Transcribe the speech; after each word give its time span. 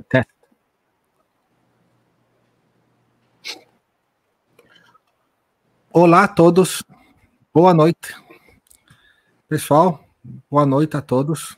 teste, 0.00 0.08
teste. 0.08 0.32
Olá 5.92 6.24
a 6.24 6.28
todos, 6.28 6.82
boa 7.52 7.72
noite. 7.72 8.14
Pessoal, 9.48 10.04
boa 10.50 10.66
noite 10.66 10.96
a 10.96 11.00
todos. 11.00 11.56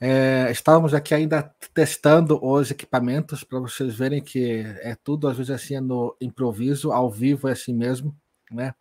É, 0.00 0.50
estávamos 0.50 0.92
aqui 0.94 1.14
ainda 1.14 1.54
testando 1.72 2.44
os 2.44 2.72
equipamentos 2.72 3.44
para 3.44 3.60
vocês 3.60 3.94
verem 3.94 4.20
que 4.20 4.64
é 4.80 4.96
tudo 4.96 5.28
às 5.28 5.36
vezes 5.36 5.50
assim 5.50 5.76
é 5.76 5.80
no 5.80 6.16
improviso, 6.20 6.90
ao 6.90 7.08
vivo 7.08 7.48
é 7.48 7.52
assim 7.52 7.72
mesmo, 7.72 8.16
né? 8.50 8.74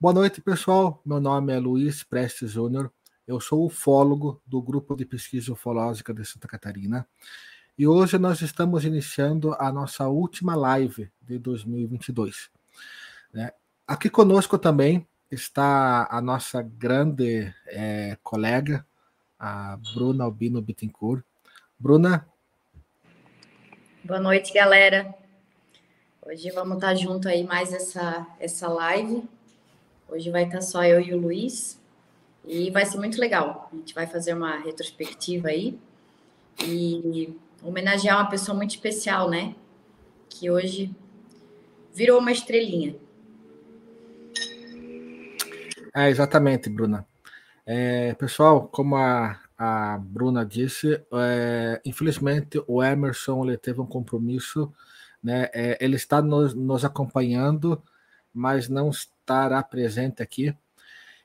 Boa 0.00 0.14
noite, 0.14 0.40
pessoal. 0.40 1.02
Meu 1.04 1.20
nome 1.20 1.52
é 1.52 1.58
Luiz 1.58 2.02
Prestes 2.02 2.52
Júnior. 2.52 2.90
Eu 3.26 3.38
sou 3.38 3.66
ufólogo 3.66 4.42
do 4.46 4.60
Grupo 4.62 4.96
de 4.96 5.04
Pesquisa 5.04 5.52
Ufológica 5.52 6.14
de 6.14 6.24
Santa 6.24 6.48
Catarina. 6.48 7.06
E 7.80 7.86
hoje 7.88 8.18
nós 8.18 8.42
estamos 8.42 8.84
iniciando 8.84 9.54
a 9.58 9.72
nossa 9.72 10.06
última 10.06 10.54
live 10.54 11.10
de 11.22 11.38
2022. 11.38 12.50
Né? 13.32 13.52
Aqui 13.86 14.10
conosco 14.10 14.58
também 14.58 15.08
está 15.30 16.06
a 16.10 16.20
nossa 16.20 16.60
grande 16.60 17.50
é, 17.68 18.18
colega, 18.22 18.86
a 19.38 19.78
Bruna 19.94 20.24
Albino 20.24 20.60
Bittencourt. 20.60 21.24
Bruna. 21.78 22.28
Boa 24.04 24.20
noite, 24.20 24.52
galera. 24.52 25.14
Hoje 26.20 26.50
vamos 26.50 26.74
estar 26.74 26.94
junto 26.96 27.30
aí 27.30 27.44
mais 27.44 27.72
essa, 27.72 28.26
essa 28.38 28.68
live. 28.68 29.24
Hoje 30.06 30.30
vai 30.30 30.44
estar 30.44 30.60
só 30.60 30.84
eu 30.84 31.00
e 31.00 31.14
o 31.14 31.18
Luiz. 31.18 31.80
E 32.44 32.70
vai 32.70 32.84
ser 32.84 32.98
muito 32.98 33.18
legal. 33.18 33.70
A 33.72 33.76
gente 33.76 33.94
vai 33.94 34.06
fazer 34.06 34.34
uma 34.34 34.58
retrospectiva 34.58 35.48
aí 35.48 35.80
e 36.62 37.34
homenagear 37.62 38.18
uma 38.18 38.30
pessoa 38.30 38.56
muito 38.56 38.70
especial, 38.70 39.28
né? 39.28 39.54
Que 40.28 40.50
hoje 40.50 40.94
virou 41.94 42.18
uma 42.18 42.32
estrelinha. 42.32 42.96
É, 45.94 46.08
exatamente, 46.08 46.70
Bruna. 46.70 47.06
É, 47.66 48.14
pessoal, 48.14 48.68
como 48.68 48.96
a, 48.96 49.38
a 49.58 49.98
Bruna 49.98 50.44
disse, 50.44 51.02
é, 51.12 51.80
infelizmente 51.84 52.62
o 52.66 52.82
Emerson 52.82 53.44
ele 53.44 53.56
teve 53.56 53.80
um 53.80 53.86
compromisso, 53.86 54.72
né? 55.22 55.50
É, 55.52 55.78
ele 55.80 55.96
está 55.96 56.22
nos, 56.22 56.54
nos 56.54 56.84
acompanhando, 56.84 57.82
mas 58.32 58.68
não 58.68 58.90
estará 58.90 59.62
presente 59.62 60.22
aqui. 60.22 60.56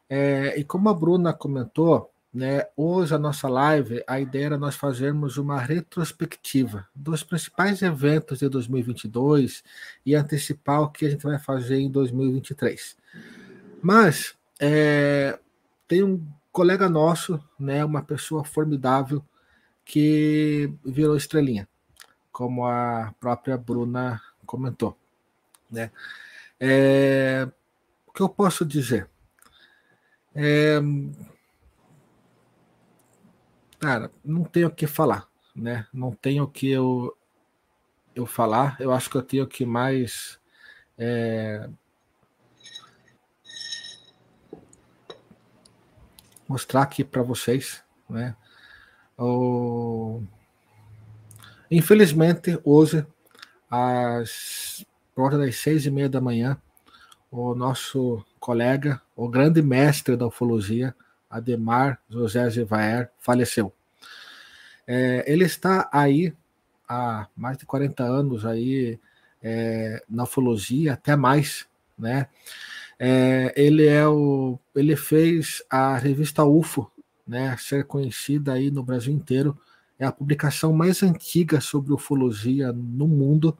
É, 0.09 0.59
e 0.59 0.63
como 0.63 0.89
a 0.89 0.93
Bruna 0.93 1.33
comentou, 1.33 2.11
né, 2.35 2.67
hoje 2.75 3.15
a 3.15 3.17
nossa 3.17 3.47
live, 3.47 4.03
a 4.05 4.19
ideia 4.19 4.47
era 4.47 4.57
nós 4.57 4.75
fazermos 4.75 5.37
uma 5.37 5.57
retrospectiva 5.57 6.85
dos 6.93 7.23
principais 7.23 7.81
eventos 7.81 8.39
de 8.39 8.49
2022 8.49 9.63
e 10.05 10.13
antecipar 10.13 10.81
o 10.81 10.89
que 10.89 11.05
a 11.05 11.09
gente 11.09 11.23
vai 11.23 11.39
fazer 11.39 11.77
em 11.77 11.89
2023. 11.89 12.97
Mas 13.81 14.35
é, 14.59 15.39
tem 15.87 16.03
um 16.03 16.27
colega 16.51 16.89
nosso, 16.89 17.41
né, 17.57 17.85
uma 17.85 18.03
pessoa 18.03 18.43
formidável, 18.43 19.23
que 19.85 20.69
virou 20.83 21.15
estrelinha, 21.15 21.69
como 22.33 22.65
a 22.65 23.13
própria 23.17 23.57
Bruna 23.57 24.21
comentou. 24.45 24.97
Né? 25.71 25.89
É, 26.59 27.47
o 28.05 28.11
que 28.11 28.21
eu 28.21 28.27
posso 28.27 28.65
dizer? 28.65 29.07
É... 30.33 30.81
Cara, 33.79 34.11
não 34.23 34.43
tenho 34.43 34.67
o 34.67 34.71
que 34.71 34.87
falar, 34.87 35.27
né? 35.55 35.85
Não 35.93 36.11
tenho 36.11 36.43
o 36.43 36.47
que 36.47 36.69
eu, 36.69 37.15
eu 38.15 38.25
falar. 38.25 38.77
Eu 38.79 38.91
acho 38.91 39.09
que 39.09 39.17
eu 39.17 39.21
tenho 39.21 39.47
que 39.47 39.65
mais 39.65 40.39
é... 40.97 41.69
mostrar 46.47 46.83
aqui 46.83 47.03
para 47.03 47.21
vocês, 47.21 47.83
né? 48.09 48.35
O... 49.17 50.21
Infelizmente, 51.69 52.59
hoje, 52.63 53.05
às 53.69 54.85
portas 55.13 55.39
das 55.39 55.55
seis 55.55 55.85
e 55.85 55.91
meia 55.91 56.09
da 56.09 56.21
manhã, 56.21 56.57
o 57.31 57.55
nosso 57.55 58.23
colega, 58.39 59.01
o 59.15 59.27
grande 59.27 59.61
mestre 59.61 60.15
da 60.15 60.27
ufologia, 60.27 60.95
Ademar 61.35 61.99
José 62.09 62.49
Zevaer, 62.49 63.11
faleceu. 63.19 63.73
É, 64.87 65.23
ele 65.27 65.45
está 65.45 65.89
aí 65.91 66.33
há 66.87 67.27
mais 67.35 67.57
de 67.57 67.65
40 67.65 68.03
anos 68.03 68.45
aí 68.45 68.99
é, 69.41 70.03
na 70.09 70.23
ufologia, 70.23 70.93
até 70.93 71.15
mais, 71.15 71.67
né? 71.97 72.27
É, 72.97 73.53
ele 73.57 73.85
é 73.85 74.07
o, 74.07 74.57
ele 74.73 74.95
fez 74.95 75.61
a 75.69 75.97
revista 75.97 76.45
UFO, 76.45 76.89
né, 77.27 77.57
ser 77.57 77.85
conhecida 77.85 78.53
aí 78.53 78.71
no 78.71 78.83
Brasil 78.83 79.13
inteiro. 79.13 79.57
É 79.99 80.05
a 80.05 80.11
publicação 80.11 80.71
mais 80.71 81.03
antiga 81.03 81.59
sobre 81.59 81.93
ufologia 81.93 82.71
no 82.71 83.07
mundo. 83.07 83.57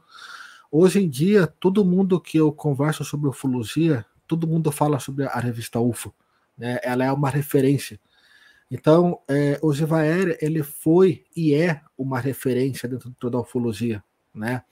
Hoje 0.72 1.04
em 1.04 1.10
dia, 1.10 1.48
todo 1.48 1.84
mundo 1.84 2.20
que 2.22 2.38
eu 2.38 2.52
converso 2.52 3.04
sobre 3.04 3.28
ufologia 3.28 4.06
todo 4.28 4.48
mundo 4.48 4.72
fala 4.72 5.00
sobre 5.00 5.26
a 5.26 5.40
revista 5.40 5.80
UFO, 5.80 6.14
né? 6.58 6.80
Ela 6.84 7.06
é 7.06 7.12
uma 7.12 7.30
referência. 7.30 8.00
Então, 8.70 9.22
é, 9.28 9.60
o 9.62 9.72
Zivaer, 9.72 10.38
ele 10.42 10.64
foi 10.64 11.26
e 11.36 11.54
é 11.54 11.82
uma 11.98 12.20
referência 12.20 12.90
dentro 12.90 13.30
da 13.30 13.40
ufologia, 13.40 14.04
né? 14.34 14.64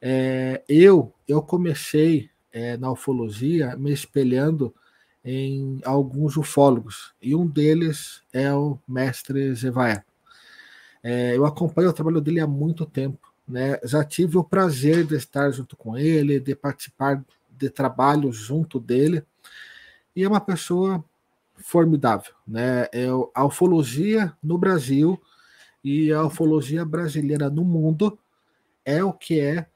É, 0.00 0.62
eu, 0.68 1.14
eu 1.26 1.40
comecei 1.40 2.28
é, 2.52 2.76
na 2.76 2.90
ufologia 2.90 3.76
me 3.76 3.92
espelhando 3.92 4.74
em 5.24 5.80
alguns 5.84 6.36
ufólogos, 6.36 7.14
e 7.22 7.34
um 7.34 7.46
deles 7.46 8.22
é 8.32 8.52
o 8.52 8.78
mestre 8.86 9.54
Zevaer. 9.54 10.04
É, 11.02 11.36
eu 11.36 11.46
acompanho 11.46 11.90
o 11.90 11.92
trabalho 11.92 12.20
dele 12.20 12.40
há 12.40 12.46
muito 12.46 12.84
tempo, 12.84 13.32
né? 13.46 13.78
Já 13.84 14.04
tive 14.04 14.36
o 14.36 14.44
prazer 14.44 15.04
de 15.06 15.14
estar 15.16 15.50
junto 15.50 15.76
com 15.76 15.96
ele, 15.96 16.40
de 16.40 16.54
participar 16.54 17.24
de 17.50 17.70
trabalho 17.70 18.32
junto 18.32 18.78
dele, 18.78 19.24
e 20.14 20.22
é 20.24 20.28
uma 20.28 20.40
pessoa 20.40 21.04
formidável. 21.62 22.32
Né? 22.46 22.88
É 22.92 23.06
a 23.34 23.44
ufologia 23.44 24.36
no 24.42 24.58
Brasil 24.58 25.20
e 25.82 26.12
a 26.12 26.24
ufologia 26.24 26.84
brasileira 26.84 27.48
no 27.48 27.64
mundo 27.64 28.18
é 28.84 29.02
o 29.02 29.12
que 29.12 29.40
é 29.40 29.66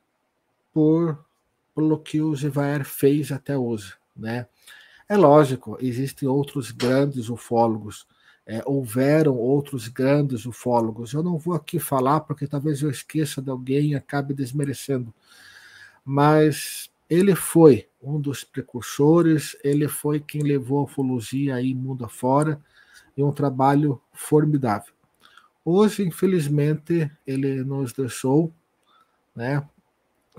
por 0.72 1.24
pelo 1.74 1.98
que 1.98 2.22
o 2.22 2.34
Zivaer 2.34 2.84
fez 2.84 3.30
até 3.30 3.56
hoje. 3.56 3.94
Né? 4.16 4.46
É 5.08 5.16
lógico, 5.16 5.76
existem 5.80 6.26
outros 6.26 6.70
grandes 6.70 7.28
ufólogos, 7.28 8.06
é, 8.46 8.62
houveram 8.64 9.36
outros 9.36 9.86
grandes 9.88 10.46
ufólogos. 10.46 11.12
Eu 11.12 11.22
não 11.22 11.36
vou 11.36 11.54
aqui 11.54 11.78
falar 11.78 12.20
porque 12.20 12.46
talvez 12.46 12.80
eu 12.80 12.90
esqueça 12.90 13.42
de 13.42 13.50
alguém 13.50 13.90
e 13.90 13.94
acabe 13.94 14.32
desmerecendo. 14.32 15.12
Mas 16.04 16.90
ele 17.08 17.34
foi 17.34 17.88
um 18.02 18.20
dos 18.20 18.44
precursores, 18.44 19.56
ele 19.62 19.88
foi 19.88 20.20
quem 20.20 20.42
levou 20.42 20.80
a 20.80 20.84
ufologia 20.84 21.54
aí 21.54 21.74
mundo 21.74 22.04
afora, 22.04 22.60
e 23.16 23.22
um 23.22 23.32
trabalho 23.32 24.00
formidável. 24.12 24.92
Hoje, 25.64 26.06
infelizmente, 26.06 27.10
ele 27.26 27.64
nos 27.64 27.92
deixou, 27.92 28.52
né? 29.34 29.66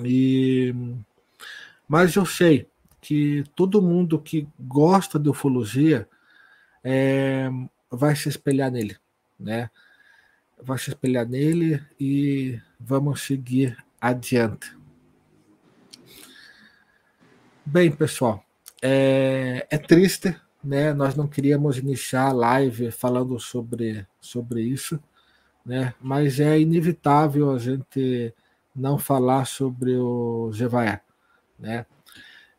E 0.03 0.73
mas 1.87 2.15
eu 2.15 2.25
sei 2.25 2.67
que 2.99 3.43
todo 3.55 3.81
mundo 3.81 4.19
que 4.19 4.47
gosta 4.59 5.17
de 5.17 5.29
ufologia 5.29 6.07
é, 6.83 7.49
vai 7.89 8.15
se 8.15 8.27
espelhar 8.27 8.69
nele, 8.69 8.97
né? 9.39 9.69
Vai 10.61 10.77
se 10.77 10.89
espelhar 10.89 11.25
nele 11.25 11.81
e 11.99 12.59
vamos 12.79 13.21
seguir 13.21 13.77
adiante. 14.01 14.76
Bem, 17.69 17.91
pessoal, 17.91 18.41
é, 18.81 19.67
é, 19.69 19.77
triste, 19.77 20.33
né? 20.63 20.93
Nós 20.93 21.15
não 21.15 21.27
queríamos 21.27 21.77
iniciar 21.77 22.27
a 22.29 22.31
live 22.31 22.91
falando 22.91 23.37
sobre, 23.41 24.07
sobre 24.21 24.61
isso, 24.61 24.97
né? 25.65 25.93
Mas 25.99 26.39
é 26.39 26.57
inevitável 26.57 27.51
a 27.51 27.59
gente 27.59 28.33
não 28.73 28.97
falar 28.97 29.43
sobre 29.45 29.97
o 29.97 30.49
Jevaé, 30.53 31.01
né? 31.59 31.85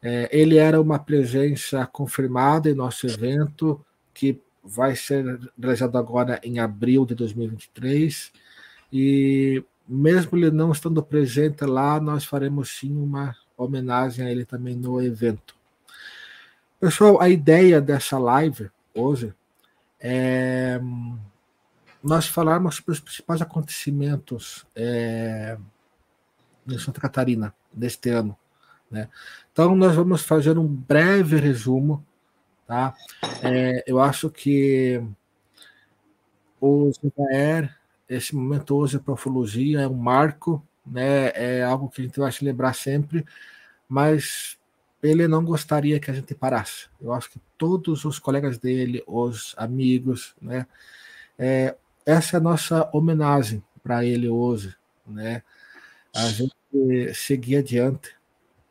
É, 0.03 0.29
ele 0.31 0.59
era 0.59 0.79
uma 0.79 0.99
presença 0.99 1.87
confirmada 1.87 2.69
em 2.69 2.75
nosso 2.75 3.07
evento, 3.07 3.83
que 4.13 4.39
vai 4.63 4.95
ser 4.95 5.41
realizado 5.59 5.97
agora 5.97 6.39
em 6.45 6.59
abril 6.59 7.07
de 7.07 7.15
2023, 7.15 8.31
e 8.93 9.65
mesmo 9.89 10.37
ele 10.37 10.51
não 10.51 10.71
estando 10.71 11.03
presente 11.03 11.65
lá, 11.65 11.99
nós 11.99 12.27
faremos 12.27 12.77
sim 12.79 12.95
uma 12.95 13.35
homenagem 13.59 14.25
a 14.25 14.31
ele 14.31 14.45
também 14.45 14.77
no 14.77 15.03
evento. 15.03 15.57
Pessoal, 16.81 17.21
a 17.21 17.29
ideia 17.29 17.81
dessa 17.81 18.19
live 18.19 18.71
hoje 18.95 19.35
é, 20.01 20.81
nós 22.03 22.29
falarmos 22.29 22.77
sobre 22.77 22.93
os 22.93 23.01
principais 23.01 23.43
acontecimentos 23.43 24.65
é, 24.77 25.59
em 26.69 26.79
Santa 26.79 27.01
Catarina 27.01 27.53
deste 27.73 28.11
ano. 28.11 28.37
Né? 28.91 29.09
Então, 29.53 29.75
nós 29.75 29.95
vamos 29.95 30.23
fazer 30.23 30.57
um 30.57 30.67
breve 30.67 31.37
resumo. 31.37 32.05
Tá? 32.67 32.95
É, 33.43 33.83
eu 33.87 34.01
acho 34.01 34.31
que 34.31 35.03
o 36.61 36.91
Zevaer, 36.93 37.77
esse 38.09 38.35
momento 38.35 38.77
hoje 38.77 38.99
para 38.99 39.13
a 39.13 39.15
ufologia 39.15 39.81
é 39.81 39.89
um 39.89 39.95
marco, 39.95 40.63
né? 40.91 41.33
é 41.35 41.63
algo 41.63 41.89
que 41.89 42.01
a 42.01 42.05
gente 42.05 42.19
vai 42.19 42.33
se 42.33 42.45
lembrar 42.45 42.75
sempre, 42.75 43.25
mas 43.89 44.59
ele 45.03 45.29
não 45.29 45.45
gostaria 45.45 46.01
que 46.01 46.11
a 46.11 46.15
gente 46.15 46.35
parasse. 46.35 46.87
Eu 47.01 47.13
acho 47.13 47.31
que 47.31 47.41
todos 47.57 48.05
os 48.05 48.19
colegas 48.19 48.59
dele, 48.59 49.03
os 49.07 49.55
amigos, 49.57 50.35
né? 50.41 50.67
É, 51.39 51.77
essa 52.05 52.37
é 52.37 52.39
a 52.39 52.43
nossa 52.43 52.91
homenagem 52.93 53.63
para 53.83 54.05
ele 54.05 54.29
hoje, 54.29 54.75
né? 55.07 55.43
A 56.15 56.27
gente 56.29 57.15
seguir 57.15 57.57
adiante 57.57 58.17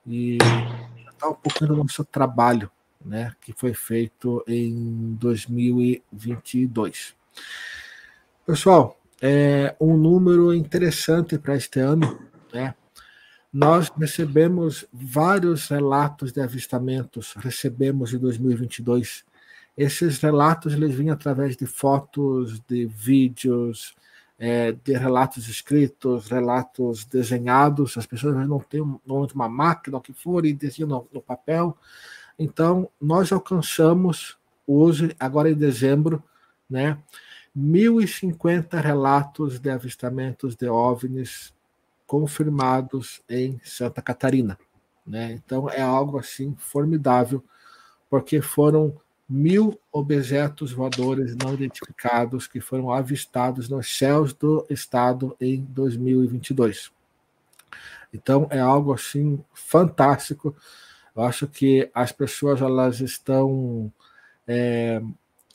e 0.06 0.38
está 1.10 1.30
um 1.30 1.34
pouco 1.34 1.66
do 1.66 1.75
nosso 1.75 2.04
trabalho, 2.04 2.70
né? 3.04 3.34
Que 3.40 3.54
foi 3.54 3.74
feito 3.74 4.44
em 4.48 5.16
2022. 5.20 7.16
Pessoal, 8.46 8.97
é 9.22 9.75
um 9.80 9.98
número 9.98 10.54
interessante 10.54 11.38
para 11.38 11.56
este 11.56 11.80
ano, 11.80 12.19
né? 12.54 12.75
Nós 13.52 13.92
recebemos 13.98 14.86
vários 14.92 15.68
relatos 15.69 16.31
de 16.31 16.42
avistamentos, 16.42 17.34
recebemos 17.38 18.14
em 18.14 18.18
2022. 18.19 19.24
Esses 19.75 20.19
relatos 20.19 20.74
eles 20.74 20.94
vinham 20.94 21.14
através 21.14 21.56
de 21.56 21.66
fotos, 21.66 22.60
de 22.68 22.86
vídeos, 22.86 23.96
é, 24.38 24.74
de 24.74 24.94
relatos 24.94 25.48
escritos, 25.48 26.28
relatos 26.28 27.06
desenhados. 27.06 27.98
As 27.98 28.06
pessoas 28.06 28.48
não 28.48 28.60
têm 28.60 28.81
uma 28.81 29.50
máquina, 29.50 29.98
o 29.98 30.02
que 30.02 30.13
for, 30.13 30.46
e 30.46 30.54
desenham 30.54 30.90
no, 30.90 31.08
no 31.12 31.22
papel. 31.22 31.75
Então, 32.38 32.90
nós 33.02 33.31
alcançamos 33.31 34.38
hoje, 34.68 35.16
agora 35.20 35.50
em 35.50 35.56
dezembro, 35.56 36.22
né, 36.70 36.98
1.050 37.57 38.80
relatos 38.80 39.59
de 39.59 39.69
avistamentos 39.69 40.56
de 40.56 40.69
OVNIs 40.69 41.54
confirmados 42.06 43.21
em 43.27 43.59
Santa 43.63 44.01
Catarina. 44.01 44.57
Né? 45.06 45.31
Então 45.31 45.69
é 45.69 45.81
algo 45.81 46.19
assim 46.19 46.56
formidável, 46.57 47.44
porque 48.09 48.42
foram 48.42 49.00
mil 49.27 49.77
objetos 49.92 50.71
voadores 50.71 51.36
não 51.36 51.54
identificados 51.54 52.48
que 52.48 52.62
foram 52.62 52.92
avistados 52.92 53.68
nos 53.68 53.98
céus 53.98 54.33
do 54.33 54.65
estado 54.69 55.36
em 55.42 55.63
2022. 55.65 56.92
Então 58.13 58.48
é 58.51 58.60
algo 58.60 58.94
assim 58.94 59.44
fantástico. 59.53 60.56
Eu 61.15 61.24
acho 61.24 61.48
que 61.48 61.89
as 61.94 62.12
pessoas 62.12 62.62
elas 62.62 63.01
estão 63.01 63.92
é, 64.48 65.01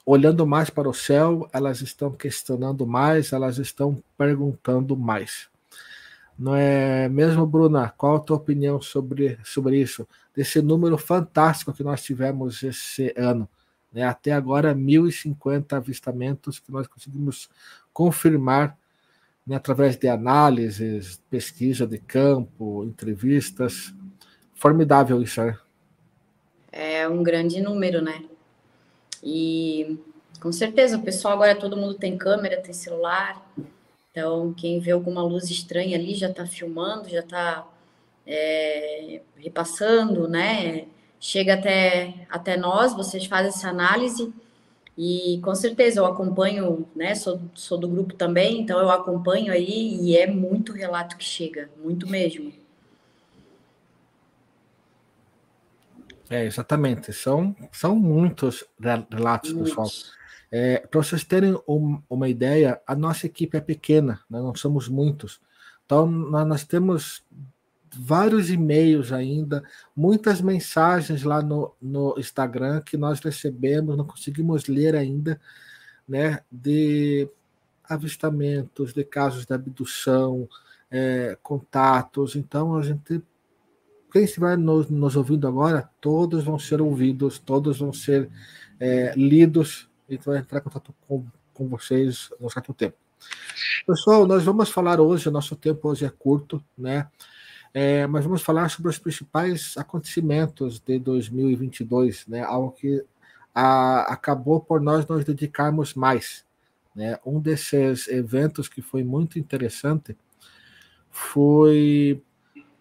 olhando 0.05 0.47
mais 0.47 0.71
para 0.71 0.89
o 0.89 0.95
céu, 0.95 1.49
elas 1.53 1.81
estão 1.81 2.11
questionando 2.11 2.87
mais, 2.87 3.33
elas 3.33 3.59
estão 3.59 4.03
perguntando 4.17 4.97
mais. 4.97 5.49
Não 6.39 6.57
é 6.57 7.09
mesmo, 7.09 7.47
Bruna? 7.47 7.91
Qual 7.97 8.17
a 8.17 8.21
tua 8.21 8.37
opinião 8.37 8.81
sobre, 8.81 9.39
sobre 9.45 9.81
isso? 9.81 10.09
Desse 10.35 10.61
número 10.61 10.99
fantástico 10.99 11.73
que 11.73 11.85
nós 11.85 12.03
tivemos 12.03 12.63
esse 12.63 13.13
ano. 13.17 13.49
Né? 13.93 14.03
Até 14.03 14.33
agora, 14.33 14.75
1.050 14.75 15.75
avistamentos 15.75 16.59
que 16.59 16.73
nós 16.73 16.87
conseguimos 16.87 17.49
confirmar 17.93 18.77
né, 19.47 19.57
através 19.57 19.97
de 19.97 20.09
análises, 20.09 21.23
pesquisa 21.31 21.87
de 21.87 21.99
campo, 21.99 22.85
entrevistas. 22.85 23.95
Formidável 24.55 25.21
isso, 25.23 25.43
né? 25.43 25.59
É 26.71 27.07
um 27.07 27.23
grande 27.23 27.61
número, 27.61 28.01
né? 28.01 28.25
E 29.23 29.99
com 30.41 30.53
certeza 30.53 30.97
o 30.97 31.03
pessoal 31.03 31.35
agora 31.35 31.55
todo 31.55 31.77
mundo 31.77 31.95
tem 31.95 32.19
câmera, 32.19 32.61
tem 32.61 32.73
celular, 32.73 33.43
então, 34.13 34.53
quem 34.53 34.79
vê 34.79 34.91
alguma 34.91 35.23
luz 35.23 35.51
estranha 35.51 35.97
ali 35.97 36.15
já 36.15 36.29
está 36.29 36.47
filmando, 36.47 37.09
já 37.09 37.21
está 37.21 37.67
é, 38.27 39.23
repassando, 39.37 40.29
né? 40.29 40.87
Chega 41.19 41.55
até, 41.55 42.27
até 42.29 42.57
nós, 42.57 42.95
vocês 42.95 43.25
fazem 43.25 43.49
essa 43.49 43.71
análise 43.71 44.33
e 44.99 45.41
com 45.43 45.55
certeza 45.55 46.01
eu 46.01 46.07
acompanho, 46.07 46.87
né? 46.95 47.15
Sou, 47.15 47.41
sou 47.55 47.79
do 47.79 47.89
grupo 47.89 48.15
também, 48.15 48.61
então 48.61 48.79
eu 48.79 48.91
acompanho 48.91 49.51
aí 49.51 49.99
e 50.03 50.17
é 50.17 50.27
muito 50.27 50.73
relato 50.73 51.17
que 51.17 51.25
chega, 51.25 51.71
muito 51.83 52.07
mesmo. 52.07 52.53
É, 56.33 56.47
exatamente. 56.47 57.13
São, 57.13 57.55
são 57.71 57.95
muitos 57.95 58.65
relatos, 58.81 59.53
muitos. 59.53 59.71
pessoal. 59.71 59.89
É, 60.51 60.79
Para 60.79 61.03
vocês 61.03 61.25
terem 61.25 61.59
um, 61.69 62.03
uma 62.09 62.27
ideia, 62.27 62.81
a 62.87 62.95
nossa 62.95 63.27
equipe 63.27 63.57
é 63.57 63.61
pequena, 63.61 64.21
né? 64.31 64.39
não 64.41 64.55
somos 64.55 64.89
muitos. 64.89 65.41
Então, 65.85 66.07
nós 66.07 66.65
temos 66.65 67.23
vários 67.95 68.49
e-mails 68.49 69.13
ainda, 69.13 69.63
muitas 69.95 70.41
mensagens 70.41 71.23
lá 71.23 71.43
no, 71.43 71.75
no 71.81 72.15
Instagram 72.17 72.81
que 72.81 72.97
nós 72.97 73.21
recebemos, 73.21 73.95
não 73.95 74.07
conseguimos 74.07 74.67
ler 74.67 74.97
ainda, 74.97 75.39
né, 76.09 76.41
de 76.51 77.29
avistamentos, 77.85 78.95
de 78.95 79.05
casos 79.05 79.45
de 79.45 79.53
abdução, 79.53 80.49
é, 80.91 81.37
contatos. 81.43 82.37
Então, 82.37 82.75
a 82.75 82.83
gente, 82.83 83.23
quem 84.13 84.25
estiver 84.25 84.59
nos, 84.59 84.91
nos 84.91 85.17
ouvindo 85.17 85.49
agora, 85.49 85.89
todos 86.01 86.45
vão 86.45 86.59
ser 86.59 86.81
ouvidos, 86.81 87.39
todos 87.39 87.79
vão 87.79 87.93
ser 87.93 88.29
é, 88.79 89.15
lidos 89.17 89.89
gente 90.15 90.27
vai 90.27 90.39
entrar 90.39 90.59
em 90.59 90.63
contato 90.63 90.95
com, 91.07 91.25
com 91.53 91.69
vocês 91.69 92.31
no 92.41 92.51
certo 92.51 92.73
tempo. 92.75 92.97
Pessoal, 93.87 94.27
nós 94.27 94.45
vamos 94.45 94.71
falar 94.71 95.01
hoje, 95.01 95.31
nosso 95.31 95.57
tempo 95.57 95.89
hoje 95.89 96.05
é 96.05 96.11
curto, 96.11 96.63
né? 96.77 97.09
É, 97.75 98.07
mas 98.07 98.25
vamos 98.25 98.43
falar 98.43 98.69
sobre 98.69 98.91
os 98.91 98.99
principais 98.99 99.77
acontecimentos 99.79 100.79
de 100.79 100.99
2022, 100.99 102.27
né? 102.27 102.43
Algo 102.43 102.73
que 102.73 103.05
a, 103.55 104.13
acabou 104.13 104.61
por 104.61 104.81
nós 104.81 105.07
nos 105.07 105.25
dedicarmos 105.25 105.95
mais. 105.95 106.45
Né? 106.95 107.19
Um 107.25 107.41
desses 107.41 108.09
eventos 108.09 108.69
que 108.69 108.83
foi 108.83 109.03
muito 109.03 109.39
interessante 109.39 110.17
foi 111.11 112.23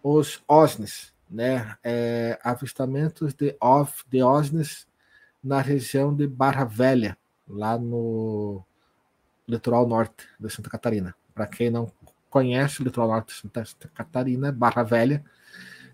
os 0.02 0.42
OSNIs, 0.46 1.11
né? 1.32 1.76
É, 1.82 2.38
avistamentos 2.44 3.32
de, 3.32 3.56
of, 3.60 4.04
de 4.08 4.22
OSNIs 4.22 4.86
na 5.42 5.60
região 5.60 6.14
de 6.14 6.26
Barra 6.26 6.64
Velha, 6.64 7.16
lá 7.48 7.78
no 7.78 8.62
litoral 9.48 9.88
norte 9.88 10.26
de 10.38 10.50
Santa 10.50 10.70
Catarina. 10.70 11.14
Para 11.34 11.46
quem 11.46 11.70
não 11.70 11.90
conhece 12.28 12.80
o 12.80 12.84
litoral 12.84 13.08
norte 13.08 13.34
de 13.34 13.40
Santa 13.40 13.64
Catarina, 13.94 14.52
Barra 14.52 14.82
Velha, 14.82 15.24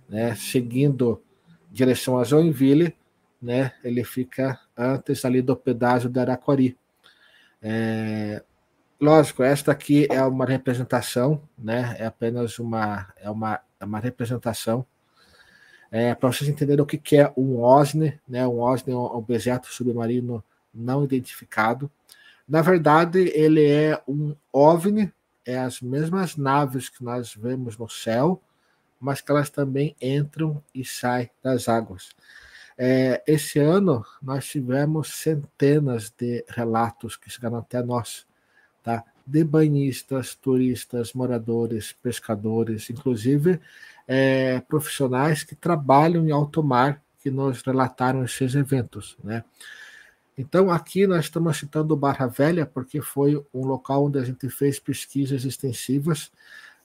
né, 0.09 0.35
seguindo 0.35 1.23
direção 1.71 2.18
a 2.18 2.25
Joinville, 2.25 2.95
né, 3.40 3.73
ele 3.85 4.02
fica 4.02 4.59
antes 4.76 5.25
ali 5.25 5.40
do 5.40 5.57
pedágio 5.57 6.11
de 6.11 6.18
Araquari. 6.18 6.76
É, 7.62 8.42
lógico, 9.00 9.42
esta 9.42 9.71
aqui 9.71 10.09
é 10.11 10.23
uma 10.25 10.45
representação, 10.45 11.40
né, 11.57 11.97
é 11.99 12.07
apenas 12.07 12.59
uma, 12.59 13.12
é 13.16 13.30
uma, 13.30 13.61
é 13.78 13.85
uma 13.85 14.00
representação 14.00 14.85
é, 15.90 16.14
para 16.14 16.30
vocês 16.30 16.49
entenderem 16.49 16.83
o 16.83 16.87
que, 16.87 16.99
que 16.99 17.16
é 17.16 17.33
um 17.37 17.61
OSNI, 17.61 18.18
né? 18.28 18.47
Um 18.47 18.61
OSNI 18.61 18.92
é 18.92 18.97
um 18.97 19.04
objeto 19.04 19.68
submarino 19.68 20.45
não 20.73 21.02
identificado. 21.02 21.90
Na 22.47 22.62
verdade, 22.62 23.30
ele 23.35 23.66
é 23.66 24.00
um 24.07 24.35
OVNI, 24.52 25.12
é 25.45 25.59
as 25.59 25.80
mesmas 25.80 26.37
naves 26.37 26.88
que 26.88 27.02
nós 27.02 27.35
vemos 27.35 27.76
no 27.76 27.88
céu, 27.88 28.40
mas 29.00 29.21
que 29.21 29.30
elas 29.30 29.50
também 29.50 29.97
entram 30.00 30.62
e 30.75 30.85
saem 30.85 31.30
das 31.42 31.68
águas. 31.68 32.11
É, 32.76 33.23
esse 33.26 33.59
ano 33.59 34.04
nós 34.23 34.47
tivemos 34.47 35.14
centenas 35.14 36.11
de 36.16 36.45
relatos 36.49 37.16
que 37.16 37.30
chegaram 37.30 37.59
até 37.59 37.83
nós, 37.83 38.26
tá? 38.83 39.04
De 39.26 39.45
banhistas, 39.45 40.35
turistas, 40.35 41.12
moradores, 41.12 41.92
pescadores, 41.92 42.88
inclusive 42.88 43.61
é, 44.09 44.61
profissionais 44.61 45.45
que 45.45 45.55
trabalham 45.55 46.27
em 46.27 46.33
alto 46.33 46.62
mar 46.62 47.03
que 47.21 47.31
nos 47.31 47.62
relataram 47.62 48.25
esses 48.25 48.55
eventos, 48.55 49.17
né? 49.23 49.45
Então, 50.38 50.71
aqui 50.71 51.05
nós 51.05 51.25
estamos 51.25 51.57
citando 51.57 51.97
Barra 51.97 52.29
Velha, 52.29 52.65
porque 52.65 53.03
foi 53.03 53.45
um 53.53 53.67
local 53.67 54.05
onde 54.05 54.21
a 54.21 54.25
gente 54.25 54.49
fez 54.49 54.79
pesquisas 54.79 55.45
extensivas. 55.45 56.31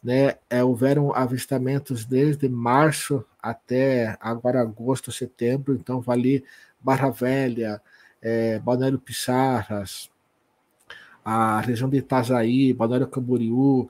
Né? 0.03 0.37
É, 0.49 0.63
houveram 0.63 1.15
avistamentos 1.15 2.03
desde 2.03 2.49
março 2.49 3.23
até 3.39 4.17
agora 4.19 4.59
agosto, 4.59 5.11
setembro. 5.11 5.75
Então, 5.75 6.01
vale 6.01 6.43
Barra 6.81 7.11
Velha, 7.11 7.79
é, 8.19 8.57
Balneário 8.57 8.97
Pissarras, 8.97 10.09
a 11.23 11.61
região 11.61 11.87
de 11.87 11.97
Itajaí, 11.97 12.73
Balneário 12.73 13.07
Camboriú, 13.07 13.87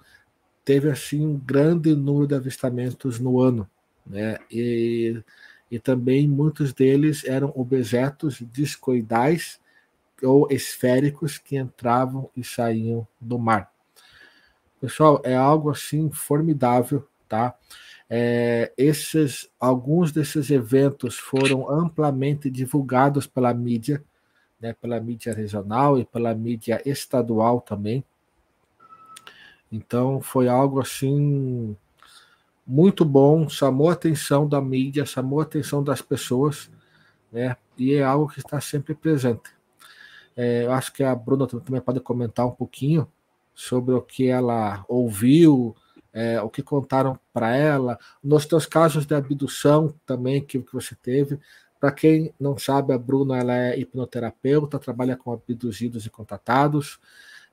teve 0.63 0.89
assim 0.89 1.25
um 1.25 1.37
grande 1.37 1.95
número 1.95 2.27
de 2.27 2.35
avistamentos 2.35 3.19
no 3.19 3.39
ano, 3.39 3.69
né? 4.05 4.37
E, 4.51 5.21
e 5.69 5.79
também 5.79 6.27
muitos 6.27 6.73
deles 6.73 7.23
eram 7.25 7.51
objetos 7.55 8.43
discoidais 8.51 9.59
ou 10.21 10.47
esféricos 10.49 11.37
que 11.37 11.57
entravam 11.57 12.29
e 12.35 12.43
saíam 12.43 13.07
do 13.19 13.37
mar. 13.37 13.71
Pessoal, 14.79 15.21
é 15.23 15.35
algo 15.35 15.69
assim 15.69 16.11
formidável, 16.11 17.07
tá? 17.27 17.55
É, 18.09 18.71
esses, 18.77 19.49
alguns 19.59 20.11
desses 20.11 20.51
eventos 20.51 21.17
foram 21.17 21.69
amplamente 21.69 22.49
divulgados 22.49 23.25
pela 23.25 23.53
mídia, 23.53 24.03
né, 24.59 24.73
pela 24.73 24.99
mídia 24.99 25.33
regional 25.33 25.97
e 25.97 26.05
pela 26.05 26.33
mídia 26.35 26.81
estadual 26.85 27.59
também. 27.61 28.03
Então 29.73 30.21
foi 30.21 30.47
algo 30.47 30.79
assim 30.79 31.75
muito 32.65 33.03
bom, 33.03 33.49
chamou 33.49 33.89
a 33.89 33.93
atenção 33.93 34.47
da 34.47 34.61
mídia, 34.61 35.03
chamou 35.03 35.39
a 35.39 35.43
atenção 35.43 35.83
das 35.83 35.99
pessoas, 35.99 36.69
né? 37.31 37.57
E 37.75 37.95
é 37.95 38.03
algo 38.03 38.31
que 38.31 38.39
está 38.39 38.61
sempre 38.61 38.93
presente. 38.93 39.49
É, 40.37 40.65
eu 40.65 40.71
acho 40.71 40.93
que 40.93 41.03
a 41.03 41.15
Bruna 41.15 41.47
também 41.47 41.81
pode 41.81 41.99
comentar 41.99 42.45
um 42.45 42.51
pouquinho 42.51 43.11
sobre 43.53 43.95
o 43.95 44.01
que 44.01 44.27
ela 44.27 44.85
ouviu, 44.87 45.75
é, 46.13 46.39
o 46.39 46.49
que 46.49 46.61
contaram 46.61 47.19
para 47.33 47.55
ela, 47.55 47.97
nos 48.23 48.45
teus 48.45 48.67
casos 48.67 49.07
de 49.07 49.15
abdução 49.15 49.95
também 50.05 50.39
que, 50.39 50.59
que 50.59 50.73
você 50.73 50.95
teve. 50.95 51.39
Para 51.79 51.91
quem 51.91 52.31
não 52.39 52.59
sabe, 52.59 52.93
a 52.93 52.97
Bruna 52.97 53.39
ela 53.39 53.55
é 53.55 53.79
hipnoterapeuta, 53.79 54.77
trabalha 54.77 55.17
com 55.17 55.33
abduzidos 55.33 56.05
e 56.05 56.11
contatados. 56.11 56.99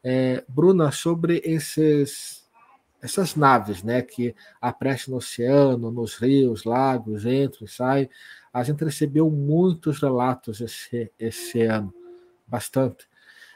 É, 0.02 0.44
Bruna, 0.48 0.90
sobre 0.90 1.42
esses, 1.44 2.48
essas 3.02 3.36
naves 3.36 3.82
né, 3.82 4.02
que 4.02 4.34
aparecem 4.60 5.12
no 5.12 5.18
oceano, 5.18 5.90
nos 5.90 6.16
rios, 6.16 6.64
lagos, 6.64 7.24
entram 7.26 7.64
e 7.64 7.68
saem, 7.68 8.10
a 8.52 8.62
gente 8.62 8.84
recebeu 8.84 9.30
muitos 9.30 10.00
relatos 10.00 10.60
esse, 10.60 11.12
esse 11.18 11.62
ano, 11.62 11.92
bastante. 12.46 13.08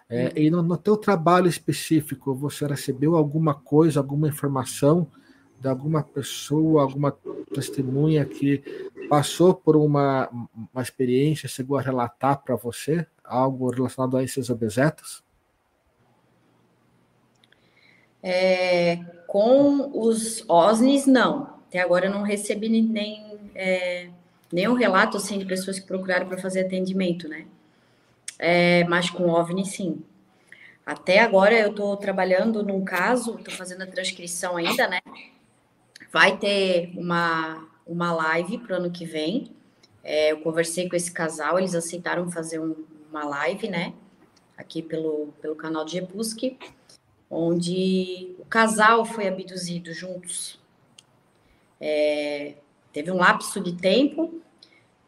É, 0.09 0.33
e 0.39 0.51
no, 0.51 0.63
no 0.63 0.77
teu 0.77 0.97
trabalho 0.97 1.49
específico, 1.49 2.35
você 2.35 2.67
recebeu 2.67 3.17
alguma 3.17 3.55
coisa, 3.55 3.99
alguma 4.01 4.29
informação 4.29 5.11
de 5.59 5.69
alguma 5.69 6.03
pessoa, 6.03 6.83
alguma 6.83 7.11
testemunha 7.55 8.25
que 8.27 8.63
passou 9.09 9.55
por 9.55 9.77
uma, 9.77 10.29
uma 10.73 10.83
experiência, 10.83 11.49
chegou 11.49 11.79
a 11.79 11.81
relatar 11.81 12.43
para 12.45 12.55
você 12.55 13.07
algo 13.25 13.71
relacionado 13.71 14.19
a 14.19 14.23
esses 14.23 14.51
objetos? 14.51 15.24
É, 18.27 18.97
com 19.27 19.91
os 19.93 20.43
OSNIs, 20.49 21.07
não. 21.07 21.55
Até 21.69 21.81
agora 21.81 22.07
eu 22.07 22.11
não 22.11 22.23
recebi 22.23 22.69
nem, 22.69 23.39
é, 23.55 24.09
nenhum 24.51 24.75
relato 24.75 25.19
assim, 25.19 25.39
de 25.39 25.45
pessoas 25.45 25.79
que 25.79 25.87
procuraram 25.87 26.27
para 26.27 26.39
fazer 26.39 26.65
atendimento, 26.65 27.29
né? 27.29 27.45
é, 28.39 28.85
mas 28.85 29.11
com 29.11 29.29
OVNI 29.29 29.65
sim. 29.65 30.03
Até 30.85 31.21
agora 31.21 31.55
eu 31.55 31.71
estou 31.71 31.97
trabalhando 31.97 32.63
num 32.63 32.85
caso, 32.85 33.37
estou 33.39 33.55
fazendo 33.55 33.83
a 33.83 33.87
transcrição 33.87 34.57
ainda, 34.57 34.87
né? 34.87 35.01
Vai 36.13 36.37
ter 36.37 36.93
uma, 36.95 37.67
uma 37.87 38.13
live 38.13 38.59
para 38.59 38.75
o 38.75 38.77
ano 38.81 38.91
que 38.91 39.07
vem. 39.07 39.51
É, 40.03 40.33
eu 40.33 40.41
conversei 40.41 40.89
com 40.89 40.95
esse 40.95 41.11
casal, 41.11 41.59
eles 41.59 41.75
aceitaram 41.75 42.31
fazer 42.31 42.59
um, 42.59 42.75
uma 43.11 43.25
live, 43.25 43.69
né? 43.69 43.95
Aqui 44.59 44.83
pelo, 44.83 45.33
pelo 45.41 45.57
canal 45.57 45.85
de 45.85 45.99
Epuski, 45.99 46.59
onde 47.31 48.35
o 48.39 48.45
casal 48.45 49.05
foi 49.05 49.29
abduzido 49.29 49.93
juntos. 49.93 50.61
É, 51.81 52.55
teve 52.93 53.11
um 53.11 53.17
lapso 53.17 53.61
de 53.61 53.73
tempo, 53.73 54.41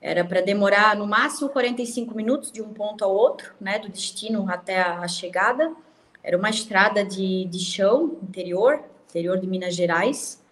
era 0.00 0.25
para 0.25 0.40
demorar 0.40 0.94
no 0.96 1.06
máximo 1.06 1.49
45 1.49 2.14
minutos 2.14 2.52
de 2.52 2.62
um 2.62 2.73
ponto 2.73 3.04
ao 3.04 3.14
outro, 3.14 3.54
né, 3.61 3.78
do 3.78 3.88
destino 3.88 4.49
até 4.49 4.82
a 4.82 5.06
chegada. 5.08 5.75
Era 6.23 6.37
uma 6.37 6.50
estrada 6.50 7.04
de, 7.04 7.44
de 7.46 7.58
chão 7.61 8.18
interior, 8.23 8.82
interior 9.08 9.38
de 9.38 9.46
Minas 9.46 9.75
Gerais. 9.75 10.42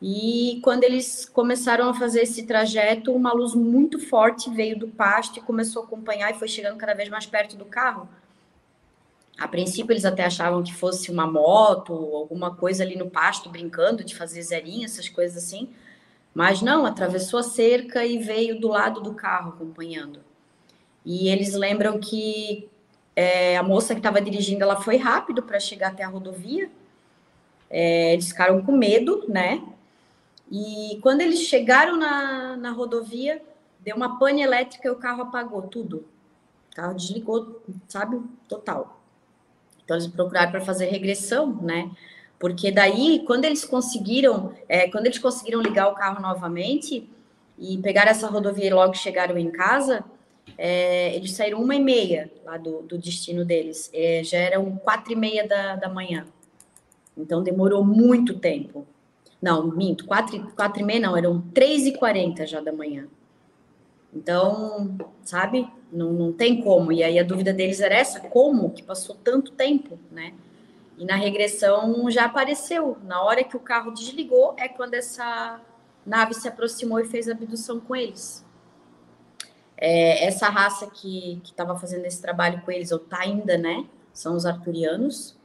E 0.00 0.60
quando 0.62 0.84
eles 0.84 1.24
começaram 1.28 1.88
a 1.88 1.94
fazer 1.94 2.22
esse 2.22 2.44
trajeto, 2.44 3.12
uma 3.12 3.32
luz 3.32 3.54
muito 3.54 3.98
forte 3.98 4.48
veio 4.50 4.78
do 4.78 4.88
pasto 4.88 5.38
e 5.38 5.42
começou 5.42 5.82
a 5.82 5.84
acompanhar 5.84 6.30
e 6.30 6.38
foi 6.38 6.46
chegando 6.46 6.76
cada 6.76 6.94
vez 6.94 7.08
mais 7.08 7.26
perto 7.26 7.56
do 7.56 7.64
carro. 7.64 8.08
A 9.38 9.46
princípio, 9.46 9.92
eles 9.92 10.04
até 10.04 10.24
achavam 10.24 10.62
que 10.64 10.74
fosse 10.74 11.10
uma 11.12 11.26
moto, 11.26 11.92
alguma 11.92 12.54
coisa 12.56 12.82
ali 12.82 12.96
no 12.96 13.08
pasto, 13.08 13.48
brincando 13.48 14.02
de 14.02 14.16
fazer 14.16 14.42
zerinha, 14.42 14.86
essas 14.86 15.08
coisas 15.08 15.44
assim. 15.44 15.70
Mas 16.34 16.60
não, 16.60 16.84
atravessou 16.84 17.38
a 17.38 17.42
cerca 17.44 18.04
e 18.04 18.18
veio 18.18 18.60
do 18.60 18.68
lado 18.68 19.00
do 19.00 19.14
carro 19.14 19.50
acompanhando. 19.50 20.20
E 21.04 21.28
eles 21.28 21.54
lembram 21.54 22.00
que 22.00 22.68
é, 23.14 23.56
a 23.56 23.62
moça 23.62 23.94
que 23.94 24.00
estava 24.00 24.20
dirigindo, 24.20 24.62
ela 24.62 24.80
foi 24.80 24.96
rápido 24.96 25.42
para 25.42 25.60
chegar 25.60 25.88
até 25.88 26.02
a 26.02 26.08
rodovia. 26.08 26.68
É, 27.70 28.12
eles 28.12 28.28
ficaram 28.28 28.60
com 28.62 28.72
medo, 28.72 29.24
né? 29.28 29.62
E 30.50 30.98
quando 31.02 31.20
eles 31.20 31.40
chegaram 31.40 31.96
na, 31.96 32.56
na 32.56 32.70
rodovia, 32.72 33.40
deu 33.80 33.94
uma 33.96 34.18
pane 34.18 34.42
elétrica 34.42 34.88
e 34.88 34.90
o 34.90 34.96
carro 34.96 35.22
apagou 35.22 35.62
tudo. 35.62 36.04
O 36.72 36.74
carro 36.74 36.94
desligou, 36.94 37.62
sabe? 37.86 38.20
Total. 38.48 38.97
Então 39.88 39.96
eles 39.96 40.06
procuraram 40.06 40.50
para 40.50 40.60
fazer 40.60 40.84
regressão, 40.84 41.50
né? 41.62 41.90
Porque 42.38 42.70
daí, 42.70 43.24
quando 43.26 43.46
eles 43.46 43.64
conseguiram, 43.64 44.52
é, 44.68 44.86
quando 44.90 45.06
eles 45.06 45.18
conseguiram 45.18 45.62
ligar 45.62 45.88
o 45.88 45.94
carro 45.94 46.20
novamente 46.20 47.08
e 47.58 47.78
pegar 47.78 48.06
essa 48.06 48.28
rodovia 48.28 48.66
e 48.66 48.70
logo 48.70 48.92
chegaram 48.92 49.38
em 49.38 49.50
casa, 49.50 50.04
é, 50.58 51.16
eles 51.16 51.32
saíram 51.32 51.62
uma 51.62 51.74
e 51.74 51.80
meia 51.80 52.30
lá 52.44 52.58
do, 52.58 52.82
do 52.82 52.98
destino 52.98 53.46
deles. 53.46 53.90
É, 53.94 54.22
já 54.22 54.36
eram 54.36 54.76
quatro 54.76 55.14
e 55.14 55.16
meia 55.16 55.48
da, 55.48 55.76
da 55.76 55.88
manhã. 55.88 56.26
Então 57.16 57.42
demorou 57.42 57.82
muito 57.82 58.38
tempo. 58.38 58.86
Não, 59.40 59.68
minto, 59.68 60.04
quatro, 60.04 60.52
quatro 60.54 60.82
e 60.82 60.84
meia 60.84 61.00
não, 61.00 61.16
eram 61.16 61.40
três 61.54 61.86
e 61.86 61.92
quarenta 61.92 62.46
já 62.46 62.60
da 62.60 62.74
manhã. 62.74 63.06
Então, 64.12 64.98
sabe, 65.22 65.66
não, 65.92 66.12
não 66.12 66.32
tem 66.32 66.62
como. 66.62 66.92
E 66.92 67.02
aí 67.02 67.18
a 67.18 67.22
dúvida 67.22 67.52
deles 67.52 67.80
era 67.80 67.94
essa, 67.94 68.20
como 68.20 68.70
que 68.70 68.82
passou 68.82 69.16
tanto 69.16 69.52
tempo, 69.52 69.98
né? 70.10 70.34
E 70.96 71.04
na 71.04 71.14
regressão 71.14 72.10
já 72.10 72.24
apareceu. 72.24 72.98
Na 73.04 73.22
hora 73.22 73.44
que 73.44 73.56
o 73.56 73.60
carro 73.60 73.92
desligou, 73.92 74.54
é 74.58 74.68
quando 74.68 74.94
essa 74.94 75.60
nave 76.04 76.34
se 76.34 76.48
aproximou 76.48 76.98
e 76.98 77.04
fez 77.04 77.28
abdução 77.28 77.78
com 77.78 77.94
eles. 77.94 78.44
É, 79.76 80.24
essa 80.26 80.48
raça 80.48 80.88
que 80.88 81.40
estava 81.44 81.78
fazendo 81.78 82.04
esse 82.04 82.20
trabalho 82.20 82.60
com 82.62 82.72
eles, 82.72 82.90
ou 82.90 82.98
tá 82.98 83.20
ainda, 83.20 83.56
né? 83.56 83.86
São 84.12 84.34
os 84.34 84.44
arturianos. 84.44 85.36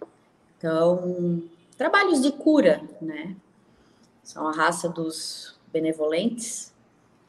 Então, 0.58 1.44
trabalhos 1.78 2.22
de 2.22 2.32
cura, 2.32 2.82
né? 3.00 3.36
São 4.24 4.48
a 4.48 4.52
raça 4.52 4.90
dos 4.90 5.60
benevolentes. 5.72 6.73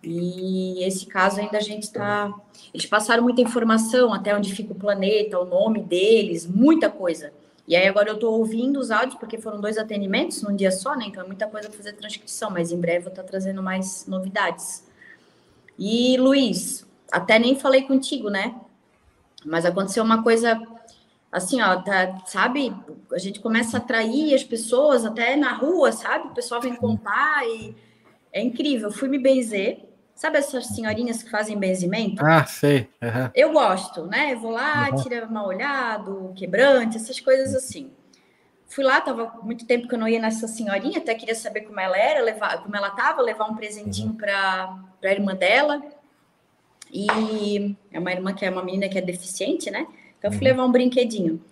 E 0.06 0.84
esse 0.84 1.06
caso 1.06 1.40
ainda 1.40 1.58
a 1.58 1.62
gente 1.62 1.84
está. 1.84 2.32
Eles 2.72 2.86
passaram 2.86 3.22
muita 3.22 3.40
informação, 3.40 4.12
até 4.12 4.36
onde 4.36 4.54
fica 4.54 4.72
o 4.72 4.76
planeta, 4.76 5.38
o 5.38 5.44
nome 5.44 5.82
deles, 5.82 6.46
muita 6.46 6.90
coisa. 6.90 7.32
E 7.66 7.74
aí 7.74 7.88
agora 7.88 8.10
eu 8.10 8.14
estou 8.14 8.38
ouvindo 8.38 8.78
os 8.78 8.90
áudios, 8.90 9.18
porque 9.18 9.38
foram 9.38 9.60
dois 9.60 9.78
atendimentos 9.78 10.42
num 10.42 10.54
dia 10.54 10.70
só, 10.70 10.94
né? 10.94 11.06
Então 11.06 11.22
é 11.22 11.26
muita 11.26 11.46
coisa 11.46 11.68
para 11.68 11.76
fazer 11.76 11.94
transcrição, 11.94 12.50
mas 12.50 12.70
em 12.70 12.78
breve 12.78 13.06
eu 13.06 13.10
estou 13.10 13.24
trazendo 13.24 13.62
mais 13.62 14.06
novidades. 14.06 14.86
E 15.78 16.16
Luiz, 16.18 16.86
até 17.10 17.38
nem 17.38 17.58
falei 17.58 17.82
contigo, 17.82 18.28
né? 18.28 18.54
Mas 19.44 19.64
aconteceu 19.64 20.04
uma 20.04 20.22
coisa 20.22 20.60
assim, 21.32 21.60
ó, 21.62 21.80
tá, 21.80 22.22
sabe? 22.26 22.72
A 23.12 23.18
gente 23.18 23.40
começa 23.40 23.76
a 23.76 23.80
atrair 23.80 24.34
as 24.34 24.44
pessoas 24.44 25.04
até 25.04 25.34
na 25.34 25.54
rua, 25.54 25.90
sabe? 25.90 26.28
O 26.28 26.34
pessoal 26.34 26.60
vem 26.60 26.76
contar 26.76 27.44
e 27.46 27.74
é 28.30 28.42
incrível. 28.42 28.88
Eu 28.88 28.94
fui 28.94 29.08
me 29.08 29.18
benzer 29.18 29.93
Sabe 30.14 30.38
essas 30.38 30.66
senhorinhas 30.68 31.22
que 31.22 31.30
fazem 31.30 31.58
benzimento? 31.58 32.24
Ah, 32.24 32.44
sei. 32.46 32.88
Uhum. 33.02 33.30
Eu 33.34 33.52
gosto, 33.52 34.06
né? 34.06 34.32
Eu 34.32 34.38
vou 34.38 34.52
lá, 34.52 34.88
uhum. 34.90 35.02
tira 35.02 35.26
mal 35.26 35.48
olhado, 35.48 36.32
quebrante, 36.36 36.96
essas 36.96 37.18
coisas 37.18 37.54
assim. 37.54 37.90
Fui 38.68 38.84
lá, 38.84 39.00
tava 39.00 39.38
muito 39.42 39.66
tempo 39.66 39.88
que 39.88 39.94
eu 39.94 39.98
não 39.98 40.08
ia 40.08 40.20
nessa 40.20 40.46
senhorinha, 40.46 40.98
até 40.98 41.14
queria 41.14 41.34
saber 41.34 41.62
como 41.62 41.78
ela 41.80 41.96
era, 41.96 42.22
levar, 42.22 42.62
como 42.62 42.76
ela 42.76 42.90
tava, 42.90 43.22
levar 43.22 43.46
um 43.46 43.56
presentinho 43.56 44.10
uhum. 44.10 44.16
para 44.16 44.78
a 45.02 45.12
irmã 45.12 45.34
dela. 45.34 45.82
E 46.92 47.76
é 47.92 47.98
uma 47.98 48.12
irmã 48.12 48.32
que 48.32 48.44
é 48.44 48.50
uma 48.50 48.62
menina 48.62 48.88
que 48.88 48.96
é 48.96 49.00
deficiente, 49.00 49.68
né? 49.70 49.86
Então 50.18 50.30
eu 50.30 50.32
fui 50.32 50.46
uhum. 50.46 50.52
levar 50.52 50.64
um 50.64 50.72
brinquedinho. 50.72 51.42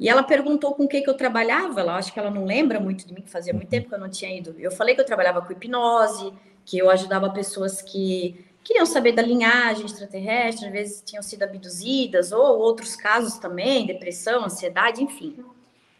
E 0.00 0.08
ela 0.08 0.22
perguntou 0.22 0.74
com 0.74 0.84
o 0.84 0.88
que, 0.88 1.00
que 1.02 1.08
eu 1.08 1.14
trabalhava. 1.14 1.80
Ela 1.80 1.96
acho 1.96 2.12
que 2.12 2.18
ela 2.18 2.30
não 2.30 2.44
lembra 2.44 2.80
muito 2.80 3.06
de 3.06 3.12
mim, 3.12 3.20
que 3.20 3.30
fazia 3.30 3.52
muito 3.52 3.66
uhum. 3.66 3.70
tempo 3.70 3.88
que 3.88 3.94
eu 3.94 4.00
não 4.00 4.08
tinha 4.08 4.36
ido. 4.36 4.56
Eu 4.58 4.72
falei 4.72 4.94
que 4.94 5.00
eu 5.00 5.06
trabalhava 5.06 5.42
com 5.42 5.52
hipnose, 5.52 6.32
que 6.64 6.78
eu 6.78 6.90
ajudava 6.90 7.30
pessoas 7.30 7.82
que 7.82 8.44
queriam 8.62 8.86
saber 8.86 9.12
da 9.12 9.22
linhagem 9.22 9.84
extraterrestre, 9.84 10.66
às 10.66 10.72
vezes 10.72 11.02
tinham 11.04 11.22
sido 11.22 11.42
abduzidas, 11.42 12.32
ou 12.32 12.58
outros 12.58 12.94
casos 12.94 13.38
também, 13.38 13.86
depressão, 13.86 14.44
ansiedade, 14.44 15.02
enfim. 15.02 15.44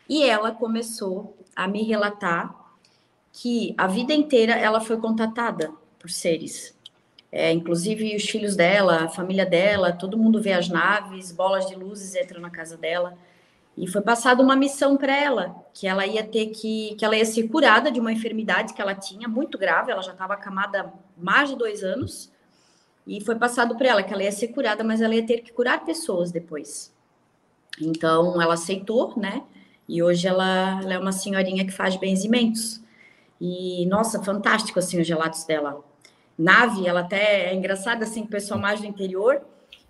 E 0.09 0.23
ela 0.25 0.53
começou 0.53 1.37
a 1.55 1.67
me 1.67 1.83
relatar 1.83 2.55
que 3.33 3.75
a 3.79 3.87
vida 3.87 4.13
inteira 4.13 4.53
ela 4.55 4.81
foi 4.81 4.99
contatada 4.99 5.73
por 5.99 6.11
seres. 6.11 6.75
É, 7.31 7.51
inclusive 7.51 8.15
os 8.15 8.25
filhos 8.25 8.55
dela, 8.55 9.05
a 9.05 9.09
família 9.09 9.47
dela, 9.47 9.91
todo 9.91 10.19
mundo 10.19 10.41
vê 10.41 10.53
as 10.53 10.69
naves, 10.69 11.33
bolas 11.33 11.67
de 11.67 11.75
luzes 11.75 12.15
entram 12.15 12.41
na 12.41 12.51
casa 12.51 12.77
dela. 12.77 13.17
E 13.77 13.87
foi 13.87 14.03
passada 14.03 14.43
uma 14.43 14.55
missão 14.55 14.97
para 14.97 15.17
ela, 15.17 15.57
que 15.73 15.87
ela 15.87 16.07
ia 16.07 16.23
ter 16.23 16.49
que, 16.49 16.95
que 16.97 17.05
ela 17.05 17.17
ia 17.17 17.25
ser 17.25 17.49
curada 17.49 17.91
de 17.91 17.99
uma 17.99 18.13
enfermidade 18.13 18.75
que 18.75 18.83
ela 18.83 18.95
tinha 18.95 19.27
muito 19.27 19.57
grave. 19.57 19.91
Ela 19.91 20.03
já 20.03 20.13
estava 20.13 20.35
acamada 20.35 20.93
mais 21.17 21.49
de 21.49 21.57
dois 21.57 21.83
anos 21.83 22.31
e 23.07 23.21
foi 23.21 23.35
passado 23.35 23.77
para 23.77 23.89
ela 23.89 24.03
que 24.03 24.13
ela 24.13 24.23
ia 24.23 24.33
ser 24.33 24.49
curada, 24.49 24.85
mas 24.85 25.01
ela 25.01 25.15
ia 25.15 25.27
ter 25.27 25.41
que 25.41 25.53
curar 25.53 25.85
pessoas 25.85 26.31
depois. 26.31 26.93
Então 27.81 28.41
ela 28.41 28.55
aceitou, 28.55 29.15
né? 29.17 29.43
E 29.89 30.03
hoje 30.03 30.29
ela, 30.29 30.81
ela 30.83 30.95
é 30.95 30.99
uma 30.99 31.13
senhorinha 31.13 31.65
que 31.65 31.73
faz 31.73 31.97
benzimentos. 31.97 32.81
E 33.41 33.87
nossa, 33.87 34.23
fantástico 34.23 34.79
assim 34.79 35.01
os 35.01 35.07
gelatos 35.07 35.45
dela. 35.45 35.83
Nave, 36.39 36.87
ela 36.87 37.01
até 37.01 37.51
é 37.51 37.55
engraçada 37.55 38.05
assim, 38.05 38.23
o 38.23 38.29
pessoal 38.29 38.61
mais 38.61 38.81
do 38.81 38.87
interior, 38.87 39.43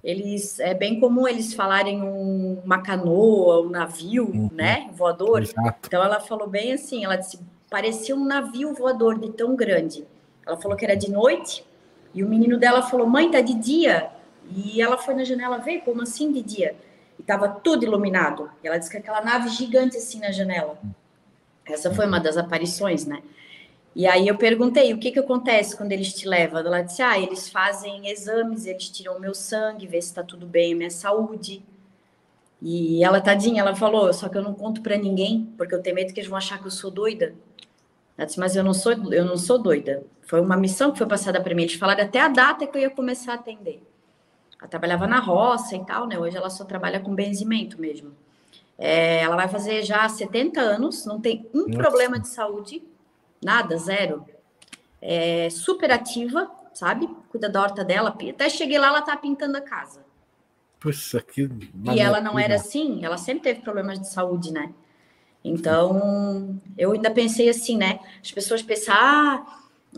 eles 0.02 0.58
é 0.58 0.74
bem 0.74 0.98
comum 0.98 1.28
eles 1.28 1.54
falarem 1.54 2.02
um, 2.02 2.60
uma 2.64 2.82
canoa, 2.82 3.60
um 3.60 3.70
navio, 3.70 4.24
uhum. 4.24 4.50
né, 4.52 4.90
voador. 4.92 5.42
Exato. 5.42 5.86
Então 5.86 6.02
ela 6.02 6.18
falou 6.18 6.48
bem 6.48 6.72
assim, 6.72 7.04
ela 7.04 7.16
disse 7.16 7.38
parecia 7.70 8.14
um 8.14 8.24
navio 8.24 8.74
voador 8.74 9.18
de 9.18 9.30
tão 9.30 9.56
grande. 9.56 10.06
Ela 10.46 10.56
falou 10.56 10.76
que 10.76 10.84
era 10.84 10.96
de 10.96 11.10
noite 11.10 11.64
e 12.12 12.22
o 12.22 12.28
menino 12.28 12.58
dela 12.58 12.82
falou: 12.82 13.06
"Mãe, 13.06 13.30
tá 13.30 13.40
de 13.40 13.54
dia". 13.54 14.10
E 14.50 14.82
ela 14.82 14.98
foi 14.98 15.14
na 15.14 15.24
janela 15.24 15.58
ver 15.58 15.80
como 15.80 16.02
assim 16.02 16.32
de 16.32 16.42
dia. 16.42 16.74
E 17.18 17.22
tava 17.22 17.48
tudo 17.48 17.84
iluminado. 17.84 18.50
E 18.62 18.66
ela 18.66 18.76
disse 18.76 18.90
que 18.90 18.96
aquela 18.96 19.20
nave 19.20 19.48
gigante 19.50 19.96
assim 19.96 20.18
na 20.18 20.32
janela. 20.32 20.78
Essa 21.64 21.94
foi 21.94 22.06
uma 22.06 22.18
das 22.18 22.36
aparições, 22.36 23.06
né? 23.06 23.22
E 23.94 24.06
aí 24.06 24.26
eu 24.26 24.36
perguntei, 24.38 24.92
o 24.94 24.98
que 24.98 25.10
que 25.10 25.18
acontece 25.18 25.76
quando 25.76 25.92
eles 25.92 26.14
te 26.14 26.26
levam? 26.26 26.60
Ela 26.60 26.80
disse, 26.80 27.02
ah, 27.02 27.18
eles 27.18 27.50
fazem 27.50 28.08
exames, 28.08 28.64
eles 28.64 28.88
tiram 28.88 29.16
o 29.16 29.20
meu 29.20 29.34
sangue, 29.34 29.86
vê 29.86 30.00
se 30.00 30.08
está 30.08 30.22
tudo 30.22 30.46
bem, 30.46 30.72
a 30.72 30.76
minha 30.76 30.90
saúde. 30.90 31.62
E 32.60 33.04
ela, 33.04 33.20
tadinha, 33.20 33.60
ela 33.60 33.74
falou, 33.74 34.12
só 34.14 34.28
que 34.28 34.38
eu 34.38 34.42
não 34.42 34.54
conto 34.54 34.80
para 34.80 34.96
ninguém, 34.96 35.52
porque 35.58 35.74
eu 35.74 35.82
tenho 35.82 35.96
medo 35.96 36.14
que 36.14 36.20
eles 36.20 36.30
vão 36.30 36.38
achar 36.38 36.58
que 36.58 36.66
eu 36.66 36.70
sou 36.70 36.90
doida. 36.90 37.34
Ela 38.16 38.26
disse, 38.26 38.40
mas 38.40 38.56
eu 38.56 38.64
não 38.64 38.72
sou, 38.72 38.92
eu 39.12 39.24
não 39.26 39.36
sou 39.36 39.58
doida. 39.58 40.02
Foi 40.22 40.40
uma 40.40 40.56
missão 40.56 40.90
que 40.90 40.98
foi 40.98 41.06
passada 41.06 41.40
para 41.40 41.54
mim. 41.54 41.62
Eles 41.62 41.74
falaram 41.74 42.04
até 42.04 42.20
a 42.20 42.28
data 42.28 42.66
que 42.66 42.78
eu 42.78 42.82
ia 42.82 42.90
começar 42.90 43.32
a 43.32 43.34
atender. 43.34 43.82
Ela 44.58 44.68
trabalhava 44.68 45.06
na 45.06 45.18
roça 45.18 45.76
e 45.76 45.84
tal, 45.84 46.06
né? 46.06 46.18
Hoje 46.18 46.36
ela 46.36 46.48
só 46.48 46.64
trabalha 46.64 47.00
com 47.00 47.14
benzimento 47.14 47.78
mesmo. 47.80 48.12
É, 48.78 49.20
ela 49.22 49.36
vai 49.36 49.48
fazer 49.48 49.82
já 49.82 50.08
70 50.08 50.60
anos, 50.60 51.04
não 51.04 51.20
tem 51.20 51.46
um 51.52 51.66
Nossa. 51.66 51.78
problema 51.78 52.18
de 52.18 52.28
saúde 52.28 52.82
Nada, 53.42 53.76
zero. 53.76 54.24
É 55.00 55.50
super 55.50 55.90
ativa, 55.90 56.50
sabe? 56.72 57.08
Cuida 57.30 57.48
da 57.48 57.60
horta 57.60 57.84
dela. 57.84 58.16
Até 58.30 58.48
cheguei 58.48 58.78
lá, 58.78 58.88
ela 58.88 59.02
tá 59.02 59.16
pintando 59.16 59.56
a 59.56 59.60
casa. 59.60 60.04
Puxa, 60.78 61.20
que. 61.20 61.48
E 61.92 62.00
ela 62.00 62.20
não 62.20 62.38
era 62.38 62.56
assim, 62.56 63.04
ela 63.04 63.16
sempre 63.16 63.42
teve 63.42 63.60
problemas 63.60 64.00
de 64.00 64.08
saúde, 64.08 64.52
né? 64.52 64.72
Então, 65.44 66.60
eu 66.78 66.92
ainda 66.92 67.10
pensei 67.10 67.48
assim, 67.48 67.76
né? 67.76 68.00
As 68.22 68.30
pessoas 68.30 68.62
pensam, 68.62 68.94
ah, 68.96 69.46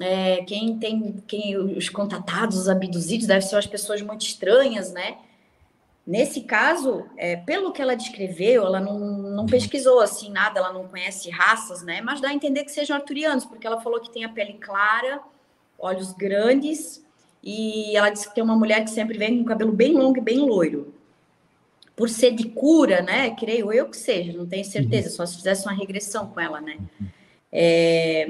é, 0.01 0.43
quem 0.45 0.79
tem, 0.79 1.23
quem 1.27 1.57
os 1.57 1.89
contatados, 1.89 2.59
os 2.59 2.69
abduzidos, 2.69 3.27
devem 3.27 3.47
ser 3.47 3.57
as 3.57 3.67
pessoas 3.67 4.01
muito 4.03 4.23
estranhas, 4.23 4.93
né? 4.93 5.19
Nesse 6.07 6.43
caso, 6.43 7.07
é, 7.17 7.35
pelo 7.37 7.73
que 7.73 7.81
ela 7.81 7.95
descreveu, 7.95 8.67
ela 8.67 8.79
não, 8.79 8.99
não 8.99 9.43
uhum. 9.45 9.47
pesquisou 9.47 10.01
assim 10.01 10.31
nada, 10.31 10.61
ela 10.61 10.73
não 10.73 10.87
conhece 10.87 11.31
raças, 11.31 11.83
né? 11.83 12.03
Mas 12.03 12.21
dá 12.21 12.29
a 12.29 12.35
entender 12.35 12.65
que 12.65 12.73
sejam 12.73 12.95
arturianos, 12.95 13.47
porque 13.47 13.67
ela 13.67 13.81
falou 13.81 14.01
que 14.01 14.11
tem 14.11 14.23
a 14.23 14.29
pele 14.29 14.55
clara, 14.55 15.23
olhos 15.79 16.13
grandes, 16.13 17.03
e 17.43 17.97
ela 17.97 18.11
disse 18.11 18.29
que 18.29 18.35
tem 18.35 18.45
uma 18.45 18.57
mulher 18.57 18.85
que 18.85 18.91
sempre 18.91 19.17
vem 19.17 19.39
com 19.39 19.45
cabelo 19.45 19.73
bem 19.73 19.95
longo 19.95 20.19
e 20.19 20.21
bem 20.21 20.41
loiro. 20.41 20.93
Por 21.97 22.11
ser 22.11 22.33
de 22.33 22.49
cura, 22.51 23.01
né? 23.01 23.31
Creio 23.31 23.73
eu 23.73 23.89
que 23.89 23.97
seja, 23.97 24.37
não 24.37 24.47
tenho 24.47 24.65
certeza, 24.65 25.09
uhum. 25.09 25.15
só 25.15 25.25
se 25.25 25.37
fizesse 25.37 25.67
uma 25.67 25.75
regressão 25.75 26.27
com 26.27 26.39
ela, 26.39 26.61
né? 26.61 26.77
Uhum. 27.01 27.07
É, 27.51 28.29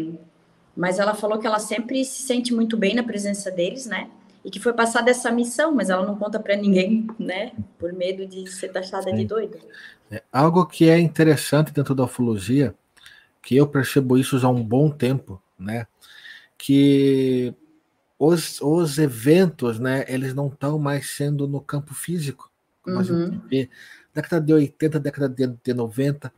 mas 0.77 1.01
ela 1.01 1.15
falou 1.15 1.39
que 1.39 1.47
ela 1.47 1.59
sempre 1.59 2.05
se 2.05 2.23
sente 2.23 2.55
muito 2.55 2.77
bem 2.77 2.95
na 2.95 3.03
presença 3.03 3.51
deles, 3.51 3.87
né? 3.87 4.09
E 4.45 4.51
que 4.51 4.61
foi 4.61 4.75
passada 4.75 5.11
essa 5.11 5.31
missão, 5.31 5.75
mas 5.75 5.89
ela 5.89 6.05
não 6.05 6.17
conta 6.17 6.39
para 6.39 6.55
ninguém, 6.55 7.07
né? 7.19 7.53
Por 7.79 7.93
medo 7.93 8.27
de 8.27 8.47
ser 8.51 8.69
taxada 8.69 9.11
Sim. 9.11 9.17
de 9.17 9.25
doida. 9.25 9.59
É, 10.11 10.23
algo 10.31 10.67
que 10.67 10.89
é 10.89 10.99
interessante 10.99 11.73
dentro 11.73 11.95
da 11.95 12.05
ufologia, 12.05 12.75
que 13.43 13.57
eu 13.57 13.67
percebo 13.67 14.19
isso 14.19 14.39
já 14.39 14.49
há 14.49 14.51
um 14.51 14.63
bom 14.63 14.91
tempo, 14.91 15.43
né? 15.59 15.87
Que 16.59 17.55
os, 18.19 18.61
os 18.61 18.99
eventos, 18.99 19.79
né? 19.79 20.05
Eles 20.09 20.35
não 20.35 20.49
estão 20.49 20.79
mais 20.79 21.11
sendo 21.11 21.49
no 21.49 21.61
campo 21.61 21.95
físico, 21.95 22.51
como 22.83 22.97
uhum. 22.97 23.01
a 23.01 23.05
gente 23.05 23.37
uhum. 23.37 23.49
vê. 23.49 23.71
Década 24.13 24.41
de 24.45 24.53
80, 24.53 25.01
década 25.01 25.29
de, 25.29 25.47
de 25.65 25.75
90. 25.75 26.33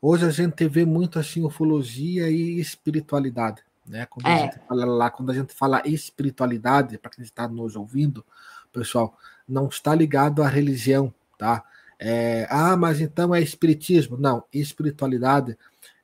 Hoje 0.00 0.24
a 0.24 0.30
gente 0.30 0.66
vê 0.66 0.86
muito 0.86 1.18
assim 1.18 1.44
ufologia 1.44 2.30
e 2.30 2.58
espiritualidade. 2.58 3.62
Né? 3.86 4.06
Quando 4.06 4.26
é. 4.26 4.32
a 4.32 4.38
gente 4.38 4.58
fala 4.66 4.84
lá, 4.84 5.10
quando 5.10 5.30
a 5.30 5.34
gente 5.34 5.52
fala 5.52 5.82
espiritualidade, 5.84 6.98
para 6.98 7.10
quem 7.10 7.24
está 7.24 7.48
nos 7.48 7.76
ouvindo, 7.76 8.24
pessoal, 8.72 9.16
não 9.48 9.68
está 9.68 9.94
ligado 9.94 10.42
à 10.42 10.48
religião, 10.48 11.12
tá? 11.38 11.64
É, 11.98 12.46
ah, 12.50 12.76
mas 12.76 13.00
então 13.00 13.34
é 13.34 13.40
espiritismo? 13.40 14.16
Não, 14.16 14.44
espiritualidade 14.52 15.56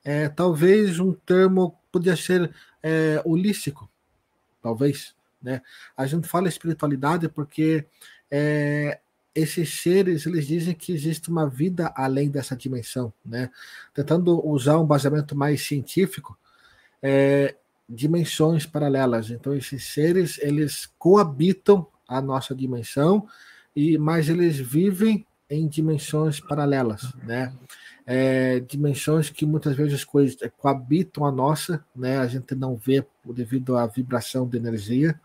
é 0.04 0.28
talvez 0.28 1.00
um 1.00 1.12
termo 1.12 1.76
podia 1.90 2.14
ser 2.14 2.54
é, 2.82 3.20
holístico, 3.24 3.90
talvez, 4.62 5.14
né? 5.42 5.60
A 5.96 6.06
gente 6.06 6.28
fala 6.28 6.48
espiritualidade 6.48 7.28
porque 7.28 7.84
é, 8.30 9.00
esses 9.34 9.80
seres 9.80 10.26
eles 10.26 10.46
dizem 10.46 10.74
que 10.74 10.92
existe 10.92 11.28
uma 11.28 11.48
vida 11.48 11.92
além 11.96 12.30
dessa 12.30 12.56
dimensão, 12.56 13.12
né? 13.24 13.50
Tentando 13.92 14.46
usar 14.46 14.78
um 14.78 14.86
baseamento 14.86 15.36
mais 15.36 15.66
científico, 15.66 16.38
é, 17.02 17.56
dimensões 17.88 18.66
paralelas. 18.66 19.30
Então 19.30 19.54
esses 19.54 19.84
seres 19.84 20.38
eles 20.38 20.86
coabitam 20.98 21.86
a 22.06 22.20
nossa 22.20 22.54
dimensão 22.54 23.26
e 23.74 23.96
mas 23.96 24.28
eles 24.28 24.58
vivem 24.58 25.26
em 25.48 25.66
dimensões 25.66 26.40
paralelas, 26.40 27.12
né? 27.24 27.52
É, 28.04 28.60
dimensões 28.60 29.30
que 29.30 29.46
muitas 29.46 29.76
vezes 29.76 30.04
coabitam 30.56 31.24
a 31.26 31.32
nossa, 31.32 31.84
né? 31.94 32.18
A 32.18 32.26
gente 32.26 32.54
não 32.54 32.76
vê 32.76 33.06
devido 33.24 33.76
à 33.76 33.86
vibração 33.86 34.48
de 34.48 34.56
energia. 34.56 35.18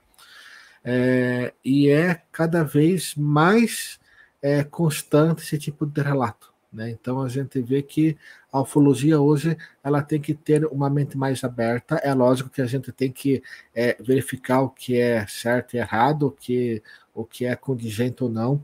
É, 0.84 1.54
e 1.63 1.89
é 1.89 2.21
cada 2.32 2.63
vez 2.63 3.15
mais 3.15 3.99
é, 4.41 4.63
constante 4.63 5.43
esse 5.43 5.58
tipo 5.58 5.86
de 5.86 6.02
relato. 6.02 6.53
Né? 6.74 6.90
Então 6.90 7.22
a 7.22 7.30
gente 7.30 7.62
vê 7.62 7.84
que 7.84 8.18
a 8.52 8.62
ufologia 8.62 9.22
hoje 9.22 9.56
ela 9.84 10.02
tem 10.02 10.20
que 10.20 10.34
ter 10.34 10.66
uma 10.66 10.90
mente 10.90 11.18
mais 11.18 11.44
aberta. 11.44 11.96
É 11.98 12.14
lógico 12.14 12.50
que 12.50 12.62
a 12.62 12.66
gente 12.66 12.92
tem 12.92 13.12
que 13.12 13.44
é, 13.76 13.96
verificar 14.02 14.62
o 14.62 14.70
que 14.70 15.00
é 15.00 15.26
certo 15.28 15.76
e 15.76 15.78
errado, 15.78 16.28
o 16.28 16.32
que, 16.32 16.82
o 17.14 17.24
que 17.24 17.46
é 17.46 17.56
condigente 17.56 18.24
ou 18.24 18.30
não, 18.30 18.64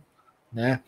né? 0.51 0.81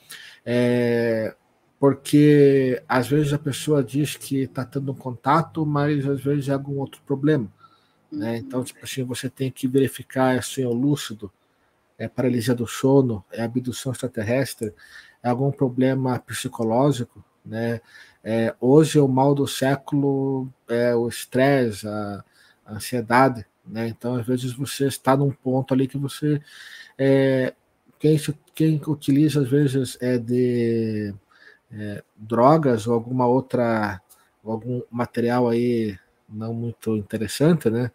É, 0.44 1.36
porque 1.80 2.82
às 2.88 3.08
vezes 3.08 3.34
a 3.34 3.40
pessoa 3.40 3.84
diz 3.84 4.16
que 4.16 4.44
está 4.44 4.66
tendo 4.66 4.92
um 4.92 4.96
contato, 4.96 5.66
mas 5.66 6.08
às 6.08 6.22
vezes 6.22 6.50
é 6.50 6.54
algum 6.54 6.78
outro 6.80 7.02
problema. 7.06 7.52
Né? 8.12 8.38
Então, 8.38 8.64
tipo 8.64 8.84
assim, 8.84 9.04
você 9.04 9.30
tem 9.30 9.52
que 9.52 9.68
verificar 9.68 10.36
é 10.36 10.42
sonho 10.42 10.74
lúcido, 10.74 11.32
é 11.98 12.08
paralisia 12.08 12.54
do 12.54 12.68
sono, 12.68 13.24
é 13.32 13.44
abdução 13.44 13.92
extraterrestre, 13.92 14.74
algum 15.30 15.52
problema 15.52 16.20
psicológico, 16.20 17.24
né? 17.46 17.82
É, 18.24 18.56
hoje 18.60 19.00
o 19.00 19.08
mal 19.08 19.34
do 19.34 19.48
século 19.48 20.48
é 20.68 20.96
o 20.96 21.08
estresse, 21.08 21.88
a, 21.88 22.24
ansiedade, 22.68 23.46
né? 23.66 23.88
Então 23.88 24.16
às 24.16 24.26
vezes 24.26 24.54
você 24.54 24.88
está 24.88 25.16
num 25.18 25.32
ponto 25.32 25.74
ali 25.74 25.88
que 25.88 25.98
você 25.98 26.42
é, 26.98 27.54
quem, 28.00 28.18
quem 28.56 28.82
utiliza 28.88 29.42
às 29.42 29.50
vezes 29.50 29.98
é 30.02 30.18
de 30.18 31.14
é, 31.72 32.04
drogas 32.16 32.88
ou 32.88 32.94
alguma 32.94 33.28
outra 33.28 34.02
algum 34.44 34.82
material 34.92 35.50
aí 35.50 35.98
não 36.30 36.54
muito 36.54 36.96
interessante, 36.96 37.70
né? 37.70 37.92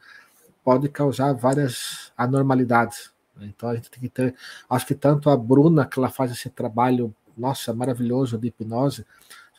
Pode 0.65 0.89
causar 0.89 1.33
várias 1.33 2.13
anormalidades? 2.17 3.13
Então 3.41 3.69
a 3.69 3.75
gente 3.75 3.91
tem 3.91 4.01
que 4.01 4.09
ter. 4.09 4.35
Acho 4.69 4.87
que 4.87 4.95
tanto 4.95 5.31
a 5.31 5.37
Bruna, 5.37 5.87
que 5.87 5.99
ela 5.99 6.09
faz 6.09 6.31
esse 6.31 6.49
trabalho, 6.51 7.15
nossa, 7.37 7.73
maravilhoso 7.75 8.39
de 8.39 8.49
hipnose, 8.49 9.05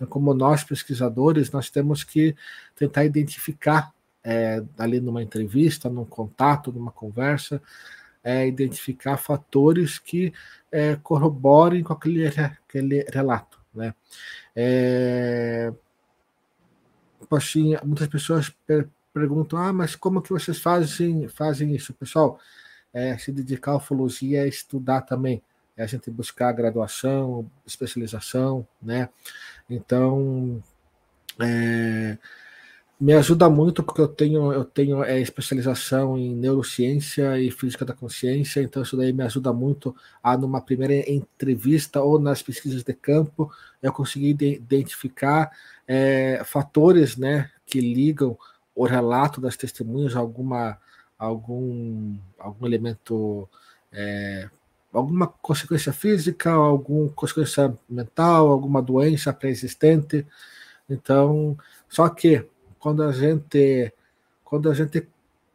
como 0.10 0.34
nós 0.34 0.64
pesquisadores, 0.64 1.52
nós 1.52 1.70
temos 1.70 2.04
que 2.04 2.36
tentar 2.76 3.06
identificar 3.06 3.92
é, 4.24 4.64
ali 4.78 5.00
numa 5.00 5.24
entrevista, 5.24 5.90
num 5.90 6.06
contato, 6.06 6.72
numa 6.72 6.92
conversa, 6.92 7.62
é, 8.24 8.48
identificar 8.48 9.18
fatores 9.18 9.98
que 9.98 10.34
é, 10.72 10.96
corroborem 10.98 11.84
com 11.84 11.94
aquele, 11.94 12.28
aquele 12.28 13.06
relato. 13.12 13.60
Né? 13.74 13.94
É, 14.56 15.74
assim, 17.32 17.76
muitas 17.84 18.08
pessoas 18.08 18.50
per 18.66 18.90
perguntam, 19.14 19.58
ah, 19.58 19.74
mas 19.74 19.96
como 19.96 20.22
que 20.22 20.30
vocês 20.30 20.60
fazem, 20.60 21.28
fazem 21.28 21.76
isso? 21.76 21.92
Pessoal, 21.92 22.40
é, 22.94 23.18
se 23.18 23.32
dedicar 23.32 23.72
à 23.72 23.78
ufologia 23.78 24.44
é 24.44 24.48
estudar 24.48 25.02
também, 25.02 25.42
é 25.76 25.84
a 25.84 25.88
gente 25.88 26.10
buscar 26.10 26.52
graduação, 26.52 27.50
especialização, 27.66 28.68
né? 28.82 29.10
Então, 29.70 30.62
é, 31.40 32.18
me 33.00 33.14
ajuda 33.14 33.48
muito 33.48 33.84
porque 33.84 34.02
eu 34.02 34.08
tenho 34.08 34.52
eu 34.52 34.66
tenho 34.66 35.04
é, 35.04 35.20
especialização 35.22 36.18
em 36.18 36.36
neurociência 36.36 37.40
e 37.40 37.52
física 37.52 37.86
da 37.86 37.94
consciência, 37.94 38.62
então 38.62 38.82
isso 38.82 38.98
daí 38.98 39.14
me 39.14 39.24
ajuda 39.24 39.54
muito 39.54 39.96
a 40.24 40.36
numa 40.36 40.60
primeira 40.62 40.96
entrevista 41.10 42.02
ou 42.02 42.20
nas 42.20 42.42
pesquisas 42.42 42.84
de 42.84 42.94
campo 42.94 43.52
eu 43.84 43.94
conseguir 43.94 44.36
identificar 44.42 45.52
é, 45.88 46.42
fatores, 46.44 47.18
né, 47.18 47.52
que 47.68 47.80
ligam 47.80 48.38
o 48.74 48.86
relato 48.86 49.40
das 49.40 49.56
testemunhas 49.56 50.16
a 50.16 50.20
alguma 50.20 50.80
algum 51.18 52.16
algum 52.38 52.66
elemento 52.66 53.50
é, 53.92 54.50
alguma 54.94 55.28
consequência 55.28 55.94
física, 55.94 56.52
alguma 56.52 57.10
consequência 57.10 57.78
mental, 57.90 58.50
alguma 58.50 58.82
doença 58.82 59.34
pré-existente. 59.34 60.26
Então, 60.90 61.58
só 61.90 62.10
que 62.10 62.46
quando 62.80 63.04
a 63.04 63.12
gente 63.12 63.94
quando 64.44 64.70
a 64.70 64.74
gente 64.74 65.08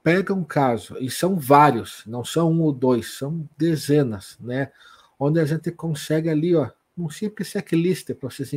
pega 0.03 0.35
um 0.35 0.45
caso 0.45 0.97
e 0.99 1.11
são 1.11 1.39
vários, 1.39 2.03
não 2.07 2.25
são 2.25 2.51
um 2.53 2.61
ou 2.63 2.73
dois, 2.73 3.15
são 3.19 3.49
dezenas, 3.57 4.37
né? 4.41 4.71
Onde 5.19 5.41
a 5.41 5.45
gente 5.45 5.71
consegue 5.71 6.29
ali, 6.29 6.55
ó, 6.55 6.69
um 6.99 7.09
simples 7.09 7.49
checklist 7.49 8.13
para 8.15 8.29
vocês 8.29 8.53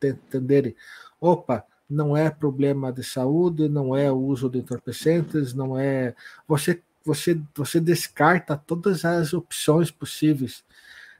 entenderem. 0.00 0.74
Opa, 1.20 1.64
não 1.88 2.16
é 2.16 2.30
problema 2.30 2.92
de 2.92 3.04
saúde, 3.04 3.68
não 3.68 3.96
é 3.96 4.10
o 4.10 4.16
uso 4.16 4.48
de 4.50 4.58
entorpecentes, 4.58 5.54
não 5.54 5.78
é 5.78 6.14
você 6.46 6.82
você 7.04 7.40
você 7.54 7.80
descarta 7.80 8.56
todas 8.56 9.04
as 9.04 9.32
opções 9.32 9.90
possíveis 9.90 10.64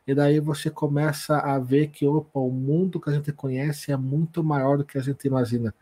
e 0.06 0.14
daí 0.14 0.40
você 0.40 0.70
começa 0.70 1.38
a 1.38 1.58
ver 1.58 1.88
que 1.88 2.06
opa, 2.06 2.40
o 2.40 2.50
mundo 2.50 3.00
que 3.00 3.10
a 3.10 3.12
gente 3.12 3.32
conhece 3.32 3.92
é 3.92 3.96
muito 3.96 4.42
maior 4.42 4.78
do 4.78 4.84
que 4.84 4.98
a 4.98 5.02
gente 5.02 5.26
imagina 5.26 5.74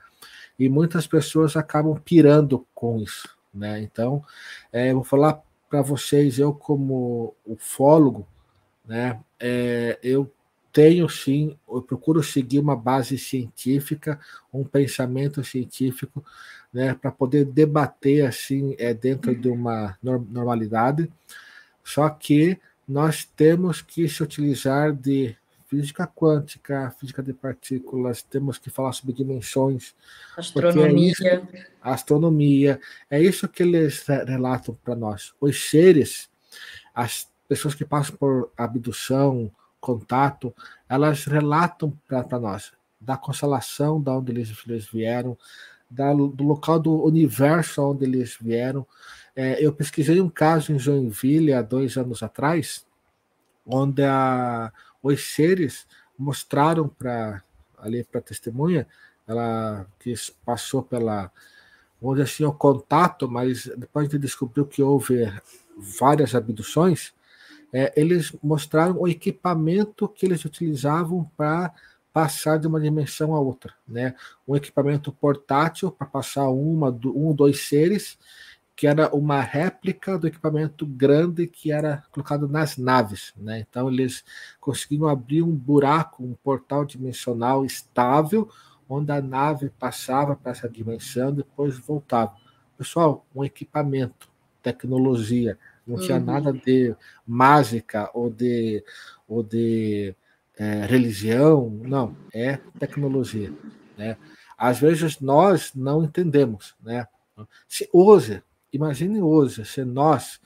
e 0.59 0.69
muitas 0.69 1.07
pessoas 1.07 1.57
acabam 1.57 1.97
pirando 1.97 2.67
com 2.75 2.99
isso, 2.99 3.29
né? 3.53 3.81
Então, 3.81 4.25
é, 4.73 4.93
vou 4.95 5.05
falar 5.05 5.43
para 5.69 5.83
vocês, 5.83 6.39
eu 6.39 6.55
como 6.55 7.35
ufólogo, 7.45 8.27
né? 8.85 9.21
É, 9.41 9.99
eu 10.03 10.31
tenho 10.75 11.09
sim, 11.09 11.57
eu 11.69 11.81
procuro 11.81 12.21
seguir 12.21 12.59
uma 12.59 12.75
base 12.75 13.17
científica, 13.17 14.19
um 14.53 14.65
pensamento 14.65 15.45
científico, 15.45 16.23
né, 16.73 16.95
para 16.95 17.13
poder 17.13 17.45
debater 17.45 18.27
assim 18.27 18.75
é, 18.77 18.93
dentro 18.93 19.33
de 19.37 19.49
uma 19.49 19.97
normalidade. 20.03 21.09
Só 21.85 22.11
que 22.11 22.59
nós 22.89 23.25
temos 23.25 23.83
que 23.83 24.09
se 24.09 24.21
utilizar 24.21 24.93
de 24.93 25.37
física 25.69 26.09
quântica, 26.09 26.93
física 26.99 27.23
de 27.23 27.33
partículas, 27.33 28.23
temos 28.23 28.59
que 28.59 28.69
falar 28.69 28.93
sobre 28.93 29.15
dimensões. 29.15 29.95
Astronomia. 30.37 31.13
É 31.23 31.37
isso, 31.37 31.69
astronomia. 31.81 32.81
É 33.09 33.23
isso 33.23 33.49
que 33.49 33.63
eles 33.63 34.05
relatam 34.27 34.77
para 34.83 34.97
nós. 34.97 35.33
Os 35.41 35.71
seres, 35.71 36.29
as 36.93 37.29
pessoas 37.49 37.77
que 37.77 37.85
passam 37.85 38.17
por 38.17 38.51
abdução, 38.57 39.53
contato, 39.85 40.55
elas 40.89 41.25
relatam 41.25 41.93
para 42.09 42.39
nós 42.39 42.73
da 42.99 43.19
constelação 43.19 44.01
da 44.01 44.17
onde 44.17 44.33
eles, 44.33 44.51
eles 44.67 44.87
vieram, 44.87 45.37
da, 45.91 46.13
do 46.13 46.43
local 46.43 46.81
do 46.81 47.05
universo 47.05 47.83
onde 47.83 48.05
eles 48.05 48.37
vieram. 48.41 48.87
É, 49.37 49.65
eu 49.65 49.73
pesquisei 49.73 50.21
um 50.21 50.31
caso 50.31 50.73
em 50.73 50.79
Joinville 50.79 51.53
há 51.53 51.61
dois 51.61 51.97
anos 51.99 52.23
atrás, 52.23 52.87
onde 53.67 54.03
a, 54.03 54.73
os 55.03 55.35
seres 55.35 55.87
mostraram 56.17 56.89
para 56.89 57.43
ali 57.79 58.03
para 58.03 58.23
testemunha, 58.23 58.87
ela 59.27 59.87
que 59.99 60.15
passou 60.45 60.83
pela 60.83 61.31
onde 62.01 62.23
assim 62.23 62.45
o 62.45 62.53
contato, 62.53 63.29
mas 63.29 63.67
depois 63.77 64.09
de 64.09 64.19
descobriu 64.19 64.65
que 64.65 64.83
houve 64.83 65.31
várias 65.77 66.35
abduções, 66.35 67.13
é, 67.75 67.93
eles 67.97 68.33
mostraram 68.41 69.01
o 69.01 69.09
equipamento 69.09 70.07
que 70.07 70.25
eles 70.25 70.45
utilizavam 70.45 71.29
para 71.37 71.75
passar 72.13 72.57
de 72.57 72.69
uma 72.69 72.81
dimensão 72.81 73.35
a 73.35 73.41
outra, 73.41 73.75
né? 73.87 74.15
Um 74.47 74.55
equipamento 74.55 75.11
portátil 75.11 75.91
para 75.91 76.07
passar 76.07 76.49
uma, 76.51 76.89
um, 76.89 77.35
dois 77.35 77.67
seres 77.67 78.17
que 78.77 78.87
era 78.87 79.13
uma 79.15 79.41
réplica 79.41 80.17
do 80.17 80.29
equipamento 80.29 80.87
grande 80.87 81.49
que 81.49 81.73
era 81.73 82.05
colocado 82.13 82.49
nas 82.49 82.77
naves. 82.77 83.33
Né? 83.37 83.61
Então, 83.61 83.89
eles 83.89 84.25
conseguiram 84.61 85.07
abrir 85.07 85.43
um 85.43 85.55
buraco, 85.55 86.25
um 86.25 86.35
portal 86.43 86.85
dimensional 86.85 87.65
estável, 87.65 88.49
onde 88.89 89.13
a 89.13 89.23
nave 89.23 89.71
passava 89.79 90.35
para 90.35 90.51
essa 90.51 90.69
dimensão 90.69 91.31
e 91.31 91.37
depois 91.37 91.79
voltava. 91.79 92.35
Pessoal, 92.77 93.25
um 93.35 93.45
equipamento, 93.45 94.29
tecnologia, 94.61 95.57
não 95.87 95.99
tinha 95.99 96.19
uhum. 96.19 96.25
nada 96.25 96.53
de 96.53 96.95
mágica 97.27 98.11
ou 98.15 98.31
de, 98.31 98.83
ou 99.29 99.43
de 99.43 100.15
é, 100.57 100.87
religião, 100.87 101.69
não, 101.83 102.17
é 102.33 102.59
tecnologia. 102.79 103.53
Né? 103.97 104.17
Às 104.57 104.79
vezes 104.79 105.21
nós 105.21 105.73
não 105.75 106.05
entendemos. 106.05 106.75
Né? 106.83 107.07
Se 107.69 107.89
hoje 107.93 108.43
Imagine 108.75 109.23
hoje 109.23 109.65
se 109.65 109.85
nós 109.85 110.41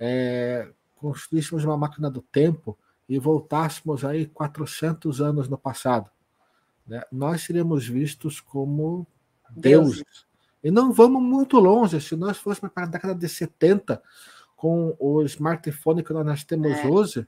é, 0.00 0.68
construíssemos 0.96 1.64
uma 1.64 1.76
máquina 1.76 2.10
do 2.10 2.20
tempo 2.20 2.76
e 3.08 3.20
voltássemos 3.20 4.04
aí 4.04 4.26
400 4.26 5.20
anos 5.20 5.48
no 5.48 5.56
passado. 5.56 6.10
Né? 6.84 7.00
Nós 7.12 7.42
seríamos 7.42 7.86
vistos 7.86 8.40
como 8.40 9.06
deuses. 9.48 10.02
Deus. 10.02 10.26
E 10.64 10.72
não 10.72 10.92
vamos 10.92 11.22
muito 11.22 11.60
longe. 11.60 12.00
Se 12.00 12.16
nós 12.16 12.36
fôssemos 12.36 12.74
para 12.74 12.82
a 12.82 12.88
década 12.88 13.14
de 13.14 13.28
70, 13.28 14.02
com 14.58 14.96
o 14.98 15.22
smartphone 15.22 16.02
que 16.02 16.12
nós 16.12 16.42
temos 16.42 16.72
é. 16.72 16.86
hoje, 16.88 17.24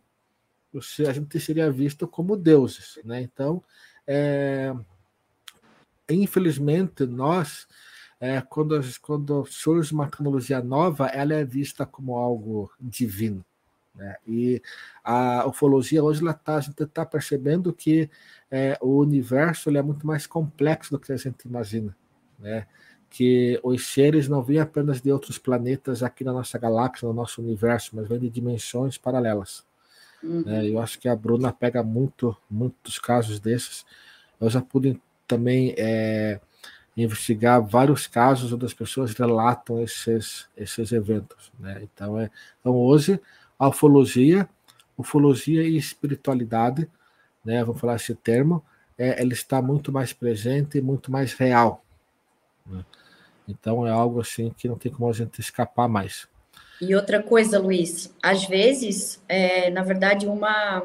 a 1.07 1.13
gente 1.13 1.39
seria 1.39 1.71
visto 1.71 2.09
como 2.09 2.37
deuses. 2.37 2.99
Né? 3.05 3.23
Então, 3.23 3.63
é, 4.05 4.75
infelizmente, 6.09 7.07
nós 7.07 7.69
é, 8.19 8.41
quando, 8.41 8.81
quando 9.01 9.47
surge 9.47 9.95
uma 9.95 10.11
tecnologia 10.11 10.61
nova, 10.61 11.07
ela 11.07 11.33
é 11.33 11.45
vista 11.45 11.87
como 11.87 12.17
algo 12.17 12.69
divino. 12.81 13.45
Né? 13.95 14.17
E 14.27 14.63
a 15.05 15.47
ufologia 15.47 16.03
hoje 16.03 16.23
ela 16.23 16.35
tá, 16.35 16.57
a 16.57 16.61
gente 16.61 16.83
está 16.83 17.07
percebendo 17.07 17.73
que 17.73 18.11
é, 18.51 18.77
o 18.81 18.99
universo 18.99 19.71
é 19.71 19.83
muito 19.83 20.05
mais 20.05 20.27
complexo 20.27 20.91
do 20.91 20.99
que 20.99 21.13
a 21.13 21.17
gente 21.17 21.45
imagina. 21.45 21.97
Né? 22.41 22.67
Que 23.11 23.59
os 23.63 23.87
seres 23.89 24.29
não 24.29 24.43
vêm 24.43 24.61
apenas 24.61 25.01
de 25.01 25.11
outros 25.11 25.37
planetas 25.37 26.03
aqui 26.03 26.23
na 26.23 26.33
nossa 26.33 26.59
galáxia, 26.59 27.09
no 27.09 27.13
nosso 27.13 27.43
universo, 27.43 27.91
mas 27.95 28.09
vêm 28.09 28.21
de 28.21 28.31
dimensões 28.31 28.97
paralelas. 28.97 29.65
Uhum. 30.23 30.43
Né? 30.45 30.69
Eu 30.69 30.81
acho 30.81 30.99
que 30.99 31.09
a 31.09 31.17
Bruna 31.17 31.53
pega 31.53 31.83
muito, 31.83 32.37
muitos 32.49 32.99
casos 32.99 33.41
desses. 33.41 33.85
Eu 34.41 34.49
já 34.49 34.63
pude 34.63 35.01
também 35.27 35.75
é, 35.77 36.41
investigar 36.97 37.63
vários 37.63 38.07
casos 38.07 38.53
onde 38.53 38.67
as 38.67 38.75
pessoas 38.75 39.13
relatam 39.15 39.83
esses, 39.83 40.49
esses 40.57 40.93
eventos. 40.93 41.53
Né? 41.59 41.81
Então, 41.83 42.19
é, 42.19 42.31
então, 42.61 42.75
hoje, 42.75 43.21
a 43.59 43.69
ufologia, 43.69 44.49
ufologia 44.97 45.63
e 45.63 45.77
espiritualidade, 45.77 46.89
né, 47.45 47.65
vamos 47.65 47.81
falar 47.81 47.97
esse 47.97 48.15
termo, 48.15 48.63
é, 48.99 49.21
ela 49.21 49.33
está 49.33 49.63
muito 49.63 49.91
mais 49.91 50.13
presente 50.13 50.79
e 50.79 50.83
muito 50.83 51.11
mais 51.11 51.33
real. 51.33 51.83
Né? 52.67 52.85
Então, 53.51 53.87
é 53.87 53.91
algo 53.91 54.21
assim 54.21 54.53
que 54.57 54.69
não 54.69 54.77
tem 54.77 54.93
como 54.93 55.09
a 55.11 55.13
gente 55.13 55.41
escapar 55.41 55.89
mais. 55.89 56.29
E 56.81 56.95
outra 56.95 57.23
coisa, 57.23 57.59
Luiz, 57.59 58.15
às 58.23 58.47
vezes, 58.47 59.23
é, 59.29 59.71
na 59.71 59.83
verdade, 59.83 60.27
uma 60.27 60.83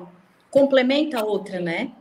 complementa 0.51 1.19
a 1.19 1.23
outra, 1.23 1.59
né? 1.59 1.91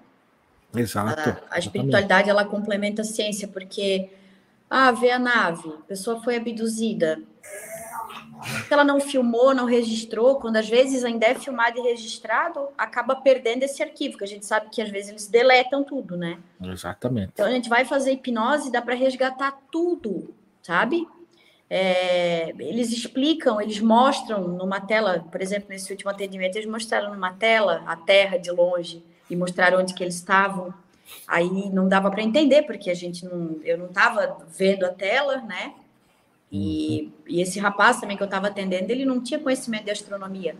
Exato. 0.75 1.31
A, 1.49 1.57
a 1.57 1.59
espiritualidade 1.59 2.29
ela 2.29 2.45
complementa 2.45 3.03
a 3.03 3.05
ciência, 3.05 3.47
porque 3.47 4.11
ah, 4.69 4.91
vê 4.91 5.11
a 5.11 5.19
nave, 5.19 5.69
a 5.69 5.87
pessoa 5.87 6.21
foi 6.23 6.37
abduzida. 6.37 7.21
Ela 8.71 8.85
não 8.85 9.01
filmou, 9.01 9.55
não 9.55 9.65
registrou, 9.65 10.37
quando 10.37 10.57
às 10.57 10.69
vezes 10.69 11.05
ainda 11.05 11.27
é 11.27 11.35
filmado 11.35 11.79
e 11.79 11.83
registrado, 11.83 12.69
acaba 12.77 13.17
perdendo 13.17 13.63
esse 13.63 13.83
arquivo, 13.83 14.19
que 14.19 14.25
a 14.25 14.27
gente 14.27 14.45
sabe 14.45 14.69
que 14.71 14.83
às 14.83 14.91
vezes 14.91 15.11
eles 15.11 15.29
deletam 15.29 15.83
tudo, 15.83 16.17
né? 16.17 16.39
Exatamente. 16.63 17.31
Então 17.33 17.47
a 17.47 17.51
gente 17.51 17.69
vai 17.69 17.85
fazer 17.85 18.13
hipnose, 18.13 18.71
dá 18.71 18.83
para 18.83 18.95
resgatar 18.95 19.59
tudo, 19.71 20.35
sabe? 20.65 21.07
é, 21.77 22.51
eles 22.59 22.93
explicam, 22.93 23.61
eles 23.61 23.81
mostram 23.81 24.47
numa 24.47 24.81
tela, 24.81 25.27
por 25.31 25.41
exemplo, 25.41 25.71
nesse 25.71 25.91
último 25.91 26.11
atendimento, 26.11 26.57
eles 26.57 26.69
mostraram 26.69 27.13
numa 27.13 27.33
tela 27.33 27.83
a 27.87 27.97
Terra 27.97 28.39
de 28.39 28.51
longe 28.51 29.03
e 29.29 29.35
mostraram 29.35 29.81
onde 29.81 29.95
que 29.95 30.03
eles 30.03 30.15
estavam. 30.15 30.73
Aí 31.27 31.71
não 31.71 31.89
dava 31.89 32.11
para 32.11 32.23
entender 32.23 32.63
porque 32.63 32.91
a 32.91 32.95
gente 32.95 33.25
não, 33.25 33.59
eu 33.65 33.79
não 33.79 33.87
estava 33.87 34.47
vendo 34.57 34.85
a 34.85 34.91
tela, 34.91 35.39
né? 35.39 35.75
E, 36.53 37.13
e 37.27 37.41
esse 37.41 37.59
rapaz 37.59 38.01
também 38.01 38.17
que 38.17 38.23
eu 38.23 38.27
estava 38.27 38.47
atendendo, 38.47 38.93
ele 38.93 39.05
não 39.05 39.21
tinha 39.21 39.41
conhecimento 39.41 39.87
de 39.87 39.91
astronomia. 39.91 40.55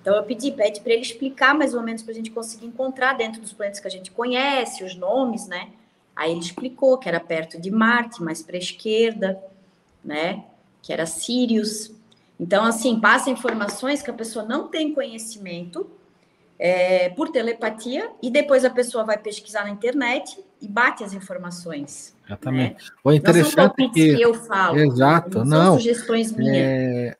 Então 0.00 0.14
eu 0.16 0.22
pedi, 0.22 0.50
pede 0.52 0.80
para 0.80 0.92
ele 0.92 1.02
explicar 1.02 1.54
mais 1.54 1.74
ou 1.74 1.82
menos 1.82 2.02
para 2.02 2.12
a 2.12 2.14
gente 2.14 2.30
conseguir 2.30 2.66
encontrar 2.66 3.14
dentro 3.14 3.40
dos 3.40 3.52
planetas 3.52 3.80
que 3.80 3.88
a 3.88 3.90
gente 3.90 4.10
conhece, 4.10 4.84
os 4.84 4.94
nomes, 4.94 5.46
né? 5.46 5.70
Aí 6.14 6.32
ele 6.32 6.40
explicou 6.40 6.98
que 6.98 7.08
era 7.08 7.20
perto 7.20 7.60
de 7.60 7.70
Marte, 7.70 8.22
mais 8.22 8.42
para 8.42 8.56
a 8.56 8.58
esquerda, 8.58 9.42
né? 10.04 10.44
Que 10.82 10.92
era 10.92 11.06
Sirius. 11.06 11.92
Então, 12.38 12.64
assim, 12.64 13.00
passa 13.00 13.30
informações 13.30 14.02
que 14.02 14.10
a 14.10 14.14
pessoa 14.14 14.44
não 14.44 14.68
tem 14.68 14.94
conhecimento 14.94 15.88
é, 16.58 17.08
por 17.10 17.30
telepatia 17.30 18.10
e 18.22 18.30
depois 18.30 18.64
a 18.64 18.70
pessoa 18.70 19.04
vai 19.04 19.18
pesquisar 19.18 19.64
na 19.64 19.70
internet 19.70 20.38
e 20.60 20.68
bate 20.68 21.02
as 21.02 21.12
informações. 21.12 22.14
Exatamente. 22.26 22.84
Né? 22.84 22.90
O 23.02 23.12
interessante 23.12 23.78
não 23.78 23.92
que, 23.92 24.16
que 24.16 24.22
eu 24.22 24.34
falo. 24.34 24.78
Exato, 24.78 25.44
não. 25.44 25.64
não 25.64 25.74
sugestões 25.76 26.32
minhas. 26.32 26.56
É, 26.56 27.16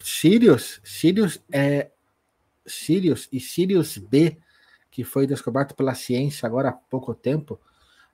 Sirius, 0.00 0.80
Sirius 0.82 1.40
é 1.50 1.90
Sirius 2.66 3.28
e 3.32 3.40
Sirius 3.40 3.96
B, 3.98 4.36
que 4.90 5.04
foi 5.04 5.26
descoberto 5.26 5.74
pela 5.74 5.94
ciência 5.94 6.46
agora 6.46 6.70
há 6.70 6.72
pouco 6.72 7.14
tempo, 7.14 7.58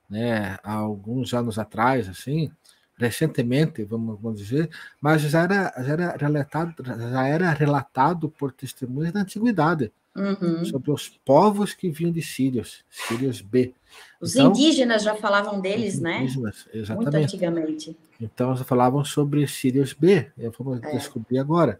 né, 0.09 0.57
há 0.63 0.73
alguns 0.73 1.33
anos 1.33 1.59
atrás, 1.59 2.09
assim, 2.09 2.51
recentemente, 2.97 3.83
vamos, 3.83 4.19
vamos 4.19 4.39
dizer, 4.39 4.69
mas 4.99 5.21
já 5.21 5.43
era, 5.43 5.73
já 5.77 5.93
era 5.93 6.17
relatado, 6.17 6.73
já 6.83 7.27
era 7.27 7.51
relatado 7.51 8.29
por 8.29 8.51
testemunhas 8.51 9.13
da 9.13 9.21
antiguidade 9.21 9.91
uhum. 10.15 10.65
sobre 10.65 10.91
os 10.91 11.07
povos 11.23 11.73
que 11.73 11.89
vinham 11.89 12.11
de 12.11 12.21
Sírios, 12.21 12.83
Sírios 12.89 13.41
B. 13.41 13.73
Os 14.19 14.35
então, 14.35 14.51
indígenas 14.51 15.03
já 15.03 15.15
falavam 15.15 15.61
deles, 15.61 15.99
né? 15.99 16.23
Indígenas, 16.23 16.67
exatamente. 16.73 17.11
Muito 17.11 17.23
antigamente. 17.23 17.97
Então, 18.19 18.55
já 18.55 18.65
falavam 18.65 19.05
sobre 19.05 19.47
Sírios 19.47 19.93
B, 19.93 20.29
vamos 20.57 20.83
é. 20.83 20.91
descobrir 20.91 21.39
agora. 21.39 21.79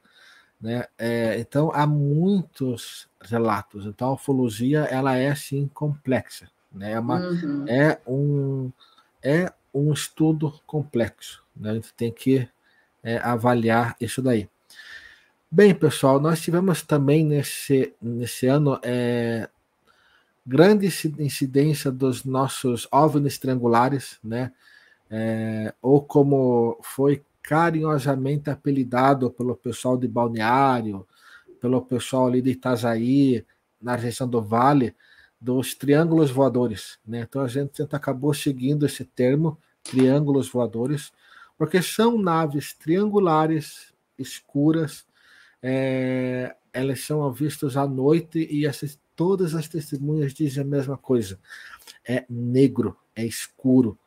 Né? 0.59 0.85
É, 0.97 1.39
então 1.39 1.71
há 1.73 1.87
muitos 1.87 3.07
relatos. 3.21 3.85
Então 3.85 4.09
a 4.09 4.13
ufologia 4.13 4.79
ela 4.81 5.15
é 5.15 5.33
sim 5.33 5.69
complexa, 5.73 6.49
né? 6.71 6.93
É, 6.93 6.99
uma, 6.99 7.19
uhum. 7.19 7.65
é 7.67 7.99
um 8.07 8.71
é 9.21 9.51
um 9.73 9.91
estudo 9.93 10.53
complexo. 10.65 11.43
Né? 11.55 11.71
A 11.71 11.73
gente 11.75 11.93
tem 11.93 12.11
que 12.11 12.47
é, 13.03 13.17
avaliar 13.17 13.95
isso 13.99 14.21
daí. 14.21 14.49
Bem, 15.51 15.73
pessoal, 15.73 16.19
nós 16.19 16.41
tivemos 16.41 16.83
também 16.83 17.25
nesse, 17.25 17.93
nesse 18.01 18.47
ano 18.47 18.79
é, 18.83 19.49
grande 20.45 20.87
incidência 21.19 21.91
dos 21.91 22.23
nossos 22.23 22.87
OVNIs 22.91 23.37
triangulares, 23.37 24.19
né? 24.23 24.51
É, 25.11 25.73
ou 25.81 26.03
como 26.03 26.77
foi 26.83 27.23
carinhosamente 27.41 28.49
apelidado 28.49 29.31
pelo 29.31 29.55
pessoal 29.55 29.97
de 29.97 30.07
Balneário, 30.07 31.05
pelo 31.59 31.81
pessoal 31.81 32.27
ali 32.27 32.43
de 32.43 32.51
Itajaí, 32.51 33.43
na 33.81 33.95
região 33.95 34.29
do 34.29 34.39
Vale, 34.39 34.95
dos 35.39 35.73
triângulos 35.73 36.31
voadores. 36.31 36.99
Né? 37.05 37.21
Então 37.21 37.41
a 37.41 37.47
gente 37.47 37.81
acabou 37.91 38.33
seguindo 38.33 38.85
esse 38.85 39.05
termo, 39.05 39.57
triângulos 39.83 40.49
voadores, 40.49 41.11
porque 41.57 41.81
são 41.81 42.17
naves 42.17 42.73
triangulares, 42.73 43.93
escuras, 44.17 45.05
é, 45.61 46.55
elas 46.71 47.01
são 47.01 47.31
vistas 47.31 47.75
à 47.75 47.87
noite 47.87 48.47
e 48.49 48.65
essas, 48.65 48.99
todas 49.15 49.55
as 49.55 49.67
testemunhas 49.67 50.33
dizem 50.33 50.63
a 50.63 50.67
mesma 50.67 50.97
coisa. 50.97 51.39
É 52.07 52.25
negro, 52.29 52.97
é 53.15 53.25
escuro, 53.25 53.97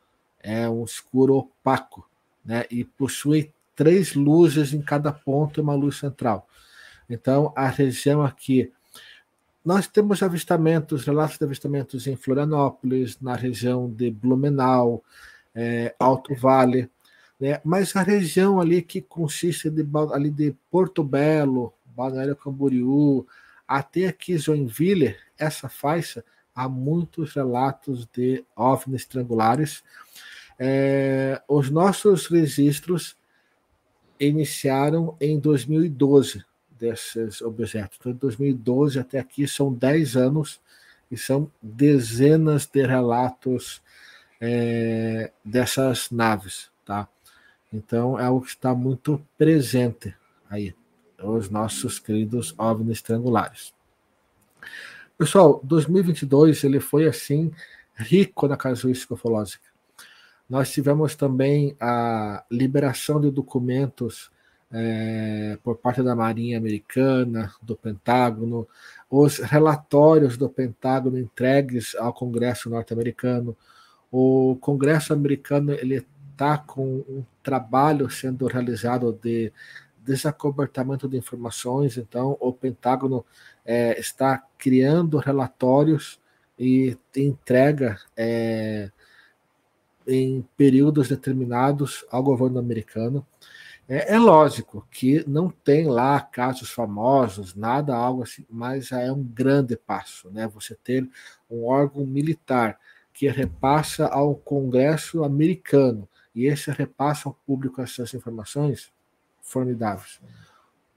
é 0.40 0.68
um 0.68 0.85
escuro 0.85 1.37
opaco 1.37 2.09
né, 2.45 2.64
e 2.71 2.85
possui 2.85 3.53
três 3.75 4.14
luzes 4.14 4.73
em 4.73 4.83
cada 4.83 5.12
ponto 5.12 5.59
e 5.59 5.62
uma 5.62 5.75
luz 5.75 5.99
central. 5.99 6.49
Então, 7.09 7.53
a 7.57 7.68
região 7.68 8.23
aqui. 8.23 8.73
Nós 9.64 9.87
temos 9.87 10.25
avistamentos, 10.25 11.05
relatos 11.05 11.38
de 11.38 11.44
avistamentos 11.44 12.07
em 12.09 12.16
Florianópolis, 12.16 13.20
na 13.20 13.37
região 13.37 13.88
de 13.88 14.11
Blumenau, 14.11 15.05
é, 15.55 15.94
Alto 16.01 16.35
Vale, 16.35 16.90
né? 17.38 17.61
mas 17.64 17.94
a 17.94 18.03
região 18.03 18.61
ali 18.61 18.83
que 18.83 19.01
consiste 19.01 19.70
de, 19.70 19.87
ali 20.12 20.31
de 20.31 20.53
Porto 20.68 21.05
Belo, 21.05 21.72
Balneário 21.94 22.35
Camboriú, 22.35 23.25
até 23.66 24.07
aqui 24.07 24.37
Joinville, 24.37 25.14
essa 25.38 25.68
faixa, 25.68 26.25
há 26.53 26.68
muitos 26.68 27.33
relatos 27.33 28.09
de 28.12 28.44
OVNIs 28.57 29.07
triangulares, 29.07 29.85
é, 30.59 31.40
os 31.48 31.70
nossos 31.70 32.27
registros 32.27 33.16
iniciaram 34.18 35.16
em 35.20 35.38
2012 35.38 36.44
desses 36.83 37.40
objetos. 37.40 37.97
Então, 38.01 38.12
de 38.12 38.18
2012 38.18 38.99
até 38.99 39.21
aqui 39.21 39.47
são 39.47 39.73
10 39.73 40.16
anos 40.16 40.61
e 41.09 41.16
são 41.16 41.49
dezenas 41.62 42.66
de 42.66 42.85
relatos 42.85 43.81
é, 44.40 45.31
dessas 45.45 46.11
naves, 46.11 46.71
tá? 46.85 47.09
Então 47.73 48.18
é 48.18 48.25
algo 48.25 48.42
que 48.42 48.49
está 48.49 48.75
muito 48.75 49.25
presente 49.38 50.12
aí, 50.51 50.75
os 51.23 51.49
nossos 51.49 52.01
queridos 52.01 52.53
OVNIs 52.59 53.01
triangulares. 53.01 53.73
Pessoal, 55.16 55.61
2022 55.62 56.64
ele 56.64 56.81
foi 56.81 57.07
assim 57.07 57.53
rico 57.95 58.49
na 58.49 58.57
casuística 58.57 59.14
ufológica. 59.14 59.64
Nós 60.51 60.73
tivemos 60.73 61.14
também 61.14 61.77
a 61.81 62.45
liberação 62.51 63.21
de 63.21 63.31
documentos 63.31 64.33
é, 64.73 65.59
por 65.63 65.77
parte 65.77 66.03
da 66.03 66.17
Marinha 66.17 66.57
Americana, 66.59 67.53
do 67.61 67.77
Pentágono, 67.77 68.67
os 69.11 69.39
relatórios 69.39 70.37
do 70.37 70.49
Pentágono 70.49 71.19
entregues 71.19 71.95
ao 71.97 72.13
Congresso 72.13 72.71
norte-americano. 72.71 73.55
O 74.11 74.57
Congresso 74.61 75.13
americano 75.13 75.73
ele 75.73 76.07
está 76.33 76.57
com 76.57 77.05
um 77.09 77.23
trabalho 77.43 78.11
sendo 78.11 78.47
realizado 78.47 79.13
de 79.23 79.53
desacobertamento 79.99 81.09
de 81.09 81.17
informações, 81.17 81.97
então 81.97 82.37
o 82.41 82.53
Pentágono 82.53 83.25
é, 83.65 83.99
está 84.01 84.43
criando 84.59 85.19
relatórios 85.19 86.19
e 86.59 86.97
entrega 87.17 87.99
é, 88.17 88.91
em 90.07 90.45
períodos 90.57 91.09
determinados 91.09 92.05
ao 92.11 92.23
governo 92.23 92.59
americano. 92.59 93.27
É, 93.88 94.14
é, 94.14 94.18
lógico 94.18 94.87
que 94.90 95.29
não 95.29 95.51
tem 95.51 95.87
lá 95.87 96.21
casos 96.21 96.71
famosos, 96.71 97.55
nada 97.55 97.95
algo 97.95 98.23
assim, 98.23 98.47
mas 98.49 98.88
já 98.88 99.01
é 99.01 99.11
um 99.11 99.23
grande 99.23 99.77
passo, 99.77 100.31
né? 100.31 100.47
Você 100.49 100.75
ter 100.75 101.09
um 101.51 101.64
órgão 101.64 102.07
militar 102.07 102.79
que 103.12 103.29
repassa 103.29 104.07
ao 104.07 104.35
Congresso 104.35 105.25
americano 105.25 106.09
e 106.35 106.47
esse 106.47 106.71
repassa 106.71 107.29
ao 107.29 107.35
público 107.47 107.83
essas 107.83 108.14
informações 108.14 108.92
formidáveis. 109.42 110.21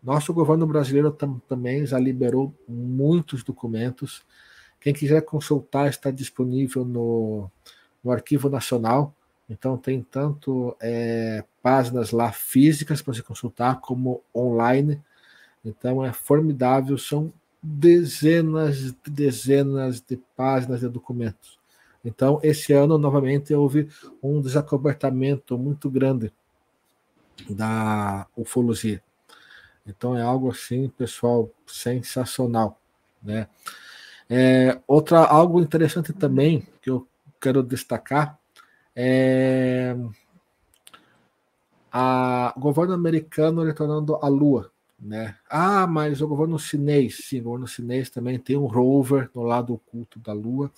Nosso 0.02 0.34
governo 0.34 0.65
brasileiro 0.67 1.12
tam, 1.12 1.39
também 1.48 1.86
já 1.86 2.00
liberou 2.00 2.56
muitos 2.67 3.43
documentos. 3.43 4.24
Quem 4.80 4.93
quiser 4.93 5.21
consultar 5.21 5.89
está 5.89 6.12
disponível 6.12 6.86
no 6.86 7.50
no 8.06 8.12
Arquivo 8.12 8.48
Nacional. 8.48 9.15
Então 9.49 9.77
tem 9.77 10.01
tanto 10.01 10.75
é, 10.81 11.43
páginas 11.62 12.12
lá 12.12 12.31
físicas 12.31 13.01
para 13.01 13.13
você 13.13 13.21
consultar 13.21 13.79
como 13.79 14.23
online. 14.36 15.01
Então 15.63 16.03
é 16.03 16.12
formidável, 16.12 16.97
são 16.97 17.31
dezenas 17.62 18.79
e 18.79 19.10
dezenas 19.10 20.01
de 20.01 20.17
páginas 20.36 20.81
de 20.81 20.89
documentos. 20.89 21.60
Então 22.03 22.39
esse 22.43 22.73
ano 22.73 22.97
novamente 22.97 23.53
houve 23.53 23.89
um 24.21 24.41
desacobertamento 24.41 25.58
muito 25.58 25.89
grande 25.89 26.31
da 27.49 28.27
ufologia. 28.36 29.01
Então 29.86 30.17
é 30.17 30.21
algo 30.21 30.49
assim, 30.49 30.89
pessoal, 30.89 31.49
sensacional, 31.67 32.79
né? 33.21 33.47
É, 34.27 34.79
outra 34.88 35.19
algo 35.19 35.62
interessante 35.62 36.12
também 36.12 36.67
que 36.81 36.89
eu 36.89 37.08
quero 37.39 37.62
destacar 37.62 38.39
é 38.95 39.95
a, 41.97 42.53
o 42.58 42.60
governo 42.60 42.93
americano 42.93 43.63
retornando 43.63 44.17
à 44.21 44.27
Lua. 44.27 44.69
Né? 44.99 45.36
Ah, 45.49 45.88
mas 45.88 46.21
o 46.21 46.27
governo 46.27 46.60
chinês, 46.60 47.19
sim, 47.23 47.39
o 47.39 47.43
governo 47.43 47.67
chinês 47.67 48.10
também 48.10 48.38
tem 48.38 48.58
um 48.58 48.65
rover 48.65 49.29
no 49.34 49.43
lado 49.43 49.73
oculto 49.73 50.19
da 50.19 50.34
Lua, 50.34 50.71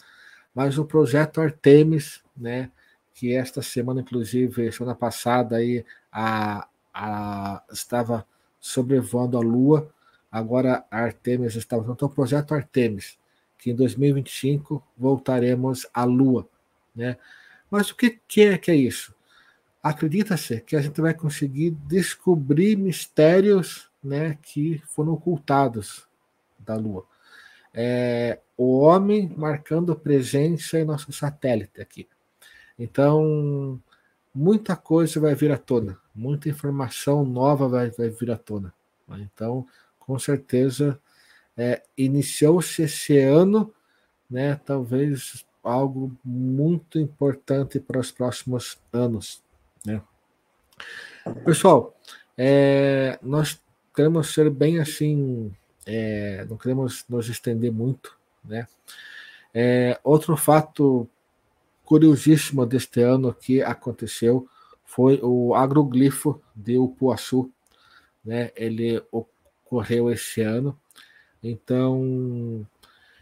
mas 0.54 0.78
o 0.78 0.86
projeto 0.86 1.42
Artemis, 1.42 2.22
né, 2.36 2.72
que 3.14 3.34
esta 3.34 3.62
semana, 3.64 4.02
inclusive, 4.02 4.72
semana 4.72 4.96
passada, 4.96 5.58
aí, 5.58 5.84
a, 6.12 6.68
a, 6.94 7.64
estava 7.72 8.26
sobrevoando 8.60 9.38
a 9.38 9.42
Lua, 9.42 9.90
agora 10.32 10.86
a 10.92 11.00
Artemis 11.00 11.56
estava. 11.56 11.92
Então, 11.92 12.08
o 12.08 12.12
projeto 12.12 12.54
Artemis, 12.54 13.18
que 13.58 13.72
em 13.72 13.76
2025 13.76 14.84
voltaremos 14.96 15.88
à 15.94 16.04
Lua. 16.04 16.48
Né? 16.96 17.18
Mas 17.70 17.90
o 17.90 17.96
que, 17.96 18.20
é 18.42 18.58
que 18.58 18.72
é 18.72 18.76
isso? 18.76 19.14
Acredita-se 19.82 20.62
que 20.62 20.76
a 20.76 20.82
gente 20.82 21.00
vai 21.00 21.14
conseguir 21.14 21.72
descobrir 21.72 22.76
mistérios 22.76 23.90
né, 24.04 24.38
que 24.42 24.82
foram 24.88 25.14
ocultados 25.14 26.08
da 26.60 26.76
Lua. 26.76 27.06
É, 27.74 28.40
o 28.58 28.80
homem 28.80 29.34
marcando 29.38 29.96
presença 29.96 30.80
em 30.80 30.86
nosso 30.86 31.12
satélite 31.12 31.80
aqui. 31.80 32.08
Então, 32.78 33.80
muita 34.34 34.76
coisa 34.76 35.20
vai 35.20 35.36
vir 35.36 35.52
à 35.52 35.58
tona, 35.58 35.98
muita 36.14 36.50
informação 36.50 37.26
nova 37.26 37.68
vai, 37.68 37.90
vai 37.92 38.10
vir 38.10 38.32
à 38.32 38.38
tona. 38.38 38.74
Então, 39.10 39.66
com 40.00 40.18
certeza, 40.20 41.00
é, 41.56 41.82
iniciou-se 41.98 42.82
esse 42.82 43.18
ano, 43.18 43.74
né, 44.30 44.56
talvez 44.66 45.46
algo 45.68 46.16
muito 46.24 47.00
importante 47.00 47.80
para 47.80 48.00
os 48.00 48.12
próximos 48.12 48.80
anos. 48.92 49.42
Né? 49.86 50.02
Pessoal, 51.46 51.96
é, 52.38 53.20
nós 53.22 53.62
queremos 53.96 54.34
ser 54.34 54.50
bem 54.50 54.80
assim, 54.80 55.54
é, 55.86 56.46
não 56.50 56.58
queremos 56.58 57.06
nos 57.10 57.28
estender 57.30 57.72
muito. 57.72 58.18
Né? 58.44 58.68
É, 59.54 60.00
outro 60.04 60.38
fato 60.38 61.08
curiosíssimo 61.84 62.66
deste 62.66 63.02
ano 63.02 63.34
que 63.34 63.62
aconteceu 63.62 64.48
foi 64.86 65.20
o 65.22 65.56
agroglifo 65.56 66.42
de 66.56 66.78
Upuaçu. 66.78 67.52
Né? 68.24 68.52
Ele 68.56 69.02
ocorreu 69.12 70.12
esse 70.12 70.42
ano. 70.42 70.80
Então, 71.42 72.66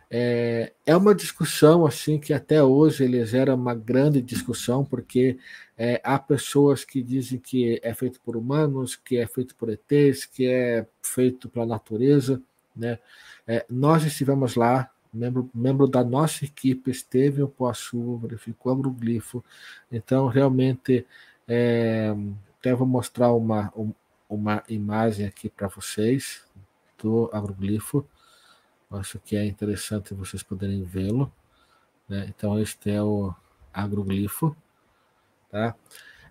é, 0.10 0.74
é 0.86 0.96
uma 0.96 1.16
discussão 1.16 1.86
assim 1.86 2.20
que 2.20 2.34
até 2.34 2.62
hoje 2.64 3.04
ele 3.04 3.26
gera 3.26 3.56
uma 3.56 3.74
grande 3.74 4.22
discussão, 4.22 4.86
porque 4.86 5.38
é, 5.78 6.00
há 6.04 6.18
pessoas 6.20 6.84
que 6.86 7.02
dizem 7.02 7.40
que 7.40 7.80
é 7.84 7.94
feito 7.94 8.20
por 8.22 8.38
humanos, 8.38 8.96
que 8.96 9.18
é 9.18 9.28
feito 9.28 9.56
por 9.56 9.70
ETs, 9.70 10.26
que 10.26 10.48
é 10.48 10.86
feito 11.02 11.50
pela 11.50 11.66
natureza. 11.66 12.42
Né? 12.76 13.00
É, 13.48 13.66
nós 13.70 14.04
estivemos 14.04 14.56
lá, 14.56 14.90
membro, 15.14 15.50
membro 15.54 15.88
da 15.88 16.04
nossa 16.04 16.46
equipe 16.46 16.92
esteve 16.92 17.42
em 17.42 17.48
Poaçu, 17.48 18.18
verificou 18.18 18.72
o 18.72 18.76
agroglifo, 18.76 19.44
então 19.92 20.28
realmente 20.28 21.06
é, 21.48 22.16
até 22.60 22.74
vou 22.74 22.88
mostrar 22.88 23.32
uma, 23.34 23.74
uma 24.30 24.64
imagem 24.70 25.26
aqui 25.26 25.50
para 25.50 25.68
vocês 25.68 26.44
do 26.98 27.30
agroglifo. 27.32 28.06
Acho 28.92 29.20
que 29.20 29.36
é 29.36 29.46
interessante 29.46 30.14
vocês 30.14 30.44
poderem 30.44 30.84
vê-lo. 30.84 31.32
Né? 32.08 32.26
Então, 32.30 32.60
este 32.60 32.92
é 32.92 33.02
o 33.02 33.34
agroglifo. 33.74 34.56
Tá? 35.52 35.76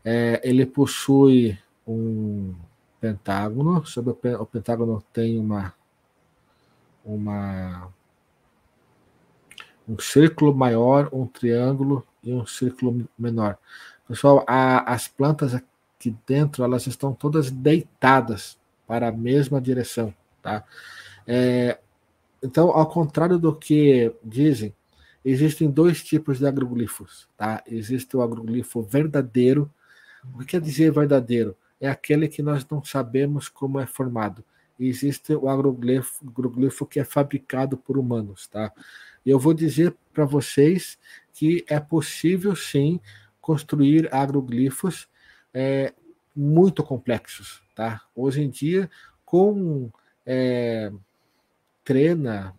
É, 0.05 0.41
ele 0.43 0.65
possui 0.65 1.59
um 1.87 2.55
pentágono. 3.01 3.85
Sobre 3.85 4.13
o 4.13 4.47
pentágono 4.47 5.03
tem 5.13 5.39
uma, 5.39 5.75
uma 7.05 7.93
um 9.89 9.99
círculo 9.99 10.55
maior, 10.55 11.09
um 11.13 11.27
triângulo 11.27 12.07
e 12.23 12.33
um 12.33 12.47
círculo 12.47 13.07
menor. 13.19 13.59
Pessoal, 14.09 14.45
a, 14.47 14.93
as 14.93 15.09
plantas 15.09 15.55
aqui 15.55 16.17
dentro 16.27 16.65
elas 16.65 16.87
estão 16.87 17.13
todas 17.13 17.51
deitadas 17.51 18.59
para 18.87 19.09
a 19.09 19.13
mesma 19.13 19.61
direção, 19.61 20.15
tá? 20.43 20.65
É, 21.27 21.79
então, 22.45 22.69
ao 22.69 22.87
contrário 22.87 23.39
do 23.39 23.57
que 23.57 24.15
dizem, 24.23 24.75
existem 25.25 25.71
dois 25.71 26.05
tipos 26.05 26.39
de 26.39 26.47
agroglifos. 26.47 27.27
Tá? 27.39 27.65
Existe 27.67 28.15
o 28.15 28.21
agroglifo 28.21 28.83
verdadeiro. 28.83 29.73
O 30.35 30.41
que 30.41 30.45
quer 30.45 30.61
dizer 30.61 30.93
verdadeiro? 30.93 31.57
É 31.81 31.89
aquele 31.89 32.29
que 32.29 32.43
nós 32.43 32.67
não 32.69 32.85
sabemos 32.85 33.49
como 33.49 33.81
é 33.81 33.87
formado. 33.87 34.45
Existe 34.79 35.35
o 35.35 35.49
agroglifo, 35.49 36.23
agroglifo 36.29 36.85
que 36.85 37.01
é 37.01 37.05
fabricado 37.05 37.79
por 37.79 37.97
humanos. 37.97 38.47
Tá? 38.47 38.71
E 39.25 39.31
eu 39.31 39.39
vou 39.39 39.55
dizer 39.55 39.97
para 40.13 40.27
vocês 40.27 40.99
que 41.33 41.65
é 41.67 41.81
possível 41.81 42.55
sim 42.55 43.01
construir 43.41 44.13
agroglifos 44.15 45.09
é, 45.55 45.95
muito 46.37 46.83
complexos. 46.83 47.63
Tá? 47.75 48.03
Hoje 48.15 48.43
em 48.43 48.51
dia, 48.51 48.91
com 49.25 49.91
é, 50.27 50.93
treina. 51.85 52.55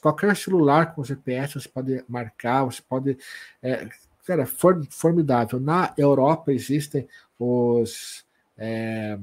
Qualquer 0.00 0.36
celular 0.36 0.94
com 0.94 1.04
GPS 1.04 1.54
você 1.54 1.68
pode 1.68 2.04
marcar, 2.08 2.64
você 2.64 2.82
pode. 2.82 3.18
É, 3.62 3.88
cara, 4.26 4.46
for, 4.46 4.84
formidável. 4.90 5.58
Na 5.60 5.92
Europa 5.96 6.52
existem 6.52 7.08
os. 7.38 8.24
É, 8.56 9.18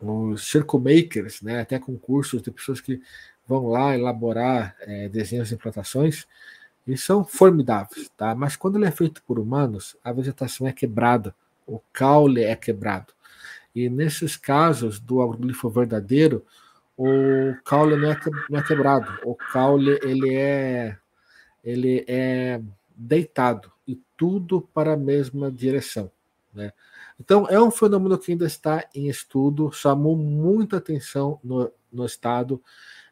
os 0.00 0.48
circle 0.48 0.78
makers, 0.78 1.42
né, 1.42 1.60
até 1.60 1.78
concursos 1.78 2.40
de 2.40 2.52
pessoas 2.52 2.80
que 2.80 3.02
vão 3.46 3.66
lá 3.68 3.96
elaborar 3.96 4.76
é, 4.80 5.08
desenhos 5.08 5.48
de 5.48 5.54
implantações, 5.54 6.26
e 6.86 6.96
são 6.96 7.24
formidáveis, 7.24 8.08
tá? 8.16 8.34
Mas 8.34 8.56
quando 8.56 8.76
ele 8.76 8.86
é 8.86 8.90
feito 8.90 9.22
por 9.24 9.38
humanos, 9.38 9.96
a 10.02 10.12
vegetação 10.12 10.66
é 10.66 10.72
quebrada, 10.72 11.34
o 11.66 11.80
caule 11.92 12.42
é 12.42 12.56
quebrado. 12.56 13.12
E 13.74 13.90
nesses 13.90 14.36
casos 14.36 14.98
do 14.98 15.20
agroglifo 15.20 15.68
verdadeiro, 15.68 16.44
o 16.98 17.54
caule 17.64 17.94
não 17.94 18.10
é, 18.10 18.20
não 18.50 18.58
é 18.58 18.62
quebrado, 18.62 19.20
o 19.24 19.36
caule 19.36 20.00
ele 20.02 20.34
é 20.34 20.98
ele 21.62 22.04
é 22.08 22.60
deitado 22.92 23.70
e 23.86 23.94
tudo 24.16 24.60
para 24.60 24.94
a 24.94 24.96
mesma 24.96 25.50
direção, 25.50 26.10
né? 26.52 26.72
Então 27.20 27.46
é 27.48 27.60
um 27.60 27.70
fenômeno 27.70 28.18
que 28.18 28.32
ainda 28.32 28.46
está 28.46 28.84
em 28.92 29.08
estudo, 29.08 29.70
chamou 29.70 30.16
muita 30.16 30.78
atenção 30.78 31.38
no, 31.42 31.70
no 31.92 32.04
estado, 32.04 32.60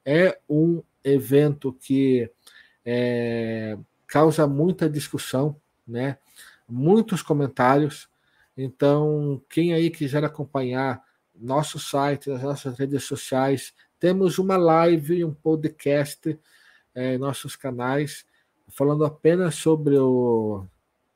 é 0.04 0.36
um 0.48 0.82
evento 1.04 1.72
que 1.72 2.28
é, 2.84 3.78
causa 4.08 4.48
muita 4.48 4.90
discussão, 4.90 5.60
né? 5.86 6.18
Muitos 6.68 7.22
comentários. 7.22 8.08
Então 8.56 9.40
quem 9.48 9.72
aí 9.72 9.90
quiser 9.90 10.24
acompanhar 10.24 11.05
nosso 11.38 11.78
site, 11.78 12.30
nas 12.30 12.42
nossas 12.42 12.78
redes 12.78 13.04
sociais. 13.04 13.74
Temos 13.98 14.38
uma 14.38 14.56
live 14.56 15.16
e 15.16 15.24
um 15.24 15.32
podcast 15.32 16.38
é, 16.94 17.14
em 17.14 17.18
nossos 17.18 17.56
canais, 17.56 18.26
falando 18.68 19.04
apenas 19.04 19.54
sobre 19.54 19.98
o, 19.98 20.64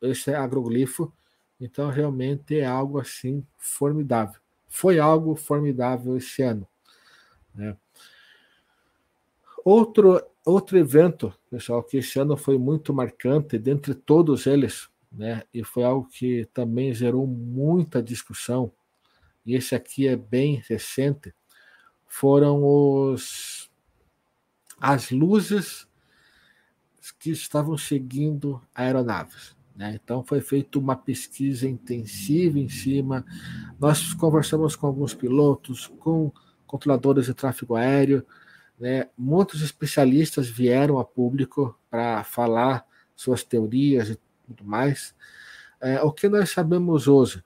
esse 0.02 0.32
agroglifo. 0.32 1.12
Então, 1.60 1.90
realmente 1.90 2.58
é 2.58 2.64
algo 2.64 2.98
assim 2.98 3.44
formidável. 3.58 4.40
Foi 4.68 4.98
algo 4.98 5.34
formidável 5.34 6.16
esse 6.16 6.42
ano. 6.42 6.66
Né? 7.54 7.76
Outro, 9.64 10.22
outro 10.44 10.78
evento, 10.78 11.34
pessoal, 11.50 11.82
que 11.82 11.98
esse 11.98 12.18
ano 12.18 12.36
foi 12.36 12.56
muito 12.56 12.94
marcante, 12.94 13.58
dentre 13.58 13.94
todos 13.94 14.46
eles, 14.46 14.88
né, 15.12 15.42
e 15.52 15.62
foi 15.64 15.84
algo 15.84 16.08
que 16.08 16.46
também 16.54 16.94
gerou 16.94 17.26
muita 17.26 18.02
discussão, 18.02 18.72
e 19.50 19.56
esse 19.56 19.74
aqui 19.74 20.06
é 20.06 20.14
bem 20.14 20.62
recente, 20.68 21.34
foram 22.06 22.62
os 22.62 23.68
as 24.80 25.10
luzes 25.10 25.86
que 27.18 27.30
estavam 27.30 27.76
seguindo 27.76 28.62
aeronaves. 28.74 29.54
Né? 29.76 29.98
Então 30.02 30.22
foi 30.22 30.40
feita 30.40 30.78
uma 30.78 30.94
pesquisa 30.94 31.68
intensiva 31.68 32.58
em 32.58 32.68
cima. 32.68 33.24
Nós 33.78 34.14
conversamos 34.14 34.76
com 34.76 34.86
alguns 34.86 35.14
pilotos, 35.14 35.88
com 35.98 36.32
controladores 36.66 37.26
de 37.26 37.34
tráfego 37.34 37.74
aéreo. 37.74 38.24
Né? 38.78 39.08
Muitos 39.18 39.62
especialistas 39.62 40.48
vieram 40.48 40.98
a 40.98 41.04
público 41.04 41.78
para 41.90 42.22
falar 42.24 42.86
suas 43.16 43.42
teorias 43.42 44.10
e 44.10 44.18
tudo 44.46 44.64
mais. 44.64 45.14
É, 45.80 46.00
o 46.02 46.12
que 46.12 46.28
nós 46.28 46.50
sabemos 46.50 47.08
hoje? 47.08 47.42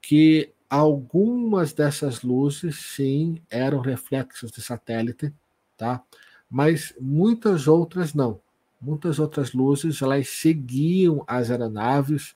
Que 0.00 0.53
Algumas 0.74 1.72
dessas 1.72 2.22
luzes, 2.22 2.74
sim, 2.96 3.40
eram 3.48 3.78
reflexos 3.78 4.50
de 4.50 4.60
satélite, 4.60 5.32
tá? 5.76 6.02
Mas 6.50 6.92
muitas 7.00 7.68
outras 7.68 8.12
não. 8.12 8.40
Muitas 8.80 9.20
outras 9.20 9.52
luzes, 9.52 10.02
elas 10.02 10.28
seguiam 10.28 11.22
as 11.28 11.48
aeronaves, 11.48 12.34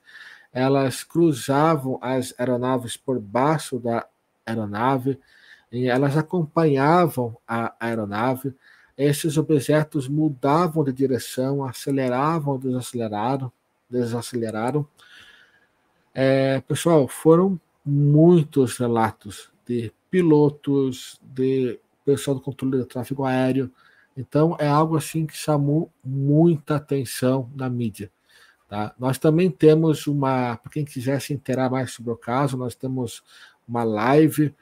elas 0.52 1.02
cruzavam 1.02 1.98
as 2.00 2.32
aeronaves 2.38 2.96
por 2.96 3.18
baixo 3.18 3.76
da 3.76 4.06
aeronave, 4.46 5.18
elas 5.72 6.16
acompanhavam 6.16 7.36
a 7.44 7.74
aeronave. 7.80 8.54
Esses 8.96 9.36
objetos 9.36 10.06
mudavam 10.06 10.84
de 10.84 10.92
direção, 10.92 11.64
aceleravam, 11.64 12.56
desaceleraram, 12.56 13.50
desaceleraram. 13.90 14.86
É, 16.14 16.60
pessoal, 16.60 17.08
foram 17.08 17.60
muitos 17.88 18.76
relatos 18.76 19.50
de 19.66 19.92
pilotos, 20.10 21.18
de 21.22 21.78
pessoal 22.04 22.34
do 22.34 22.40
controle 22.42 22.76
do 22.76 22.86
tráfego 22.86 23.24
aéreo. 23.24 23.70
Então, 24.16 24.56
é 24.58 24.68
algo 24.68 24.96
assim 24.96 25.26
que 25.26 25.36
chamou 25.36 25.90
muita 26.04 26.76
atenção 26.76 27.50
na 27.54 27.68
mídia. 27.70 28.10
Tá? 28.68 28.94
Nós 28.98 29.18
também 29.18 29.50
temos 29.50 30.06
uma, 30.06 30.56
para 30.56 30.70
quem 30.70 30.84
quiser 30.84 31.20
se 31.20 31.32
inteirar 31.32 31.70
mais 31.70 31.92
sobre 31.92 32.12
o 32.12 32.16
caso, 32.16 32.56
nós 32.56 32.74
temos 32.74 33.22
uma 33.66 33.84
live, 33.84 34.54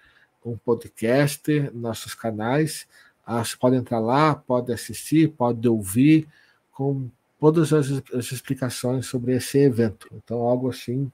um 0.44 0.56
podcast, 0.56 1.70
nossos 1.74 2.14
canais. 2.14 2.86
Ah, 3.24 3.44
você 3.44 3.56
pode 3.56 3.74
entrar 3.74 3.98
lá, 3.98 4.34
pode 4.36 4.72
assistir, 4.72 5.32
pode 5.32 5.66
ouvir, 5.68 6.28
com 6.70 7.10
todas 7.40 7.72
as, 7.72 7.86
as 8.14 8.30
explicações 8.30 9.06
sobre 9.06 9.34
esse 9.34 9.58
evento. 9.58 10.08
Então, 10.12 10.38
algo 10.38 10.70
assim 10.70 11.10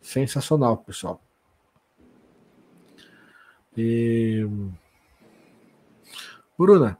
sensacional, 0.00 0.78
pessoal. 0.78 1.20
E... 3.76 4.46
Bruna, 6.58 6.96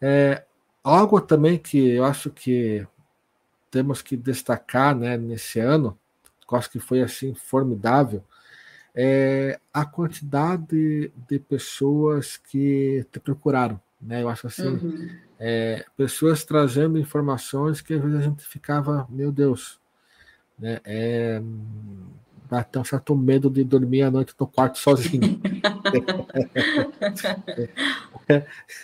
é, 0.00 0.44
algo 0.84 1.20
também 1.20 1.58
que 1.58 1.78
eu 1.90 2.04
acho 2.04 2.30
que 2.30 2.86
temos 3.70 4.02
que 4.02 4.16
destacar 4.16 4.94
né, 4.94 5.16
nesse 5.16 5.60
ano, 5.60 5.98
que 6.46 6.54
eu 6.54 6.58
acho 6.58 6.70
que 6.70 6.78
foi 6.78 7.02
assim 7.02 7.34
formidável, 7.34 8.24
é 8.94 9.58
a 9.72 9.84
quantidade 9.84 11.12
de 11.28 11.38
pessoas 11.38 12.36
que 12.36 13.06
te 13.12 13.20
procuraram. 13.20 13.80
Né? 14.00 14.22
Eu 14.22 14.28
acho 14.28 14.46
assim, 14.46 14.68
uhum. 14.68 15.10
é, 15.38 15.84
pessoas 15.96 16.44
trazendo 16.44 16.98
informações 16.98 17.80
que 17.80 17.94
às 17.94 18.02
vezes 18.02 18.18
a 18.18 18.22
gente 18.22 18.44
ficava, 18.44 19.06
meu 19.10 19.30
Deus, 19.30 19.80
né? 20.58 20.80
É, 20.84 21.40
dá 22.48 22.60
até 22.60 22.78
um 22.78 22.84
certo 22.84 23.14
medo 23.14 23.50
de 23.50 23.62
dormir 23.62 24.02
à 24.02 24.10
noite 24.10 24.34
no 24.38 24.46
quarto 24.46 24.78
sozinho. 24.78 25.40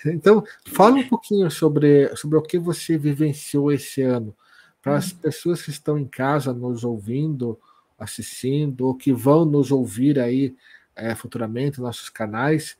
então, 0.06 0.44
fala 0.66 0.96
um 0.96 1.08
pouquinho 1.08 1.50
sobre, 1.50 2.14
sobre 2.16 2.38
o 2.38 2.42
que 2.42 2.58
você 2.58 2.98
vivenciou 2.98 3.72
esse 3.72 4.02
ano, 4.02 4.34
para 4.82 4.96
as 4.96 5.12
pessoas 5.12 5.62
que 5.62 5.70
estão 5.70 5.98
em 5.98 6.06
casa 6.06 6.52
nos 6.52 6.84
ouvindo, 6.84 7.58
assistindo, 7.98 8.86
ou 8.86 8.94
que 8.94 9.12
vão 9.12 9.44
nos 9.44 9.72
ouvir 9.72 10.18
aí 10.18 10.54
é, 10.94 11.14
futuramente, 11.14 11.80
nossos 11.80 12.10
canais. 12.10 12.76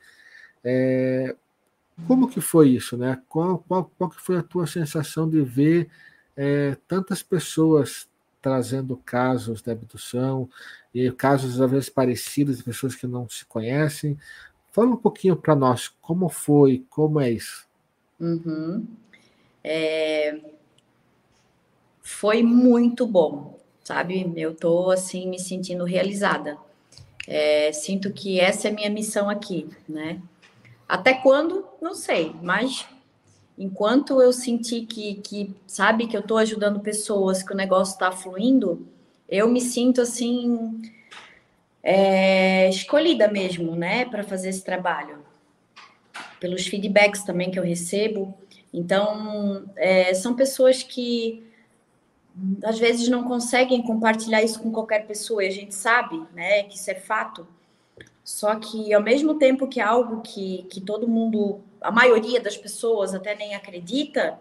É, 0.63 1.35
como 2.07 2.29
que 2.29 2.41
foi 2.41 2.71
isso, 2.71 2.97
né? 2.97 3.21
Qual, 3.29 3.59
qual, 3.67 3.91
qual 3.97 4.11
que 4.11 4.21
foi 4.21 4.37
a 4.37 4.43
tua 4.43 4.67
sensação 4.67 5.29
de 5.29 5.41
ver 5.41 5.89
é, 6.37 6.77
tantas 6.87 7.23
pessoas 7.23 8.09
trazendo 8.45 8.95
casos 8.99 9.63
de 9.63 9.71
abdução 9.71 10.51
e 10.95 11.11
casos 11.11 11.59
às 11.59 11.71
vezes 11.71 11.89
parecidos 11.89 12.59
de 12.59 12.63
pessoas 12.63 12.95
que 12.95 13.07
não 13.07 13.27
se 13.27 13.43
conhecem. 13.47 14.19
Fala 14.71 14.91
um 14.91 14.99
pouquinho 14.99 15.35
para 15.35 15.57
nós 15.57 15.89
como 15.89 16.29
foi, 16.29 16.85
como 16.91 17.19
é 17.21 17.31
isso. 17.31 17.67
Uhum. 18.21 18.87
É... 19.65 20.39
Foi 22.03 22.43
muito 22.43 23.07
bom, 23.07 23.59
sabe? 23.83 24.31
Eu 24.37 24.55
tô 24.55 24.91
assim 24.91 25.27
me 25.27 25.39
sentindo 25.39 25.85
realizada. 25.85 26.59
É, 27.27 27.73
sinto 27.73 28.13
que 28.13 28.39
essa 28.39 28.69
é 28.69 28.71
a 28.71 28.75
minha 28.75 28.91
missão 28.91 29.31
aqui, 29.31 29.71
né? 29.89 30.21
Até 30.87 31.15
quando? 31.15 31.65
Não 31.81 31.95
sei, 31.95 32.37
mas 32.43 32.87
enquanto 33.59 34.21
eu 34.21 34.33
senti 34.33 34.83
que, 34.83 35.15
que 35.17 35.55
sabe, 35.67 36.07
que 36.07 36.17
eu 36.17 36.21
estou 36.21 36.39
ajudando 36.39 36.81
pessoas, 36.81 37.43
que 37.43 37.53
o 37.53 37.57
negócio 37.57 37.93
está 37.93 38.11
fluindo, 38.11 38.87
eu 39.29 39.49
me 39.49 39.61
sinto 39.61 40.01
assim 40.01 40.83
é, 41.83 42.69
escolhida 42.69 43.29
mesmo, 43.29 43.77
né, 43.77 44.05
para 44.07 44.25
fazer 44.25 44.49
esse 44.49 44.65
trabalho. 44.65 45.19
Pelos 46.41 46.67
feedbacks 46.67 47.23
também 47.23 47.51
que 47.51 47.59
eu 47.59 47.63
recebo. 47.63 48.35
Então, 48.73 49.65
é, 49.77 50.13
são 50.15 50.35
pessoas 50.35 50.83
que 50.83 51.43
às 52.65 52.79
vezes 52.79 53.09
não 53.09 53.23
conseguem 53.23 53.83
compartilhar 53.83 54.43
isso 54.43 54.61
com 54.61 54.73
qualquer 54.73 55.07
pessoa, 55.07 55.45
e 55.45 55.47
a 55.47 55.53
gente 55.53 55.73
sabe, 55.73 56.21
né, 56.35 56.65
que 56.65 56.77
isso 56.77 56.91
é 56.91 56.95
fato. 56.95 57.47
Só 58.25 58.57
que 58.57 58.93
ao 58.93 59.03
mesmo 59.03 59.35
tempo 59.35 59.69
que 59.69 59.79
é 59.79 59.83
algo 59.83 60.23
que, 60.23 60.67
que 60.71 60.81
todo 60.81 61.07
mundo 61.07 61.61
a 61.85 61.91
maioria 61.91 62.41
das 62.41 62.57
pessoas 62.57 63.15
até 63.15 63.35
nem 63.35 63.55
acredita, 63.55 64.39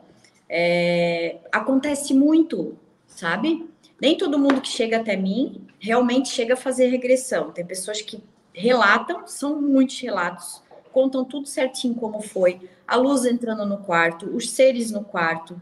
é, 0.48 1.40
acontece 1.52 2.14
muito, 2.14 2.78
sabe? 3.06 3.70
Nem 4.02 4.18
todo 4.18 4.40
mundo 4.40 4.62
que 4.62 4.70
chega 4.70 4.98
até 4.98 5.18
mim 5.18 5.68
realmente 5.78 6.30
chega 6.30 6.54
a 6.54 6.58
fazer 6.58 6.88
regressão. 6.88 7.52
Tem 7.52 7.66
pessoas 7.66 8.02
que 8.02 8.24
relatam, 8.54 9.28
são 9.28 9.62
muitos 9.62 10.00
relatos, 10.00 10.64
contam 10.94 11.26
tudo 11.26 11.46
certinho 11.46 11.96
como 11.96 12.22
foi, 12.22 12.62
a 12.88 12.96
luz 12.96 13.26
entrando 13.26 13.66
no 13.66 13.80
quarto, 13.80 14.26
os 14.34 14.50
seres 14.50 14.90
no 14.90 15.04
quarto, 15.04 15.62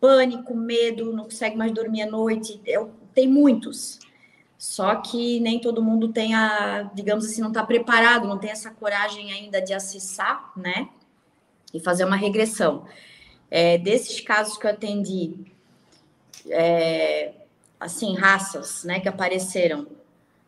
pânico, 0.00 0.52
medo, 0.52 1.12
não 1.12 1.24
consegue 1.24 1.56
mais 1.56 1.70
dormir 1.72 2.02
à 2.02 2.06
noite. 2.06 2.60
Eu, 2.66 2.90
tem 3.14 3.28
muitos. 3.28 4.00
Só 4.58 4.96
que 4.96 5.38
nem 5.40 5.60
todo 5.60 5.82
mundo 5.82 6.08
tem 6.08 6.34
a, 6.34 6.90
digamos 6.92 7.24
assim, 7.24 7.40
não 7.40 7.48
está 7.48 7.64
preparado, 7.64 8.26
não 8.26 8.38
tem 8.38 8.50
essa 8.50 8.70
coragem 8.70 9.32
ainda 9.32 9.60
de 9.60 9.72
acessar, 9.72 10.52
né? 10.56 10.88
E 11.72 11.80
fazer 11.80 12.04
uma 12.04 12.16
regressão. 12.16 12.86
É, 13.50 13.78
desses 13.78 14.20
casos 14.20 14.56
que 14.56 14.66
eu 14.66 14.70
atendi, 14.70 15.34
é, 16.48 17.32
assim, 17.78 18.14
raças, 18.16 18.84
né, 18.84 19.00
que 19.00 19.08
apareceram, 19.08 19.86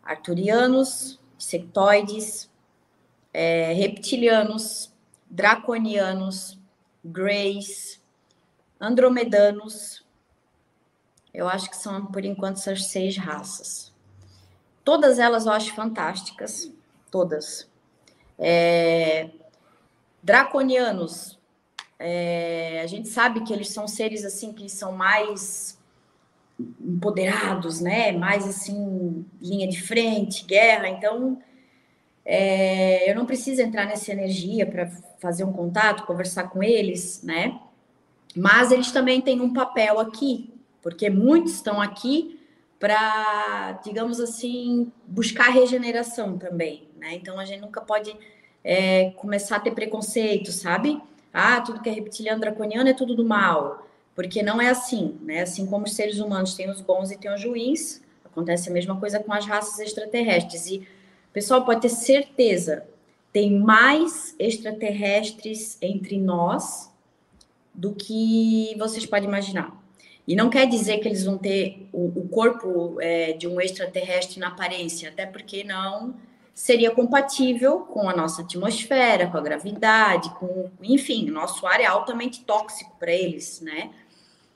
arturianos, 0.03 1.18
sectoides, 1.39 2.51
é, 3.33 3.73
reptilianos, 3.73 4.93
draconianos, 5.29 6.59
greys, 7.05 8.01
andromedanos, 8.81 10.05
eu 11.33 11.49
acho 11.49 11.70
que 11.70 11.77
são, 11.77 12.07
por 12.07 12.25
enquanto, 12.25 12.59
essas 12.59 12.87
seis 12.87 13.16
raças. 13.16 13.93
Todas 14.85 15.18
elas 15.18 15.47
eu 15.47 15.53
acho 15.53 15.75
fantásticas, 15.75 16.70
todas. 17.11 17.68
É, 18.39 19.31
Draconianos, 20.23 21.39
é, 21.99 22.81
a 22.83 22.87
gente 22.87 23.09
sabe 23.09 23.43
que 23.43 23.53
eles 23.53 23.68
são 23.68 23.89
seres 23.89 24.25
assim 24.25 24.53
que 24.53 24.68
são 24.68 24.93
mais 24.93 25.79
empoderados, 26.81 27.81
né? 27.81 28.12
Mais 28.12 28.47
assim, 28.47 29.25
linha 29.41 29.66
de 29.68 29.83
frente, 29.83 30.45
guerra. 30.45 30.89
Então, 30.89 31.39
é, 32.25 33.11
eu 33.11 33.14
não 33.14 33.27
preciso 33.27 33.61
entrar 33.62 33.87
nessa 33.87 34.12
energia 34.12 34.66
para 34.66 34.91
fazer 35.18 35.45
um 35.45 35.53
contato, 35.53 36.07
conversar 36.07 36.51
com 36.51 36.62
eles, 36.62 37.23
né? 37.23 37.61
Mas 38.37 38.70
eles 38.70 38.93
também 38.93 39.20
têm 39.20 39.41
um 39.41 39.53
papel 39.53 39.99
aqui, 39.99 40.53
porque 40.81 41.11
muitos 41.11 41.55
estão 41.55 41.81
aqui 41.81 42.41
para, 42.79 43.81
digamos 43.85 44.18
assim, 44.18 44.91
buscar 45.07 45.51
regeneração 45.51 46.37
também, 46.39 46.89
né? 46.97 47.14
Então 47.14 47.39
a 47.39 47.45
gente 47.45 47.61
nunca 47.61 47.81
pode 47.81 48.16
é, 48.65 49.11
começar 49.13 49.57
a 49.57 49.61
ter 49.61 49.73
preconceito, 49.73 50.53
sabe? 50.53 51.01
Ah, 51.33 51.61
tudo 51.61 51.81
que 51.81 51.89
é 51.89 51.93
reptiliano, 51.93 52.41
draconiano 52.41 52.89
é 52.89 52.93
tudo 52.93 53.15
do 53.15 53.25
mal. 53.25 53.87
Porque 54.15 54.43
não 54.43 54.61
é 54.61 54.69
assim, 54.69 55.19
né? 55.23 55.41
Assim 55.41 55.67
como 55.67 55.87
os 55.87 55.95
seres 55.95 56.19
humanos 56.19 56.55
têm 56.55 56.71
os 56.71 56.81
bons 56.81 57.11
e 57.11 57.17
têm 57.17 57.33
os 57.33 57.43
ruins, 57.45 58.03
acontece 58.25 58.69
a 58.69 58.73
mesma 58.73 58.99
coisa 58.99 59.19
com 59.19 59.33
as 59.33 59.47
raças 59.47 59.79
extraterrestres. 59.79 60.67
E 60.67 60.79
o 60.79 61.33
pessoal 61.33 61.65
pode 61.65 61.81
ter 61.81 61.89
certeza, 61.89 62.87
tem 63.33 63.59
mais 63.59 64.35
extraterrestres 64.39 65.79
entre 65.81 66.19
nós 66.19 66.91
do 67.73 67.95
que 67.95 68.75
vocês 68.79 69.07
podem 69.07 69.29
imaginar. 69.29 69.81
E 70.29 70.37
não 70.37 70.51
quer 70.51 70.67
dizer 70.67 70.99
que 70.99 71.09
eles 71.09 71.25
vão 71.25 71.37
ter 71.39 71.89
o, 71.93 72.07
o 72.21 72.29
corpo 72.29 73.01
é, 73.01 73.33
de 73.33 73.49
um 73.49 73.61
extraterrestre 73.61 74.39
na 74.39 74.49
aparência, 74.49 75.09
até 75.09 75.27
porque 75.27 75.65
não 75.65 76.15
seria 76.55 76.90
compatível 76.90 77.80
com 77.80 78.09
a 78.09 78.16
nossa 78.16 78.42
atmosfera, 78.42 79.26
com 79.26 79.38
a 79.38 79.40
gravidade, 79.40 80.30
com, 80.34 80.70
enfim, 80.82 81.30
nosso 81.30 81.66
ar 81.66 81.80
é 81.80 81.86
altamente 81.86 82.44
tóxico 82.44 82.94
para 82.98 83.12
eles, 83.12 83.61
né? 83.61 83.90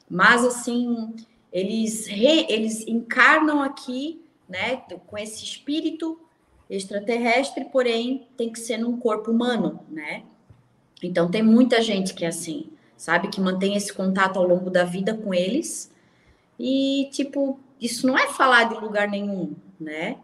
Mas 0.09 0.45
assim, 0.45 1.15
eles 1.53 2.07
re, 2.07 2.47
eles 2.49 2.87
encarnam 2.87 3.63
aqui, 3.63 4.23
né, 4.49 4.83
com 5.07 5.19
esse 5.19 5.43
espírito 5.43 6.21
extraterrestre, 6.69 7.65
porém 7.65 8.27
tem 8.37 8.51
que 8.51 8.61
ser 8.61 8.77
num 8.77 8.99
corpo 8.99 9.31
humano, 9.31 9.81
né? 9.89 10.23
Então 11.03 11.31
tem 11.31 11.43
muita 11.43 11.81
gente 11.83 12.15
que 12.15 12.25
é 12.25 12.29
assim, 12.29 12.71
sabe, 12.97 13.29
que 13.29 13.41
mantém 13.41 13.77
esse 13.77 13.93
contato 13.93 14.39
ao 14.39 14.47
longo 14.47 14.71
da 14.71 14.85
vida 14.85 15.15
com 15.15 15.33
eles. 15.33 15.91
E 16.59 17.09
tipo, 17.13 17.59
isso 17.81 18.07
não 18.07 18.17
é 18.17 18.29
falar 18.29 18.65
de 18.65 18.75
lugar 18.81 19.09
nenhum, 19.09 19.55
né? 19.79 20.19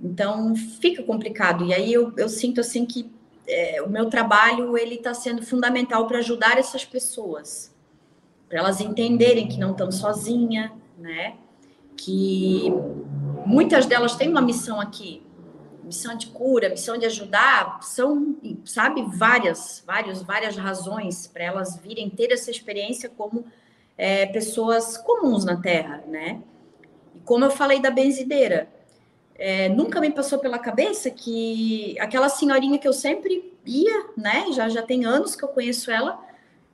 Então 0.00 0.54
fica 0.54 1.02
complicado. 1.02 1.64
E 1.64 1.74
aí 1.74 1.92
eu, 1.92 2.12
eu 2.16 2.28
sinto 2.28 2.60
assim 2.60 2.86
que 2.86 3.10
é, 3.46 3.82
o 3.82 3.88
meu 3.88 4.10
trabalho 4.10 4.76
ele 4.76 4.96
está 4.96 5.14
sendo 5.14 5.44
fundamental 5.44 6.06
para 6.06 6.18
ajudar 6.18 6.58
essas 6.58 6.84
pessoas, 6.84 7.74
para 8.48 8.58
elas 8.58 8.80
entenderem 8.80 9.48
que 9.48 9.58
não 9.58 9.72
estão 9.72 9.90
sozinha, 9.90 10.72
né? 10.98 11.36
Que 11.96 12.72
muitas 13.44 13.86
delas 13.86 14.14
têm 14.14 14.28
uma 14.28 14.42
missão 14.42 14.80
aqui, 14.80 15.22
missão 15.82 16.16
de 16.16 16.28
cura, 16.28 16.68
missão 16.68 16.96
de 16.96 17.06
ajudar, 17.06 17.82
são, 17.82 18.36
sabe, 18.64 19.02
várias, 19.02 19.82
várias, 19.86 20.22
várias 20.22 20.56
razões 20.56 21.26
para 21.26 21.44
elas 21.44 21.76
virem 21.76 22.08
ter 22.10 22.30
essa 22.30 22.50
experiência 22.50 23.08
como 23.08 23.46
é, 23.96 24.26
pessoas 24.26 24.96
comuns 24.98 25.44
na 25.44 25.56
Terra, 25.56 26.04
né? 26.06 26.42
E 27.14 27.20
como 27.20 27.44
eu 27.44 27.50
falei 27.50 27.80
da 27.80 27.90
benzideira, 27.90 28.68
é, 29.38 29.68
nunca 29.68 30.00
me 30.00 30.10
passou 30.10 30.40
pela 30.40 30.58
cabeça 30.58 31.10
que 31.10 31.96
aquela 32.00 32.28
senhorinha 32.28 32.78
que 32.78 32.88
eu 32.88 32.92
sempre 32.92 33.56
ia, 33.64 34.06
né? 34.16 34.46
Já 34.52 34.68
já 34.68 34.82
tem 34.82 35.04
anos 35.04 35.36
que 35.36 35.44
eu 35.44 35.48
conheço 35.48 35.90
ela, 35.92 36.20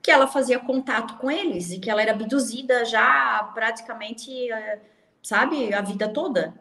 que 0.01 0.09
ela 0.09 0.27
fazia 0.27 0.59
contato 0.59 1.17
com 1.17 1.29
eles 1.29 1.71
e 1.71 1.79
que 1.79 1.89
ela 1.89 2.01
era 2.01 2.11
abduzida 2.11 2.83
já 2.83 3.51
praticamente, 3.53 4.51
é, 4.51 4.79
sabe, 5.21 5.71
a 5.73 5.81
vida 5.81 6.07
toda. 6.07 6.55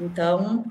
Então, 0.00 0.64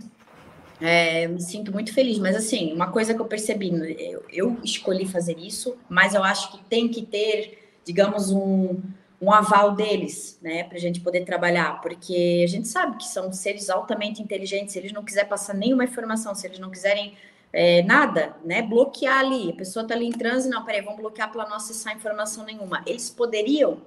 é, 0.80 1.28
me 1.28 1.42
sinto 1.42 1.72
muito 1.74 1.94
feliz, 1.94 2.18
mas 2.18 2.36
assim, 2.36 2.72
uma 2.74 2.90
coisa 2.90 3.14
que 3.14 3.20
eu 3.20 3.26
percebi, 3.26 3.70
eu, 4.00 4.24
eu 4.30 4.58
escolhi 4.64 5.06
fazer 5.06 5.38
isso, 5.38 5.78
mas 5.90 6.14
eu 6.14 6.24
acho 6.24 6.52
que 6.54 6.64
tem 6.66 6.88
que 6.88 7.06
ter, 7.06 7.80
digamos, 7.84 8.32
um, 8.32 8.80
um 9.20 9.32
aval 9.32 9.74
deles, 9.74 10.38
né, 10.42 10.64
para 10.64 10.78
a 10.78 10.80
gente 10.80 11.02
poder 11.02 11.26
trabalhar, 11.26 11.82
porque 11.82 12.42
a 12.44 12.48
gente 12.48 12.68
sabe 12.68 12.98
que 12.98 13.08
são 13.08 13.34
seres 13.34 13.70
altamente 13.70 14.22
inteligentes, 14.22 14.74
se 14.74 14.80
eles 14.80 14.92
não 14.92 15.04
quiserem 15.04 15.28
passar 15.28 15.56
nenhuma 15.56 15.84
informação, 15.84 16.36
se 16.36 16.46
eles 16.46 16.60
não 16.60 16.70
quiserem 16.70 17.16
é, 17.52 17.82
nada, 17.82 18.36
né, 18.46 18.62
bloquear 18.62 19.20
ali, 19.20 19.50
a 19.50 19.56
pessoa 19.56 19.84
está 19.84 19.96
ali 19.96 20.06
em 20.06 20.12
transe, 20.12 20.48
não, 20.48 20.64
peraí, 20.64 20.82
vamos 20.82 21.00
bloquear 21.00 21.32
pela 21.32 21.50
nossa 21.50 21.74
sem 21.74 21.96
informação 21.96 22.46
nenhuma. 22.46 22.84
Eles 22.86 23.10
poderiam, 23.10 23.82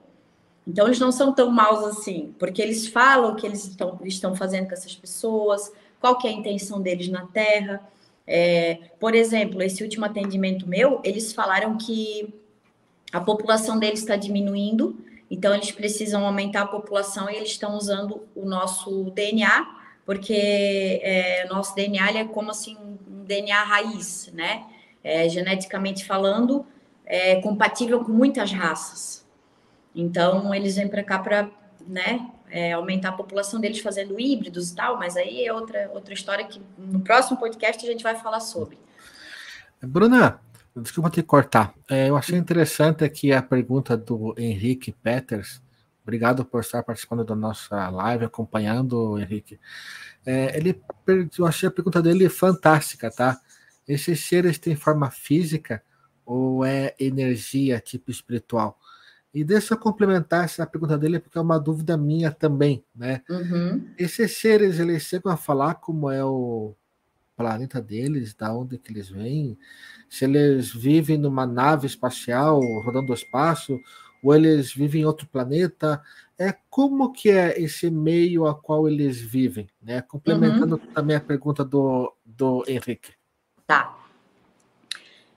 então 0.67 0.87
eles 0.87 0.99
não 0.99 1.13
são 1.13 1.33
tão 1.33 1.49
maus 1.49 1.85
assim, 1.85 2.35
porque 2.37 2.61
eles 2.61 2.89
falam 2.89 3.33
o 3.33 3.37
que 3.37 3.47
eles 3.47 3.65
estão, 3.65 4.01
estão 4.05 4.35
fazendo 4.35 4.67
com 4.67 4.73
essas 4.73 4.97
pessoas, 4.97 5.73
qual 6.01 6.19
que 6.19 6.27
é 6.27 6.31
a 6.31 6.35
intenção 6.35 6.81
deles 6.81 7.09
na 7.09 7.27
Terra. 7.27 7.81
É, 8.27 8.79
por 8.99 9.15
exemplo, 9.15 9.63
esse 9.63 9.83
último 9.83 10.05
atendimento 10.05 10.69
meu, 10.69 11.01
eles 11.05 11.33
falaram 11.33 11.77
que 11.77 12.35
a 13.13 13.21
população 13.21 13.79
deles 13.79 14.01
está 14.01 14.17
diminuindo, 14.17 14.97
então 15.31 15.55
eles 15.55 15.71
precisam 15.71 16.27
aumentar 16.27 16.63
a 16.63 16.67
população 16.67 17.31
e 17.31 17.37
eles 17.37 17.51
estão 17.51 17.77
usando 17.77 18.27
o 18.35 18.45
nosso 18.45 19.11
DNA, 19.13 19.79
porque 20.05 21.01
é, 21.03 21.47
nosso 21.49 21.75
DNA 21.75 22.19
é 22.19 22.25
como 22.25 22.51
assim 22.51 22.77
um 22.77 23.25
DNA 23.25 23.63
raiz, 23.63 24.29
né? 24.35 24.67
É, 25.05 25.29
geneticamente 25.29 26.05
falando, 26.05 26.67
é 27.07 27.41
compatível 27.41 28.05
com 28.05 28.13
muitas 28.13 28.51
raças. 28.53 29.25
Então 29.95 30.53
eles 30.53 30.77
vêm 30.77 30.89
para 30.89 31.03
cá 31.03 31.19
para, 31.19 31.49
né, 31.87 32.29
é, 32.51 32.73
aumentar 32.73 33.11
a 33.11 33.13
população 33.13 33.61
deles 33.61 33.81
fazendo 33.81 34.19
híbridos 34.21 34.71
e 34.71 34.75
tal, 34.77 34.99
mas 34.99 35.17
aí 35.17 35.45
é 35.45 35.53
outra, 35.53 35.91
outra 35.95 36.13
história 36.13 36.45
que 36.45 36.61
no 36.77 37.01
próximo 37.01 37.39
podcast 37.39 37.85
a 37.85 37.91
gente 37.91 38.03
vai 38.03 38.17
falar 38.17 38.41
sobre. 38.41 38.79
Bruna, 39.81 40.41
desculpa 40.77 41.11
te 41.11 41.23
cortar. 41.23 41.75
É, 41.89 42.09
eu 42.09 42.17
achei 42.17 42.39
interessante 42.39 43.05
aqui 43.05 43.33
a 43.33 43.43
pergunta 43.43 43.97
do 43.97 44.35
Henrique 44.39 44.93
Peters. 44.93 45.63
Obrigado 46.03 46.45
por 46.45 46.61
estar 46.61 46.83
participando 46.83 47.25
da 47.25 47.37
nossa 47.37 47.89
live, 47.89 48.25
acompanhando, 48.25 49.19
Henrique. 49.19 49.61
É, 50.25 50.57
ele, 50.57 50.81
eu 51.39 51.47
achei 51.47 51.69
a 51.69 51.73
pergunta 51.73 52.03
dele 52.03 52.29
fantástica, 52.29 53.11
tá? 53.11 53.41
Esses 53.87 54.21
seres 54.21 54.59
têm 54.59 54.77
forma 54.77 55.11
física 55.11 55.83
ou 56.25 56.65
é 56.65 56.95
energia 56.99 57.81
tipo 57.81 58.11
espiritual? 58.11 58.79
E 59.33 59.45
deixa 59.45 59.75
eu 59.75 59.79
complementar 59.79 60.45
essa 60.45 60.67
pergunta 60.67 60.99
dele, 60.99 61.21
porque 61.21 61.39
é 61.39 61.41
uma 61.41 61.59
dúvida 61.59 61.97
minha 61.97 62.33
também, 62.33 62.85
né? 62.95 63.23
Uhum. 63.31 63.89
Esses 63.97 64.37
seres, 64.37 64.81
eles 64.81 65.05
chegam 65.05 65.31
a 65.31 65.37
falar 65.37 65.75
como 65.75 66.11
é 66.11 66.25
o 66.25 66.75
planeta 67.41 67.81
deles, 67.81 68.35
da 68.35 68.55
onde 68.55 68.79
que 68.79 68.93
eles 68.93 69.09
vêm, 69.09 69.59
se 70.09 70.25
eles 70.25 70.73
vivem 70.73 71.19
numa 71.19 71.47
nave 71.47 71.87
espacial 71.87 72.61
rodando 72.81 73.13
o 73.13 73.15
espaço, 73.15 73.79
ou 74.23 74.35
eles 74.35 74.73
vivem 74.73 75.03
em 75.03 75.05
outro 75.05 75.27
planeta, 75.27 76.03
é 76.39 76.55
como 76.69 77.13
que 77.13 77.31
é 77.31 77.61
esse 77.61 77.91
meio 77.91 78.47
a 78.47 78.55
qual 78.55 78.89
eles 78.89 79.21
vivem, 79.21 79.69
né? 79.83 80.03
Complementando 80.03 80.77
uhum. 80.77 80.93
também 80.93 81.17
a 81.17 81.21
pergunta 81.21 81.65
do, 81.65 82.15
do 82.25 82.65
Henrique. 82.67 83.13
Tá. 83.67 83.97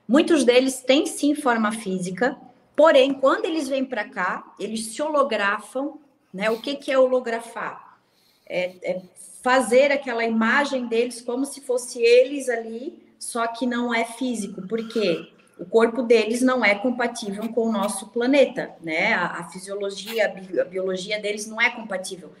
Muitos 0.06 0.44
deles 0.44 0.80
têm 0.82 1.06
sim 1.06 1.34
forma 1.34 1.72
física, 1.72 2.36
Porém, 2.76 3.14
quando 3.14 3.44
eles 3.44 3.68
vêm 3.68 3.84
para 3.84 4.08
cá, 4.08 4.54
eles 4.58 4.86
se 4.86 5.00
holografam, 5.00 6.00
né? 6.32 6.50
O 6.50 6.60
que, 6.60 6.74
que 6.74 6.90
é 6.90 6.98
holografar? 6.98 7.98
É, 8.46 8.74
é 8.82 9.02
fazer 9.44 9.92
aquela 9.92 10.24
imagem 10.24 10.86
deles 10.86 11.20
como 11.20 11.44
se 11.44 11.60
fosse 11.60 12.02
eles 12.02 12.48
ali, 12.48 12.98
só 13.18 13.46
que 13.46 13.66
não 13.66 13.94
é 13.94 14.06
físico, 14.06 14.62
porque 14.66 15.30
o 15.58 15.66
corpo 15.66 16.02
deles 16.02 16.40
não 16.40 16.64
é 16.64 16.74
compatível 16.74 17.46
com 17.50 17.68
o 17.68 17.72
nosso 17.72 18.08
planeta, 18.08 18.74
né? 18.80 19.12
A, 19.12 19.40
a 19.40 19.50
fisiologia, 19.50 20.24
a, 20.24 20.28
bi, 20.28 20.58
a, 20.58 20.64
biologia 20.64 21.20
deles 21.20 21.46
não 21.46 21.60
é 21.60 21.68
compatível. 21.68 22.32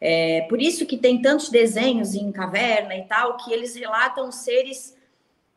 É, 0.00 0.46
por 0.48 0.60
isso 0.60 0.84
que 0.84 0.96
tem 0.98 1.22
tantos 1.22 1.48
desenhos 1.48 2.16
em 2.16 2.32
caverna 2.32 2.96
e 2.96 3.04
tal, 3.04 3.36
que 3.36 3.52
eles 3.52 3.76
relatam 3.76 4.32
seres 4.32 4.96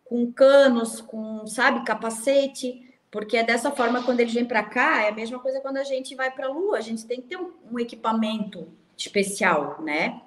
com 0.06 0.32
canos, 0.32 1.02
com, 1.02 1.47
sabe, 1.47 1.84
capacete, 1.84 2.93
porque 3.10 3.38
é 3.38 3.43
dessa 3.43 3.72
forma, 3.72 4.04
quando 4.04 4.20
eles 4.20 4.36
vêm 4.36 4.45
para 4.45 4.62
cá, 4.62 5.04
é 5.04 5.10
a 5.10 5.14
mesma 5.14 5.39
coisa 5.39 5.60
quando 5.62 5.78
a 5.78 5.84
gente 5.84 6.14
vai 6.14 6.30
para 6.30 6.45
a 6.45 6.52
Lua, 6.52 6.78
a 6.78 6.82
gente 6.82 7.08
tem 7.08 7.22
que 7.22 7.30
ter 7.30 7.38
um, 7.38 7.52
um, 7.72 7.80
equipamento 7.80 8.68
especial, 8.95 9.82
né? 9.82 10.22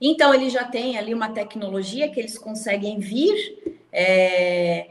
Então, 0.00 0.34
eles 0.34 0.52
já 0.52 0.64
têm 0.64 0.98
ali 0.98 1.14
uma 1.14 1.30
tecnologia 1.30 2.08
que 2.08 2.20
eles 2.20 2.36
conseguem 2.36 2.98
vir 2.98 3.80
é, 3.92 4.90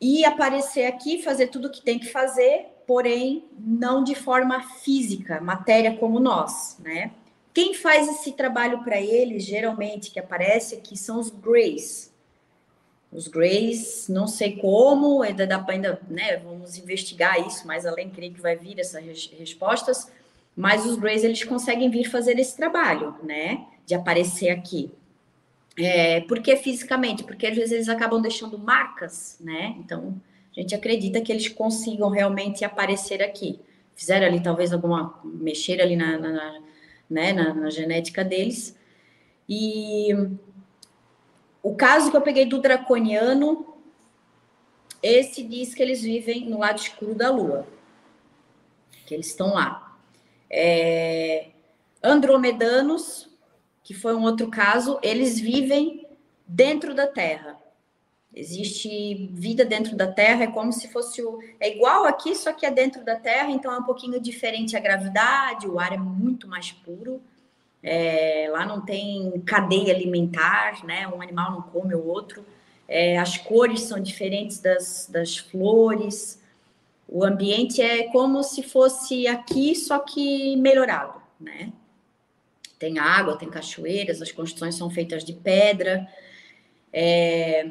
e 0.00 0.24
aparecer 0.24 0.86
aqui, 0.86 1.22
fazer 1.22 1.48
tudo 1.48 1.68
o 1.68 1.70
que 1.70 1.80
tem 1.80 1.98
que 1.98 2.08
fazer, 2.08 2.66
porém, 2.86 3.44
não 3.58 4.04
de 4.04 4.14
forma 4.14 4.62
física, 4.62 5.40
matéria 5.40 5.96
como 5.96 6.20
nós, 6.20 6.76
né? 6.80 7.12
Quem 7.52 7.74
faz 7.74 8.08
esse 8.08 8.32
trabalho 8.32 8.84
para 8.84 9.00
eles, 9.00 9.44
geralmente, 9.44 10.10
que 10.10 10.20
aparece 10.20 10.76
aqui, 10.76 10.96
são 10.96 11.18
os 11.18 11.30
Greys, 11.30 12.12
os 13.12 13.26
Greys, 13.26 14.08
não 14.08 14.26
sei 14.26 14.56
como, 14.56 15.22
ainda 15.22 15.46
dá 15.46 15.58
para 15.58 15.74
ainda, 15.74 16.00
né, 16.08 16.36
vamos 16.36 16.78
investigar 16.78 17.44
isso 17.44 17.66
mais 17.66 17.84
além, 17.84 18.08
creio 18.08 18.32
que 18.32 18.40
vai 18.40 18.56
vir 18.56 18.78
essas 18.78 19.04
respostas, 19.36 20.10
mas 20.56 20.86
os 20.86 20.96
Greys, 20.96 21.24
eles 21.24 21.42
conseguem 21.42 21.90
vir 21.90 22.08
fazer 22.08 22.38
esse 22.38 22.56
trabalho, 22.56 23.16
né, 23.22 23.66
de 23.90 23.94
aparecer 23.96 24.50
aqui. 24.50 24.88
É, 25.76 26.20
por 26.20 26.40
que 26.40 26.56
fisicamente? 26.56 27.24
Porque 27.24 27.46
às 27.46 27.56
vezes 27.56 27.72
eles 27.72 27.88
acabam 27.88 28.22
deixando 28.22 28.56
marcas, 28.56 29.36
né, 29.40 29.74
então 29.78 30.20
a 30.56 30.60
gente 30.60 30.74
acredita 30.74 31.20
que 31.20 31.32
eles 31.32 31.48
consigam 31.48 32.08
realmente 32.08 32.64
aparecer 32.64 33.20
aqui. 33.20 33.60
Fizeram 33.94 34.26
ali 34.26 34.40
talvez 34.40 34.72
alguma, 34.72 35.20
mexer 35.24 35.80
ali 35.80 35.96
na, 35.96 36.18
na, 36.18 36.28
na 36.30 36.60
né, 37.08 37.32
na, 37.32 37.52
na 37.52 37.70
genética 37.70 38.24
deles, 38.24 38.76
e 39.48 40.10
o 41.60 41.74
caso 41.74 42.12
que 42.12 42.16
eu 42.16 42.22
peguei 42.22 42.46
do 42.46 42.60
draconiano, 42.60 43.74
esse 45.02 45.42
diz 45.42 45.74
que 45.74 45.82
eles 45.82 46.02
vivem 46.02 46.48
no 46.48 46.60
lado 46.60 46.78
escuro 46.78 47.14
da 47.14 47.30
Lua, 47.30 47.66
que 49.06 49.14
eles 49.14 49.26
estão 49.26 49.54
lá. 49.54 49.98
É, 50.48 51.48
andromedanos, 52.02 53.29
que 53.90 53.94
foi 53.94 54.14
um 54.14 54.22
outro 54.22 54.46
caso, 54.46 55.00
eles 55.02 55.40
vivem 55.40 56.06
dentro 56.46 56.94
da 56.94 57.08
Terra. 57.08 57.58
Existe 58.32 59.28
vida 59.32 59.64
dentro 59.64 59.96
da 59.96 60.06
Terra, 60.06 60.44
é 60.44 60.46
como 60.46 60.72
se 60.72 60.86
fosse 60.86 61.20
o. 61.20 61.40
É 61.58 61.74
igual 61.74 62.04
aqui, 62.04 62.36
só 62.36 62.52
que 62.52 62.64
é 62.64 62.70
dentro 62.70 63.04
da 63.04 63.16
Terra, 63.16 63.50
então 63.50 63.72
é 63.72 63.78
um 63.78 63.82
pouquinho 63.82 64.20
diferente 64.20 64.76
a 64.76 64.80
gravidade, 64.80 65.66
o 65.66 65.80
ar 65.80 65.92
é 65.92 65.96
muito 65.96 66.46
mais 66.46 66.70
puro. 66.70 67.20
É, 67.82 68.48
lá 68.52 68.64
não 68.64 68.80
tem 68.80 69.40
cadeia 69.40 69.92
alimentar, 69.92 70.86
né? 70.86 71.08
Um 71.08 71.20
animal 71.20 71.50
não 71.50 71.62
come 71.62 71.92
o 71.92 72.06
outro. 72.06 72.46
É, 72.86 73.18
as 73.18 73.38
cores 73.38 73.80
são 73.80 73.98
diferentes 73.98 74.60
das, 74.60 75.08
das 75.10 75.36
flores. 75.36 76.40
O 77.08 77.24
ambiente 77.24 77.82
é 77.82 78.04
como 78.12 78.40
se 78.44 78.62
fosse 78.62 79.26
aqui, 79.26 79.74
só 79.74 79.98
que 79.98 80.54
melhorado, 80.54 81.20
né? 81.40 81.72
Tem 82.80 82.98
água, 82.98 83.36
tem 83.36 83.48
cachoeiras, 83.48 84.20
as 84.20 84.32
construções 84.32 84.74
são 84.74 84.90
feitas 84.90 85.22
de 85.22 85.34
pedra. 85.34 86.08
É... 86.92 87.70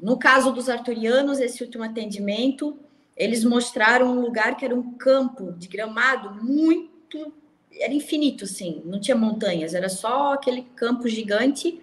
No 0.00 0.16
caso 0.18 0.50
dos 0.50 0.70
arturianos, 0.70 1.38
esse 1.38 1.62
último 1.62 1.84
atendimento, 1.84 2.78
eles 3.14 3.44
mostraram 3.44 4.16
um 4.16 4.20
lugar 4.22 4.56
que 4.56 4.64
era 4.64 4.74
um 4.74 4.92
campo 4.94 5.52
de 5.52 5.68
gramado 5.68 6.42
muito 6.42 7.34
era 7.78 7.92
infinito, 7.92 8.44
assim, 8.44 8.82
não 8.84 9.00
tinha 9.00 9.16
montanhas, 9.16 9.74
era 9.74 9.88
só 9.88 10.32
aquele 10.32 10.62
campo 10.74 11.08
gigante 11.08 11.80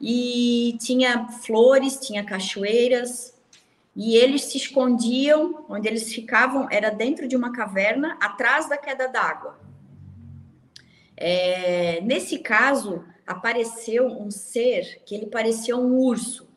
e 0.00 0.76
tinha 0.80 1.28
flores, 1.28 1.98
tinha 1.98 2.24
cachoeiras, 2.24 3.34
e 3.96 4.16
eles 4.16 4.44
se 4.44 4.58
escondiam, 4.58 5.64
onde 5.68 5.88
eles 5.88 6.12
ficavam 6.12 6.68
era 6.70 6.90
dentro 6.90 7.28
de 7.28 7.36
uma 7.36 7.52
caverna, 7.52 8.16
atrás 8.20 8.68
da 8.68 8.76
queda 8.76 9.08
d'água. 9.08 9.58
É, 11.16 12.00
nesse 12.02 12.38
caso, 12.38 13.04
apareceu 13.26 14.06
um 14.06 14.30
ser 14.30 15.02
que 15.04 15.14
ele 15.14 15.26
parecia 15.26 15.76
um 15.76 15.96
urso, 15.96 16.48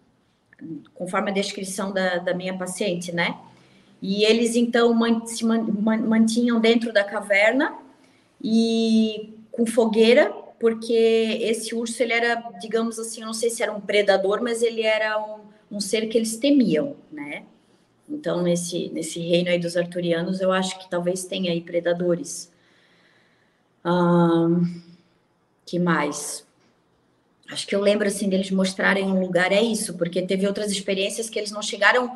conforme 0.93 1.29
a 1.29 1.33
descrição 1.33 1.91
da, 1.91 2.17
da 2.17 2.33
minha 2.33 2.57
paciente, 2.57 3.11
né? 3.11 3.37
E 4.01 4.23
eles 4.23 4.55
então 4.55 4.95
se 5.25 5.43
mantinham 5.43 6.59
dentro 6.59 6.93
da 6.93 7.03
caverna 7.03 7.77
e 8.43 9.33
com 9.51 9.65
fogueira, 9.65 10.31
porque 10.59 10.93
esse 11.41 11.73
urso 11.73 12.01
ele 12.01 12.13
era, 12.13 12.35
digamos 12.59 12.99
assim, 12.99 13.21
não 13.21 13.33
sei 13.33 13.49
se 13.49 13.63
era 13.63 13.71
um 13.71 13.81
predador, 13.81 14.41
mas 14.41 14.61
ele 14.61 14.83
era 14.83 15.19
um, 15.19 15.39
um 15.71 15.79
ser 15.79 16.07
que 16.07 16.17
eles 16.17 16.37
temiam, 16.37 16.95
né? 17.11 17.43
Então 18.09 18.41
nesse 18.41 18.89
nesse 18.89 19.19
reino 19.19 19.49
aí 19.49 19.59
dos 19.59 19.75
arturianos, 19.75 20.41
eu 20.41 20.51
acho 20.51 20.79
que 20.79 20.89
talvez 20.89 21.25
tenha 21.25 21.51
aí 21.51 21.61
predadores. 21.61 22.51
Hum, 23.87 24.81
que 25.65 25.79
mais? 25.79 26.45
Acho 27.49 27.65
que 27.65 27.73
eu 27.73 27.81
lembro 27.81 28.07
assim 28.07 28.27
deles 28.27 28.51
mostrarem 28.51 29.05
um 29.05 29.21
lugar 29.21 29.51
é 29.51 29.61
isso, 29.61 29.97
porque 29.97 30.21
teve 30.21 30.45
outras 30.45 30.71
experiências 30.71 31.29
que 31.29 31.39
eles 31.39 31.51
não 31.51 31.61
chegaram 31.61 32.11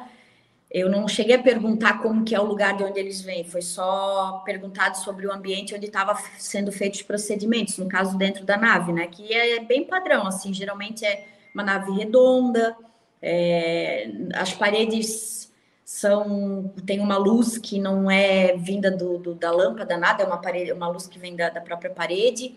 eu 0.74 0.90
não 0.90 1.06
cheguei 1.06 1.36
a 1.36 1.44
perguntar 1.44 2.02
como 2.02 2.24
que 2.24 2.34
é 2.34 2.40
o 2.40 2.46
lugar 2.46 2.78
de 2.78 2.84
onde 2.84 2.98
eles 2.98 3.22
vêm, 3.22 3.44
foi 3.44 3.62
só 3.62 4.42
perguntado 4.46 4.98
sobre 4.98 5.28
o 5.28 5.32
ambiente 5.32 5.76
onde 5.76 5.88
estava 5.88 6.18
sendo 6.40 6.72
feitos 6.72 7.02
os 7.02 7.06
procedimentos, 7.06 7.78
no 7.78 7.90
caso 7.90 8.18
dentro 8.18 8.46
da 8.46 8.56
nave, 8.56 8.94
né? 8.94 9.08
Que 9.08 9.34
é 9.34 9.60
bem 9.60 9.84
padrão, 9.86 10.26
assim, 10.26 10.54
geralmente 10.54 11.06
é 11.06 11.28
uma 11.54 11.62
nave 11.62 11.92
redonda, 11.92 12.76
é, 13.22 14.10
as 14.34 14.54
paredes 14.54 15.51
são 15.92 16.74
tem 16.86 17.02
uma 17.02 17.18
luz 17.18 17.58
que 17.58 17.78
não 17.78 18.10
é 18.10 18.56
vinda 18.56 18.90
do, 18.90 19.18
do, 19.18 19.36
da 19.36 19.52
lâmpada, 19.52 19.98
nada, 19.98 20.24
é 20.24 20.26
uma 20.26 20.38
parede, 20.38 20.72
uma 20.72 20.88
luz 20.88 21.06
que 21.06 21.20
vem 21.20 21.36
da, 21.36 21.50
da 21.50 21.60
própria 21.60 21.92
parede. 21.92 22.56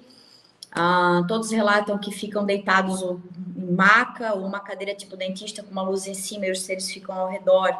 Ah, 0.70 1.20
todos 1.26 1.50
relatam 1.50 1.98
que 1.98 2.12
ficam 2.12 2.46
deitados 2.46 3.02
em 3.02 3.72
maca 3.72 4.34
ou 4.34 4.46
uma 4.46 4.60
cadeira 4.60 4.94
tipo 4.94 5.16
dentista 5.16 5.64
com 5.64 5.72
uma 5.72 5.82
luz 5.82 6.06
em 6.06 6.14
cima 6.14 6.46
e 6.46 6.52
os 6.52 6.60
seres 6.60 6.88
ficam 6.90 7.12
ao 7.12 7.28
redor 7.28 7.76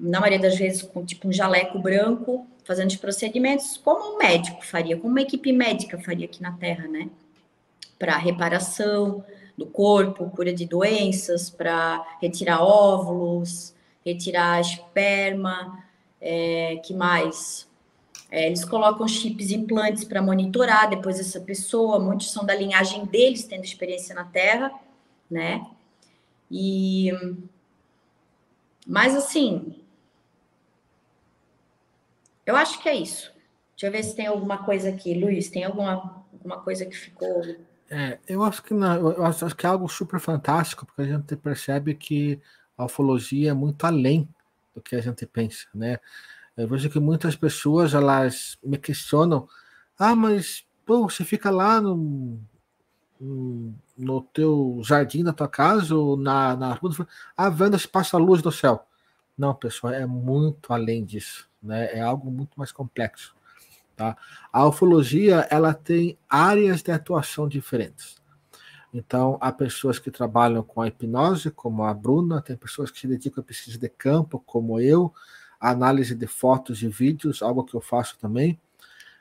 na 0.00 0.18
maioria 0.18 0.40
das 0.40 0.56
vezes 0.56 0.80
com 0.80 1.04
tipo 1.04 1.28
um 1.28 1.32
jaleco 1.32 1.78
branco, 1.78 2.46
fazendo 2.64 2.88
os 2.88 2.96
procedimentos 2.96 3.76
como 3.76 4.14
um 4.14 4.18
médico 4.18 4.64
faria, 4.64 4.96
como 4.96 5.10
uma 5.10 5.20
equipe 5.20 5.52
médica 5.52 5.98
faria 5.98 6.24
aqui 6.24 6.42
na 6.42 6.52
Terra, 6.52 6.88
né? 6.88 7.10
Para 7.98 8.16
reparação 8.16 9.22
do 9.58 9.66
corpo, 9.66 10.30
cura 10.30 10.54
de 10.54 10.64
doenças, 10.64 11.50
para 11.50 12.02
retirar 12.20 12.62
óvulos, 12.62 13.75
retirar 14.06 14.60
esperma, 14.60 15.84
é, 16.20 16.76
que 16.84 16.94
mais? 16.94 17.68
É, 18.30 18.46
eles 18.46 18.64
colocam 18.64 19.06
chips 19.06 19.50
implantes 19.50 20.04
para 20.04 20.22
monitorar 20.22 20.88
depois 20.88 21.18
essa 21.18 21.40
pessoa, 21.40 21.98
muitos 21.98 22.30
são 22.30 22.44
da 22.44 22.54
linhagem 22.54 23.04
deles, 23.04 23.44
tendo 23.44 23.64
experiência 23.64 24.14
na 24.14 24.24
Terra, 24.24 24.72
né? 25.30 25.66
E 26.50 27.10
mas 28.86 29.16
assim, 29.16 29.82
eu 32.44 32.54
acho 32.54 32.80
que 32.80 32.88
é 32.88 32.94
isso. 32.94 33.32
Deixa 33.72 33.88
eu 33.88 33.92
ver 33.92 34.04
se 34.04 34.14
tem 34.14 34.26
alguma 34.26 34.58
coisa 34.64 34.88
aqui. 34.88 35.12
Luiz, 35.12 35.50
tem 35.50 35.64
alguma, 35.64 36.24
alguma 36.32 36.60
coisa 36.60 36.86
que 36.86 36.96
ficou. 36.96 37.42
É, 37.90 38.18
eu 38.28 38.42
acho 38.44 38.62
que 38.62 38.72
não, 38.72 39.10
eu 39.10 39.24
acho, 39.24 39.54
que 39.54 39.66
é 39.66 39.68
algo 39.68 39.88
super 39.88 40.20
fantástico, 40.20 40.86
porque 40.86 41.02
a 41.02 41.04
gente 41.04 41.36
percebe 41.36 41.94
que 41.94 42.40
a 42.76 42.84
ufologia 42.84 43.50
é 43.50 43.54
muito 43.54 43.84
além 43.84 44.28
do 44.74 44.80
que 44.80 44.96
a 44.96 45.00
gente 45.00 45.24
pensa, 45.26 45.66
né? 45.74 45.98
Eu 46.56 46.66
vejo 46.68 46.88
que 46.88 46.98
muitas 46.98 47.36
pessoas 47.36 47.94
elas 47.94 48.58
me 48.62 48.78
questionam: 48.78 49.48
ah, 49.98 50.14
mas 50.14 50.66
pô, 50.84 51.08
você 51.08 51.24
fica 51.24 51.50
lá 51.50 51.80
no, 51.80 52.38
no 53.20 54.22
teu 54.32 54.80
jardim 54.82 55.24
da 55.24 55.32
tua 55.32 55.48
casa 55.48 55.94
ou 55.94 56.16
na, 56.16 56.56
na 56.56 56.74
rua, 56.74 57.06
ah, 57.36 57.48
vendo 57.50 57.78
se 57.78 57.88
passa 57.88 58.16
a 58.16 58.20
luz 58.20 58.42
do 58.42 58.52
céu. 58.52 58.86
Não, 59.36 59.54
pessoal, 59.54 59.92
é 59.92 60.06
muito 60.06 60.72
além 60.72 61.04
disso 61.04 61.46
né? 61.66 61.92
É 61.92 62.00
algo 62.00 62.30
muito 62.30 62.56
mais 62.56 62.70
complexo, 62.70 63.34
tá? 63.96 64.16
A 64.52 64.66
ufologia, 64.66 65.46
ela 65.50 65.74
tem 65.74 66.16
áreas 66.28 66.82
de 66.82 66.92
atuação 66.92 67.48
diferentes. 67.48 68.16
Então, 68.96 69.36
há 69.42 69.52
pessoas 69.52 69.98
que 69.98 70.10
trabalham 70.10 70.62
com 70.62 70.80
a 70.80 70.88
hipnose, 70.88 71.50
como 71.50 71.84
a 71.84 71.92
Bruna, 71.92 72.40
tem 72.40 72.56
pessoas 72.56 72.90
que 72.90 72.98
se 72.98 73.06
dedicam 73.06 73.42
a 73.42 73.44
pesquisa 73.44 73.78
de 73.78 73.90
campo, 73.90 74.42
como 74.46 74.80
eu, 74.80 75.12
a 75.60 75.70
análise 75.70 76.14
de 76.14 76.26
fotos 76.26 76.82
e 76.82 76.88
vídeos, 76.88 77.42
algo 77.42 77.62
que 77.62 77.74
eu 77.74 77.80
faço 77.82 78.16
também. 78.18 78.58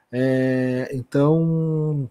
É, 0.09 0.89
então, 0.93 2.09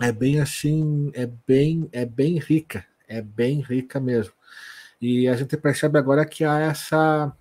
é 0.00 0.10
bem 0.10 0.40
assim, 0.40 1.10
é 1.12 1.26
bem, 1.46 1.90
é 1.92 2.06
bem 2.06 2.38
rica, 2.38 2.86
é 3.06 3.20
bem 3.20 3.60
rica 3.60 4.00
mesmo. 4.00 4.32
E 4.98 5.28
a 5.28 5.36
gente 5.36 5.58
percebe 5.58 5.98
agora 5.98 6.24
que 6.24 6.42
há 6.42 6.58
essa 6.58 7.36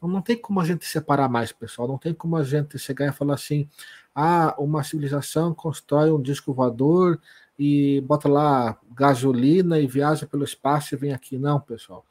não 0.00 0.22
tem 0.22 0.36
como 0.36 0.60
a 0.60 0.64
gente 0.64 0.84
separar 0.84 1.28
mais, 1.28 1.50
pessoal. 1.50 1.88
Não 1.88 1.98
tem 1.98 2.12
como 2.12 2.36
a 2.36 2.44
gente 2.44 2.78
chegar 2.78 3.08
e 3.08 3.12
falar 3.12 3.34
assim: 3.34 3.68
ah, 4.14 4.54
uma 4.58 4.84
civilização 4.84 5.54
constrói 5.54 6.12
um 6.12 6.20
disco 6.20 6.52
voador 6.52 7.18
e 7.58 8.00
bota 8.00 8.28
lá 8.28 8.78
gasolina 8.94 9.78
e 9.78 9.86
viaja 9.86 10.26
pelo 10.26 10.44
espaço 10.44 10.94
e 10.94 10.98
vem 10.98 11.12
aqui. 11.12 11.38
Não, 11.38 11.60
pessoal. 11.60 12.04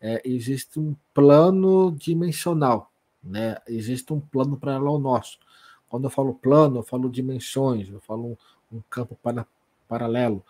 É, 0.00 0.20
existe 0.24 0.78
um 0.78 0.94
plano 1.12 1.94
dimensional, 1.96 2.90
né? 3.22 3.56
Existe 3.66 4.12
um 4.12 4.20
plano 4.20 4.56
paralelo 4.56 4.88
ao 4.88 4.98
nosso. 4.98 5.38
Quando 5.88 6.04
eu 6.04 6.10
falo 6.10 6.34
plano, 6.34 6.78
eu 6.78 6.82
falo 6.82 7.08
dimensões, 7.08 7.88
eu 7.88 8.00
falo 8.00 8.36
um, 8.72 8.76
um 8.76 8.82
campo 8.90 9.16
para, 9.22 9.46
paralelo. 9.88 10.44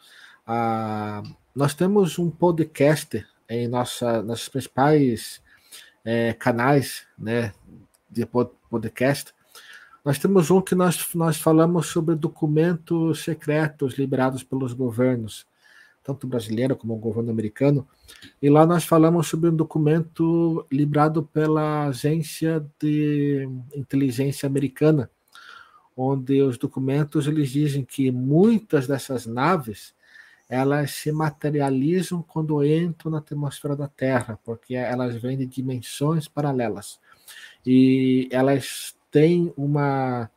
Ah, 0.46 1.22
nós 1.54 1.74
temos 1.74 2.18
um 2.18 2.30
podcast 2.30 3.26
em 3.48 3.68
nossa, 3.68 4.22
nossas 4.22 4.48
principais 4.48 5.42
é, 6.04 6.32
canais 6.32 7.06
né, 7.18 7.52
de 8.10 8.26
podcast. 8.26 9.33
Nós 10.04 10.18
temos 10.18 10.50
um 10.50 10.60
que 10.60 10.74
nós, 10.74 11.08
nós 11.14 11.38
falamos 11.38 11.86
sobre 11.86 12.14
documentos 12.14 13.24
secretos 13.24 13.94
liberados 13.94 14.42
pelos 14.42 14.74
governos, 14.74 15.46
tanto 16.02 16.26
brasileiro 16.26 16.76
como 16.76 16.92
o 16.92 16.98
governo 16.98 17.30
americano, 17.30 17.88
e 18.42 18.50
lá 18.50 18.66
nós 18.66 18.84
falamos 18.84 19.26
sobre 19.26 19.48
um 19.48 19.56
documento 19.56 20.66
liberado 20.70 21.22
pela 21.22 21.86
agência 21.86 22.62
de 22.78 23.48
inteligência 23.74 24.46
americana, 24.46 25.10
onde 25.96 26.42
os 26.42 26.58
documentos 26.58 27.26
eles 27.26 27.48
dizem 27.48 27.82
que 27.82 28.10
muitas 28.10 28.86
dessas 28.86 29.24
naves 29.24 29.94
elas 30.50 30.90
se 30.90 31.10
materializam 31.10 32.22
quando 32.22 32.62
entram 32.62 33.10
na 33.10 33.18
atmosfera 33.18 33.74
da 33.74 33.88
Terra, 33.88 34.38
porque 34.44 34.74
elas 34.74 35.16
vêm 35.16 35.38
de 35.38 35.46
dimensões 35.46 36.28
paralelas. 36.28 37.00
E 37.64 38.28
elas 38.30 38.93
têm 39.14 39.54
uma 39.56 40.28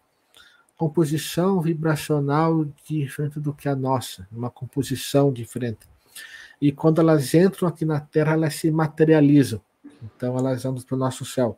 composição 0.75 1.59
vibracional 1.59 2.63
diferente 2.87 3.39
do 3.39 3.51
que 3.51 3.67
a 3.67 3.75
nossa, 3.75 4.27
uma 4.31 4.51
composição 4.51 5.33
diferente. 5.33 5.89
E 6.61 6.71
quando 6.71 7.01
elas 7.01 7.33
entram 7.33 7.67
aqui 7.67 7.83
na 7.85 7.99
Terra, 7.99 8.33
elas 8.33 8.53
se 8.53 8.69
materializam. 8.69 9.59
Então 10.03 10.37
elas 10.37 10.63
andam 10.63 10.83
para 10.83 10.95
o 10.95 10.99
nosso 10.99 11.25
céu. 11.25 11.57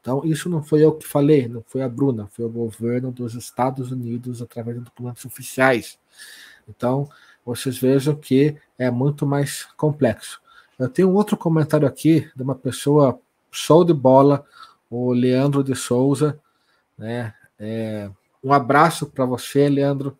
Então, 0.00 0.24
isso 0.24 0.48
não 0.48 0.62
foi 0.62 0.84
eu 0.84 0.92
que 0.92 1.04
falei, 1.04 1.48
não 1.48 1.64
foi 1.66 1.82
a 1.82 1.88
Bruna, 1.88 2.28
foi 2.30 2.44
o 2.44 2.48
governo 2.48 3.10
dos 3.10 3.34
Estados 3.34 3.90
Unidos 3.90 4.40
através 4.40 4.78
de 4.78 4.84
documentos 4.84 5.24
oficiais. 5.24 5.98
Então, 6.68 7.08
vocês 7.44 7.76
vejam 7.76 8.14
que 8.14 8.56
é 8.78 8.88
muito 8.88 9.26
mais 9.26 9.64
complexo. 9.76 10.40
Eu 10.78 10.88
tenho 10.88 11.10
um 11.10 11.14
outro 11.14 11.36
comentário 11.36 11.88
aqui 11.88 12.30
de 12.36 12.42
uma 12.44 12.54
pessoa 12.54 13.18
show 13.50 13.82
de 13.82 13.92
bola, 13.92 14.44
o 14.90 15.12
Leandro 15.12 15.62
de 15.62 15.74
Souza, 15.74 16.40
né? 16.96 17.34
É, 17.58 18.10
um 18.42 18.52
abraço 18.52 19.06
para 19.06 19.24
você, 19.24 19.68
Leandro. 19.68 20.18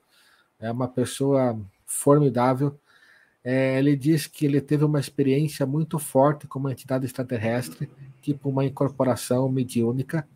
É 0.58 0.70
uma 0.70 0.88
pessoa 0.88 1.58
formidável. 1.84 2.78
É, 3.44 3.78
ele 3.78 3.94
diz 3.94 4.26
que 4.26 4.44
ele 4.44 4.60
teve 4.60 4.84
uma 4.84 4.98
experiência 4.98 5.64
muito 5.64 5.98
forte 5.98 6.48
com 6.48 6.58
uma 6.58 6.72
entidade 6.72 7.06
extraterrestre, 7.06 7.88
tipo 8.20 8.48
uma 8.48 8.64
incorporação 8.64 9.48
mediúnica. 9.48 10.26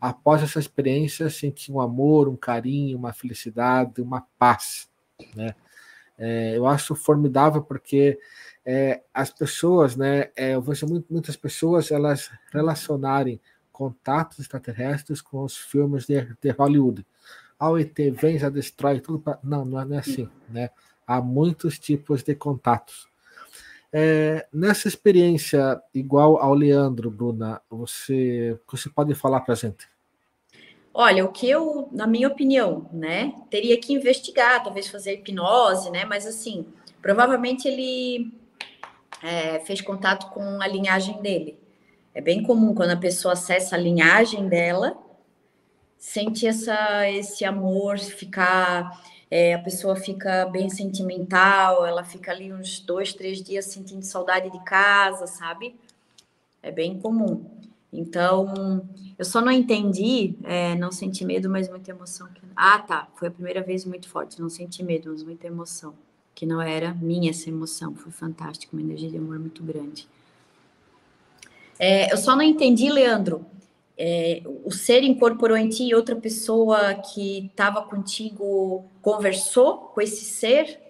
Após 0.00 0.42
essa 0.42 0.60
experiência, 0.60 1.28
sentiu 1.30 1.76
um 1.76 1.80
amor, 1.80 2.28
um 2.28 2.36
carinho, 2.36 2.96
uma 2.96 3.12
felicidade, 3.12 4.00
uma 4.00 4.24
paz, 4.38 4.88
né? 5.34 5.54
É, 6.16 6.56
eu 6.56 6.66
acho 6.66 6.94
formidável 6.94 7.60
porque 7.62 8.18
é, 8.64 9.02
as 9.12 9.30
pessoas, 9.30 9.96
né, 9.96 10.30
é, 10.36 10.54
eu 10.54 10.62
vejo 10.62 10.86
muito, 10.86 11.12
muitas 11.12 11.36
pessoas 11.36 11.90
elas 11.90 12.30
relacionarem 12.52 13.40
contatos 13.74 14.38
extraterrestres 14.38 15.20
com 15.20 15.42
os 15.42 15.56
filmes 15.56 16.06
de, 16.06 16.24
de 16.40 16.50
Hollywood. 16.50 17.04
O 17.60 17.76
ET 17.76 17.96
vem, 18.12 18.38
já 18.38 18.48
destrói 18.48 19.00
tudo. 19.00 19.18
Pra... 19.18 19.38
Não, 19.42 19.64
não 19.64 19.80
é 19.94 19.98
assim, 19.98 20.28
né? 20.48 20.70
Há 21.04 21.20
muitos 21.20 21.78
tipos 21.78 22.22
de 22.22 22.34
contatos. 22.34 23.08
É, 23.92 24.46
nessa 24.52 24.86
experiência 24.86 25.80
igual 25.92 26.36
ao 26.38 26.54
Leandro, 26.54 27.10
Bruna, 27.10 27.60
você, 27.68 28.58
você 28.70 28.88
pode 28.88 29.14
falar 29.14 29.40
para 29.40 29.54
a 29.54 29.56
gente? 29.56 29.88
Olha, 30.92 31.24
o 31.24 31.32
que 31.32 31.50
eu, 31.50 31.88
na 31.90 32.06
minha 32.06 32.28
opinião, 32.28 32.88
né, 32.92 33.34
teria 33.50 33.78
que 33.80 33.92
investigar, 33.92 34.62
talvez 34.62 34.86
fazer 34.86 35.14
hipnose, 35.14 35.90
né, 35.90 36.04
mas 36.04 36.26
assim, 36.26 36.66
provavelmente 37.02 37.66
ele 37.66 38.32
é, 39.22 39.58
fez 39.60 39.80
contato 39.80 40.30
com 40.30 40.60
a 40.62 40.66
linhagem 40.68 41.20
dele. 41.20 41.58
É 42.14 42.20
bem 42.20 42.42
comum 42.44 42.74
quando 42.74 42.92
a 42.92 42.96
pessoa 42.96 43.32
acessa 43.32 43.74
a 43.74 43.78
linhagem 43.78 44.48
dela, 44.48 44.96
sente 45.98 46.46
essa, 46.46 47.10
esse 47.10 47.44
amor, 47.44 47.98
ficar, 47.98 49.02
é, 49.28 49.54
a 49.54 49.58
pessoa 49.58 49.96
fica 49.96 50.46
bem 50.46 50.70
sentimental, 50.70 51.84
ela 51.84 52.04
fica 52.04 52.30
ali 52.30 52.52
uns 52.52 52.78
dois, 52.78 53.12
três 53.12 53.42
dias 53.42 53.64
sentindo 53.64 54.04
saudade 54.04 54.48
de 54.50 54.62
casa, 54.64 55.26
sabe? 55.26 55.74
É 56.62 56.70
bem 56.70 57.00
comum. 57.00 57.44
Então, 57.92 58.88
eu 59.18 59.24
só 59.24 59.40
não 59.40 59.52
entendi, 59.52 60.34
é, 60.44 60.74
não 60.76 60.92
senti 60.92 61.24
medo, 61.24 61.50
mas 61.50 61.68
muita 61.68 61.90
emoção. 61.90 62.28
Ah, 62.54 62.78
tá. 62.78 63.08
Foi 63.14 63.28
a 63.28 63.30
primeira 63.30 63.62
vez 63.62 63.84
muito 63.84 64.08
forte. 64.08 64.40
Não 64.40 64.48
senti 64.48 64.82
medo, 64.82 65.10
mas 65.10 65.22
muita 65.22 65.46
emoção. 65.46 65.94
Que 66.34 66.44
não 66.44 66.60
era 66.60 66.92
minha 66.94 67.30
essa 67.30 67.48
emoção. 67.48 67.94
Foi 67.94 68.10
fantástico, 68.10 68.76
uma 68.76 68.82
energia 68.82 69.10
de 69.10 69.16
amor 69.16 69.38
muito 69.38 69.62
grande. 69.62 70.08
É, 71.78 72.12
eu 72.12 72.16
só 72.16 72.36
não 72.36 72.42
entendi, 72.42 72.90
Leandro. 72.90 73.44
É, 73.96 74.42
o 74.64 74.72
ser 74.72 75.04
incorporou 75.04 75.56
em 75.56 75.68
ti 75.68 75.94
outra 75.94 76.16
pessoa 76.16 76.94
que 76.94 77.46
estava 77.46 77.82
contigo 77.82 78.84
conversou 79.00 79.78
com 79.78 80.00
esse 80.00 80.24
ser? 80.24 80.80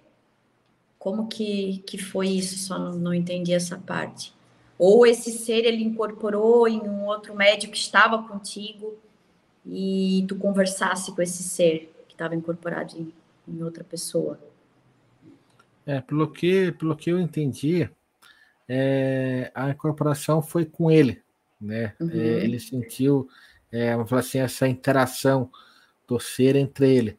Como 0.98 1.28
que, 1.28 1.82
que 1.86 1.98
foi 1.98 2.28
isso? 2.28 2.56
Só 2.58 2.78
não, 2.78 2.92
não 2.92 3.14
entendi 3.14 3.52
essa 3.52 3.76
parte. 3.76 4.32
Ou 4.78 5.06
esse 5.06 5.30
ser 5.32 5.64
ele 5.64 5.82
incorporou 5.84 6.66
em 6.66 6.80
um 6.80 7.06
outro 7.06 7.34
médico 7.34 7.72
que 7.72 7.78
estava 7.78 8.22
contigo 8.22 8.94
e 9.66 10.24
tu 10.28 10.36
conversasse 10.36 11.12
com 11.12 11.22
esse 11.22 11.42
ser 11.42 11.92
que 12.08 12.14
estava 12.14 12.34
incorporado 12.34 12.96
em, 12.96 13.12
em, 13.46 13.62
outra 13.62 13.84
pessoa. 13.84 14.38
É, 15.86 16.00
pelo 16.00 16.30
que, 16.30 16.72
pelo 16.72 16.96
que 16.96 17.10
eu 17.10 17.20
entendi, 17.20 17.88
é, 18.68 19.50
a 19.54 19.70
incorporação 19.70 20.40
foi 20.42 20.64
com 20.64 20.90
ele, 20.90 21.22
né? 21.60 21.94
Uhum. 22.00 22.10
É, 22.10 22.44
ele 22.44 22.58
sentiu, 22.58 23.28
é, 23.70 23.94
vamos 23.94 24.08
falar 24.08 24.20
assim, 24.20 24.38
essa 24.38 24.66
interação 24.68 25.50
do 26.06 26.18
ser 26.18 26.56
entre 26.56 26.94
ele, 26.94 27.18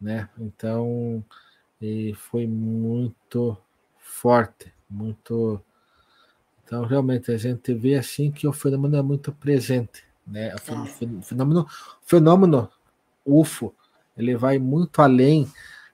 né? 0.00 0.28
Então, 0.38 1.24
foi 2.14 2.46
muito 2.46 3.56
forte, 3.98 4.72
muito 4.88 5.62
então, 6.66 6.86
realmente, 6.86 7.30
a 7.30 7.36
gente 7.36 7.74
vê 7.74 7.94
assim 7.94 8.30
que 8.30 8.48
o 8.48 8.52
fenômeno 8.52 8.96
é 8.96 9.02
muito 9.02 9.30
presente. 9.30 10.02
Né? 10.26 10.54
O 10.54 10.56
é. 10.56 11.22
fenômeno, 11.22 11.66
fenômeno 12.02 12.70
UFO 13.24 13.74
ele 14.16 14.36
vai 14.36 14.58
muito 14.58 15.02
além 15.02 15.50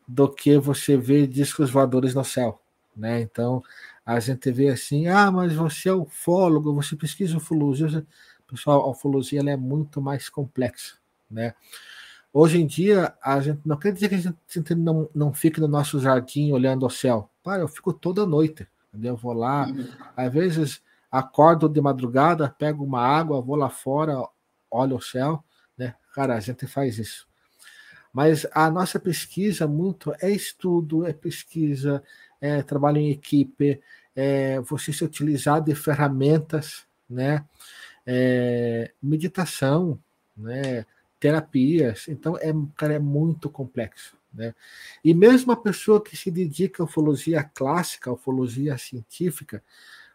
do 0.06 0.28
que 0.28 0.58
você 0.58 0.96
vê 0.96 1.26
discos 1.26 1.70
voadores 1.70 2.14
no 2.14 2.24
céu. 2.24 2.60
Né? 2.94 3.20
Então, 3.20 3.62
a 4.10 4.18
gente 4.18 4.50
vê 4.50 4.70
assim, 4.70 5.06
ah, 5.06 5.30
mas 5.30 5.54
você 5.54 5.88
é 5.88 5.94
ufólogo, 5.94 6.74
você 6.74 6.96
pesquisa 6.96 7.36
ufologia. 7.36 8.04
Pessoal, 8.44 8.82
a 8.82 8.90
ufologia 8.90 9.40
é 9.40 9.56
muito 9.56 10.02
mais 10.02 10.28
complexa. 10.28 10.96
Né? 11.30 11.54
Hoje 12.32 12.60
em 12.60 12.66
dia, 12.66 13.14
a 13.22 13.40
gente 13.40 13.60
não 13.64 13.76
quer 13.76 13.92
dizer 13.92 14.08
que 14.08 14.16
a 14.16 14.18
gente 14.18 14.74
não, 14.74 15.08
não 15.14 15.32
fique 15.32 15.60
no 15.60 15.68
nosso 15.68 16.00
jardim 16.00 16.50
olhando 16.50 16.84
o 16.84 16.90
céu. 16.90 17.30
Para, 17.40 17.62
eu 17.62 17.68
fico 17.68 17.92
toda 17.92 18.26
noite. 18.26 18.66
Eu 19.00 19.16
vou 19.16 19.32
lá, 19.32 19.68
uhum. 19.68 19.86
às 20.16 20.32
vezes 20.32 20.82
acordo 21.08 21.68
de 21.68 21.80
madrugada, 21.80 22.52
pego 22.58 22.82
uma 22.82 23.00
água, 23.00 23.40
vou 23.40 23.54
lá 23.54 23.70
fora, 23.70 24.16
olho 24.68 24.96
o 24.96 25.00
céu, 25.00 25.44
né? 25.78 25.94
Cara, 26.12 26.34
a 26.34 26.40
gente 26.40 26.66
faz 26.66 26.98
isso. 26.98 27.28
Mas 28.12 28.44
a 28.52 28.68
nossa 28.72 28.98
pesquisa 28.98 29.68
muito 29.68 30.12
é 30.20 30.28
estudo, 30.28 31.06
é 31.06 31.12
pesquisa, 31.12 32.02
é 32.40 32.62
trabalho 32.62 32.98
em 32.98 33.10
equipe, 33.10 33.80
é 34.14 34.60
você 34.60 34.92
se 34.92 35.04
utilizar 35.04 35.62
de 35.62 35.74
ferramentas, 35.74 36.86
né? 37.08 37.44
É, 38.06 38.92
meditação, 39.02 39.98
né? 40.36 40.84
Terapias. 41.18 42.08
Então, 42.08 42.36
é, 42.38 42.52
cara, 42.76 42.94
é 42.94 42.98
muito 42.98 43.50
complexo. 43.50 44.16
Né? 44.32 44.54
E 45.04 45.12
mesmo 45.12 45.52
a 45.52 45.56
pessoa 45.56 46.02
que 46.02 46.16
se 46.16 46.30
dedica 46.30 46.82
à 46.82 46.86
ufologia 46.86 47.42
clássica, 47.42 48.10
à 48.10 48.12
ufologia 48.12 48.78
científica, 48.78 49.62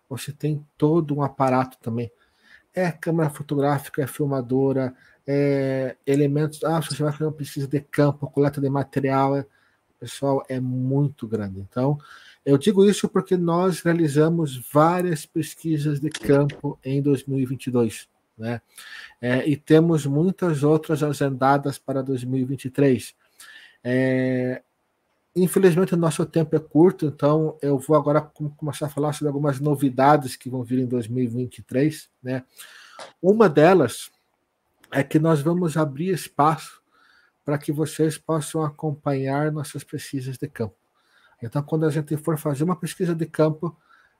você 0.09 0.31
tem 0.31 0.65
todo 0.77 1.15
um 1.15 1.21
aparato 1.21 1.77
também. 1.79 2.11
É 2.73 2.91
câmera 2.91 3.29
fotográfica, 3.29 4.01
é 4.01 4.07
filmadora, 4.07 4.93
é 5.25 5.95
elementos. 6.05 6.63
Ah, 6.63 6.81
você 6.81 7.01
vai 7.01 7.11
fazer 7.11 7.25
uma 7.25 7.31
pesquisa 7.31 7.67
de 7.67 7.79
campo, 7.81 8.29
coleta 8.29 8.59
de 8.61 8.69
material. 8.69 9.45
Pessoal, 9.99 10.43
é 10.49 10.59
muito 10.59 11.27
grande. 11.27 11.59
Então, 11.59 11.97
eu 12.45 12.59
digo 12.59 12.85
isso 12.87 13.09
porque 13.09 13.35
nós 13.35 13.81
realizamos 13.81 14.57
várias 14.71 15.25
pesquisas 15.25 15.99
de 15.99 16.11
campo 16.11 16.77
em 16.83 17.01
2022. 17.01 18.07
Né? 18.37 18.61
É, 19.19 19.49
e 19.49 19.57
temos 19.57 20.05
muitas 20.05 20.63
outras 20.63 21.01
agendadas 21.01 21.79
para 21.79 22.03
2023. 22.03 23.15
É, 23.83 24.61
infelizmente, 25.35 25.95
o 25.95 25.97
nosso 25.97 26.23
tempo 26.23 26.55
é 26.55 26.59
curto, 26.59 27.07
então 27.07 27.57
eu 27.63 27.79
vou 27.79 27.97
agora 27.97 28.21
começar 28.57 28.85
a 28.85 28.89
falar 28.89 29.13
sobre 29.13 29.29
algumas 29.29 29.59
novidades 29.59 30.35
que 30.35 30.49
vão 30.49 30.63
vir 30.63 30.79
em 30.79 30.85
2023. 30.85 32.09
Né? 32.21 32.43
Uma 33.19 33.49
delas 33.49 34.11
é 34.91 35.03
que 35.03 35.17
nós 35.17 35.41
vamos 35.41 35.77
abrir 35.77 36.09
espaço 36.09 36.79
para 37.43 37.57
que 37.57 37.71
vocês 37.71 38.19
possam 38.19 38.63
acompanhar 38.63 39.51
nossas 39.51 39.83
pesquisas 39.83 40.37
de 40.37 40.47
campo. 40.47 40.84
Então, 41.41 41.61
quando 41.61 41.85
a 41.85 41.91
gente 41.91 42.15
for 42.17 42.37
fazer 42.37 42.63
uma 42.63 42.75
pesquisa 42.75 43.13
de 43.15 43.25
campo, 43.25 43.75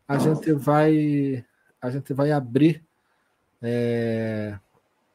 a 0.07 0.18
gente 0.18 0.51
vai 0.53 1.45
a 1.82 1.89
gente 1.89 2.13
vai 2.13 2.32
abrir 2.32 2.84
é, 3.61 4.59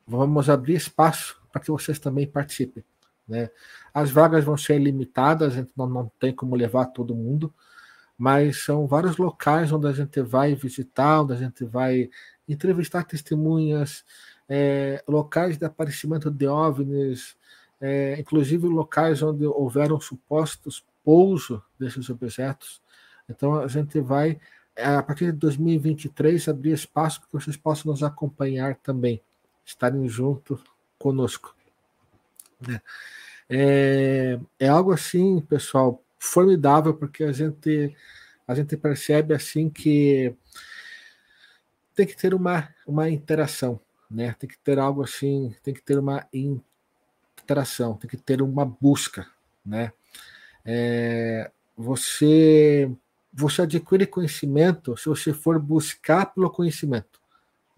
vamos 0.07 0.51
abrir 0.51 0.74
espaço 0.74 1.40
para 1.53 1.61
que 1.61 1.70
vocês 1.70 1.98
também 1.98 2.26
participem. 2.26 2.84
Né? 3.28 3.48
As 3.94 4.11
vagas 4.11 4.44
vão 4.44 4.57
ser 4.57 4.78
limitadas, 4.78 5.53
a 5.53 5.57
gente 5.57 5.70
não, 5.76 5.88
não 5.88 6.11
tem 6.18 6.34
como 6.34 6.57
levar 6.57 6.86
todo 6.86 7.14
mundo, 7.14 7.55
mas 8.18 8.64
são 8.64 8.86
vários 8.86 9.16
locais 9.16 9.70
onde 9.72 9.86
a 9.86 9.92
gente 9.92 10.20
vai 10.20 10.55
visitar, 10.55 11.22
onde 11.22 11.32
a 11.34 11.36
gente 11.36 11.64
vai 11.64 12.11
entrevistar 12.48 13.05
testemunhas, 13.05 14.05
é, 14.48 15.03
locais 15.07 15.57
de 15.57 15.64
aparecimento 15.64 16.28
de 16.28 16.46
OVNIs, 16.48 17.36
é, 17.80 18.18
inclusive 18.18 18.66
locais 18.66 19.22
onde 19.22 19.46
houveram 19.46 20.01
supostos 20.01 20.84
pouso 21.05 21.62
desses 21.78 22.09
objetos. 22.11 22.80
Então 23.28 23.55
a 23.55 23.68
gente 23.68 24.01
vai, 24.01 24.40
a 24.76 25.03
partir 25.03 25.26
de 25.26 25.38
2023, 25.38 26.48
abrir 26.48 26.72
espaço 26.72 27.20
para 27.20 27.28
que 27.28 27.44
vocês 27.44 27.57
possam 27.57 27.90
nos 27.92 28.03
acompanhar 28.03 28.76
também, 28.76 29.20
estarem 29.64 30.09
junto 30.09 30.62
conosco. 30.98 31.55
Né? 32.61 32.80
É, 33.48 34.38
é 34.59 34.68
algo 34.68 34.92
assim, 34.92 35.40
pessoal, 35.40 36.03
formidável, 36.18 36.94
porque 36.94 37.24
a 37.24 37.32
gente, 37.32 37.96
a 38.46 38.55
gente 38.55 38.76
percebe 38.76 39.34
assim 39.34 39.70
que 39.70 40.34
tem 41.94 42.07
que 42.07 42.16
ter 42.16 42.34
uma, 42.34 42.68
uma 42.86 43.11
interação, 43.11 43.80
né? 44.11 44.34
Tem 44.38 44.48
que 44.48 44.59
ter 44.59 44.78
algo 44.78 45.03
assim, 45.03 45.55
tem 45.62 45.74
que 45.74 45.82
ter 45.82 45.98
uma 45.98 46.26
interação, 46.32 47.94
tem 47.94 48.09
que 48.09 48.16
ter 48.16 48.40
uma 48.40 48.64
busca, 48.64 49.26
né? 49.64 49.92
É, 50.65 51.51
você 51.77 52.91
você 53.33 53.63
adquire 53.63 54.07
conhecimento 54.07 54.97
se 54.97 55.09
você 55.09 55.33
for 55.33 55.59
buscar 55.59 56.27
pelo 56.27 56.51
conhecimento, 56.51 57.21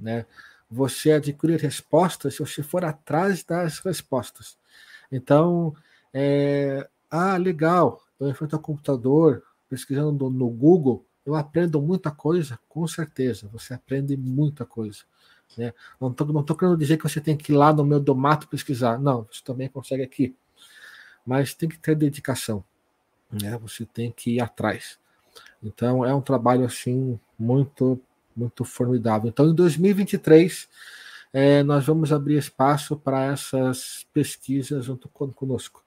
né? 0.01 0.27
Você 0.71 1.13
adquire 1.13 1.57
respostas 1.57 2.35
se 2.35 2.41
você 2.41 2.63
for 2.63 2.85
atrás 2.85 3.45
das 3.45 3.79
respostas. 3.81 4.57
Então, 5.11 5.75
é, 6.13 6.89
ah, 7.11 7.37
legal, 7.37 8.03
eu 8.19 8.29
enfrento 8.31 8.57
o 8.57 8.61
computador, 8.61 9.43
pesquisando 9.69 10.31
no 10.31 10.49
Google, 10.49 11.05
eu 11.25 11.35
aprendo 11.35 11.81
muita 11.81 12.11
coisa, 12.11 12.59
com 12.69 12.87
certeza, 12.87 13.49
você 13.53 13.75
aprende 13.75 14.17
muita 14.17 14.65
coisa. 14.65 15.01
Né? 15.57 15.73
Não 16.01 16.11
estou 16.11 16.27
não 16.29 16.43
tô 16.43 16.57
querendo 16.57 16.77
dizer 16.77 16.97
que 16.97 17.05
você 17.05 17.21
tem 17.21 17.37
que 17.37 17.53
ir 17.53 17.57
lá 17.57 17.73
no 17.73 17.85
meu 17.85 18.01
do 18.01 18.15
mato 18.15 18.49
pesquisar, 18.49 18.99
não, 18.99 19.27
você 19.31 19.43
também 19.45 19.69
consegue 19.69 20.03
aqui. 20.03 20.35
Mas 21.25 21.55
tem 21.55 21.69
que 21.69 21.79
ter 21.79 21.95
dedicação, 21.95 22.65
né? 23.41 23.59
você 23.61 23.85
tem 23.85 24.11
que 24.11 24.37
ir 24.37 24.41
atrás. 24.41 24.99
Então, 25.63 26.05
é 26.05 26.15
um 26.15 26.21
trabalho 26.21 26.65
assim 26.65 27.19
muito, 27.39 28.01
muito 28.37 28.65
formidável. 28.65 29.29
Então, 29.29 29.49
em 29.49 29.55
2023 29.55 30.69
é, 31.33 31.63
nós 31.63 31.87
vamos 31.87 32.13
abrir 32.13 32.37
espaço 32.37 32.97
para 32.97 33.33
essas 33.33 34.07
pesquisas 34.13 34.85
junto 34.85 35.09
conosco. 35.09 35.83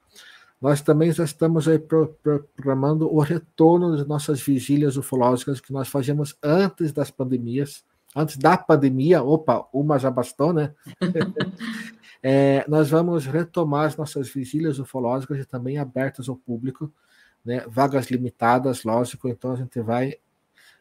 Nós 0.59 0.81
também 0.81 1.11
já 1.11 1.23
estamos 1.23 1.67
aí 1.67 1.77
programando 1.77 3.13
o 3.13 3.19
retorno 3.19 3.95
das 3.95 4.07
nossas 4.07 4.41
vigílias 4.41 4.97
ufológicas 4.97 5.61
que 5.61 5.71
nós 5.71 5.87
fazíamos 5.87 6.35
antes 6.41 6.91
das 6.91 7.11
pandemias, 7.11 7.83
antes 8.15 8.37
da 8.37 8.57
pandemia, 8.57 9.21
opa, 9.21 9.67
uma 9.71 9.99
já 9.99 10.09
bastou, 10.09 10.51
né? 10.51 10.73
É, 12.27 12.65
nós 12.67 12.89
vamos 12.89 13.27
retomar 13.27 13.85
as 13.85 13.97
nossas 13.97 14.27
vigílias 14.27 14.79
ufológicas 14.79 15.37
e 15.37 15.45
também 15.45 15.77
abertas 15.77 16.27
ao 16.27 16.35
público, 16.35 16.91
né? 17.45 17.63
vagas 17.67 18.07
limitadas, 18.07 18.83
lógico, 18.83 19.29
então 19.29 19.53
a 19.53 19.55
gente 19.55 19.79
vai, 19.81 20.15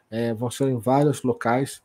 é, 0.09 0.33
vão 0.33 0.49
ser 0.49 0.67
em 0.67 0.79
vários 0.79 1.21
locais. 1.23 1.81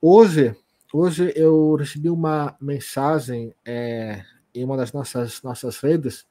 Hoje, 0.00 0.54
hoje 0.92 1.32
eu 1.34 1.74
recebi 1.76 2.10
uma 2.10 2.56
mensagem 2.60 3.54
é, 3.64 4.24
em 4.54 4.64
uma 4.64 4.76
das 4.76 4.92
nossas, 4.92 5.42
nossas 5.42 5.78
redes, 5.78 6.26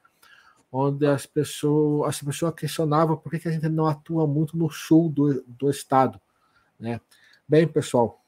onde 0.70 1.06
as 1.06 1.26
pessoas, 1.26 2.08
as 2.08 2.22
pessoas 2.22 2.54
questionavam 2.54 3.16
por 3.16 3.30
que, 3.30 3.40
que 3.40 3.48
a 3.48 3.52
gente 3.52 3.68
não 3.68 3.86
atua 3.86 4.26
muito 4.26 4.56
no 4.56 4.70
sul 4.70 5.10
do, 5.10 5.42
do 5.46 5.68
estado. 5.68 6.20
Né? 6.78 7.00
Bem, 7.46 7.66
pessoal, 7.66 8.22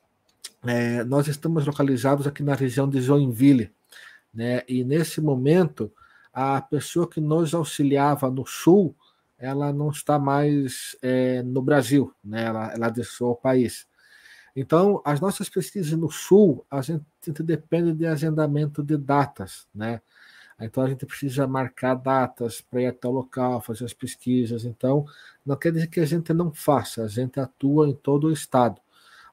é, 0.66 1.04
nós 1.04 1.28
estamos 1.28 1.66
localizados 1.66 2.26
aqui 2.26 2.42
na 2.42 2.54
região 2.54 2.88
de 2.88 3.00
Joinville, 3.00 3.72
né? 4.32 4.62
E 4.66 4.82
nesse 4.82 5.20
momento, 5.20 5.92
a 6.32 6.60
pessoa 6.60 7.08
que 7.08 7.20
nos 7.20 7.54
auxiliava 7.54 8.30
no 8.30 8.44
Sul, 8.44 8.94
ela 9.38 9.72
não 9.72 9.90
está 9.90 10.18
mais 10.18 10.96
é, 11.02 11.42
no 11.42 11.62
Brasil, 11.62 12.14
né? 12.22 12.44
Ela, 12.44 12.72
ela 12.72 12.88
deixou 12.88 13.32
o 13.32 13.36
país. 13.36 13.86
Então, 14.56 15.02
as 15.04 15.20
nossas 15.20 15.48
pesquisas 15.48 15.92
no 15.92 16.10
Sul, 16.10 16.64
a 16.70 16.80
gente 16.80 17.04
depende 17.42 17.92
de 17.92 18.06
agendamento 18.06 18.82
de 18.82 18.96
datas, 18.96 19.66
né? 19.74 20.00
Então 20.60 20.84
a 20.84 20.88
gente 20.88 21.04
precisa 21.04 21.46
marcar 21.46 21.94
datas 21.94 22.60
para 22.60 22.82
ir 22.82 22.86
até 22.86 23.08
o 23.08 23.10
local, 23.10 23.60
fazer 23.60 23.84
as 23.84 23.92
pesquisas. 23.92 24.64
Então, 24.64 25.04
não 25.44 25.56
quer 25.56 25.72
dizer 25.72 25.88
que 25.88 26.00
a 26.00 26.06
gente 26.06 26.32
não 26.32 26.52
faça, 26.52 27.04
a 27.04 27.08
gente 27.08 27.40
atua 27.40 27.88
em 27.88 27.94
todo 27.94 28.28
o 28.28 28.32
estado. 28.32 28.80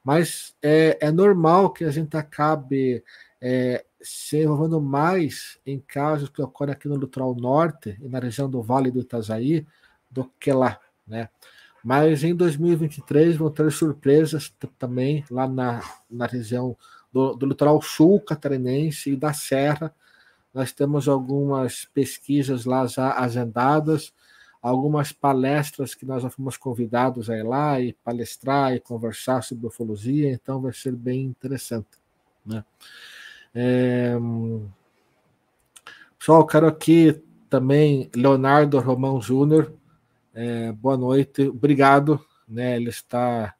Mas 0.03 0.55
é, 0.61 0.97
é 0.99 1.11
normal 1.11 1.71
que 1.71 1.83
a 1.83 1.91
gente 1.91 2.17
acabe 2.17 3.03
é, 3.39 3.85
se 4.01 4.37
envolvendo 4.43 4.81
mais 4.81 5.59
em 5.65 5.79
casos 5.79 6.29
que 6.29 6.41
ocorrem 6.41 6.73
aqui 6.73 6.87
no 6.87 6.95
litoral 6.95 7.35
norte 7.35 7.97
e 8.01 8.09
na 8.09 8.19
região 8.19 8.49
do 8.49 8.61
Vale 8.63 8.89
do 8.89 9.01
Itajaí 9.01 9.65
do 10.11 10.29
que 10.39 10.51
lá, 10.51 10.79
né? 11.07 11.29
Mas 11.83 12.23
em 12.23 12.35
2023 12.35 13.37
vão 13.37 13.49
ter 13.49 13.71
surpresas 13.71 14.53
também 14.77 15.25
lá 15.31 15.47
na, 15.47 15.81
na 16.09 16.27
região 16.27 16.77
do, 17.11 17.33
do 17.33 17.45
litoral 17.45 17.81
sul 17.81 18.19
catarinense 18.19 19.11
e 19.11 19.17
da 19.17 19.33
Serra. 19.33 19.93
Nós 20.53 20.71
temos 20.71 21.07
algumas 21.07 21.85
pesquisas 21.85 22.65
lá 22.65 22.85
já 22.85 23.17
agendadas, 23.17 24.13
algumas 24.61 25.11
palestras 25.11 25.95
que 25.95 26.05
nós 26.05 26.21
já 26.21 26.29
fomos 26.29 26.55
convidados 26.55 27.29
a 27.29 27.37
ir 27.37 27.43
lá 27.43 27.79
e 27.79 27.93
palestrar 27.93 28.73
e 28.75 28.79
conversar 28.79 29.41
sobre 29.41 29.65
ufologia, 29.65 30.31
então 30.31 30.61
vai 30.61 30.73
ser 30.73 30.91
bem 30.91 31.23
interessante. 31.23 31.87
Né? 32.45 32.63
É... 33.55 34.15
Pessoal, 36.19 36.45
quero 36.45 36.67
aqui 36.67 37.19
também 37.49 38.09
Leonardo 38.15 38.79
Romão 38.79 39.19
Júnior, 39.19 39.73
é, 40.33 40.71
boa 40.71 40.97
noite, 40.97 41.43
obrigado. 41.43 42.23
Né, 42.47 42.75
ele 42.75 42.89
está 42.89 43.55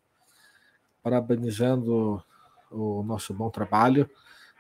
parabenizando 1.01 2.22
o 2.69 3.03
nosso 3.03 3.34
bom 3.34 3.49
trabalho. 3.49 4.09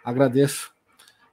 Agradeço. 0.03 0.73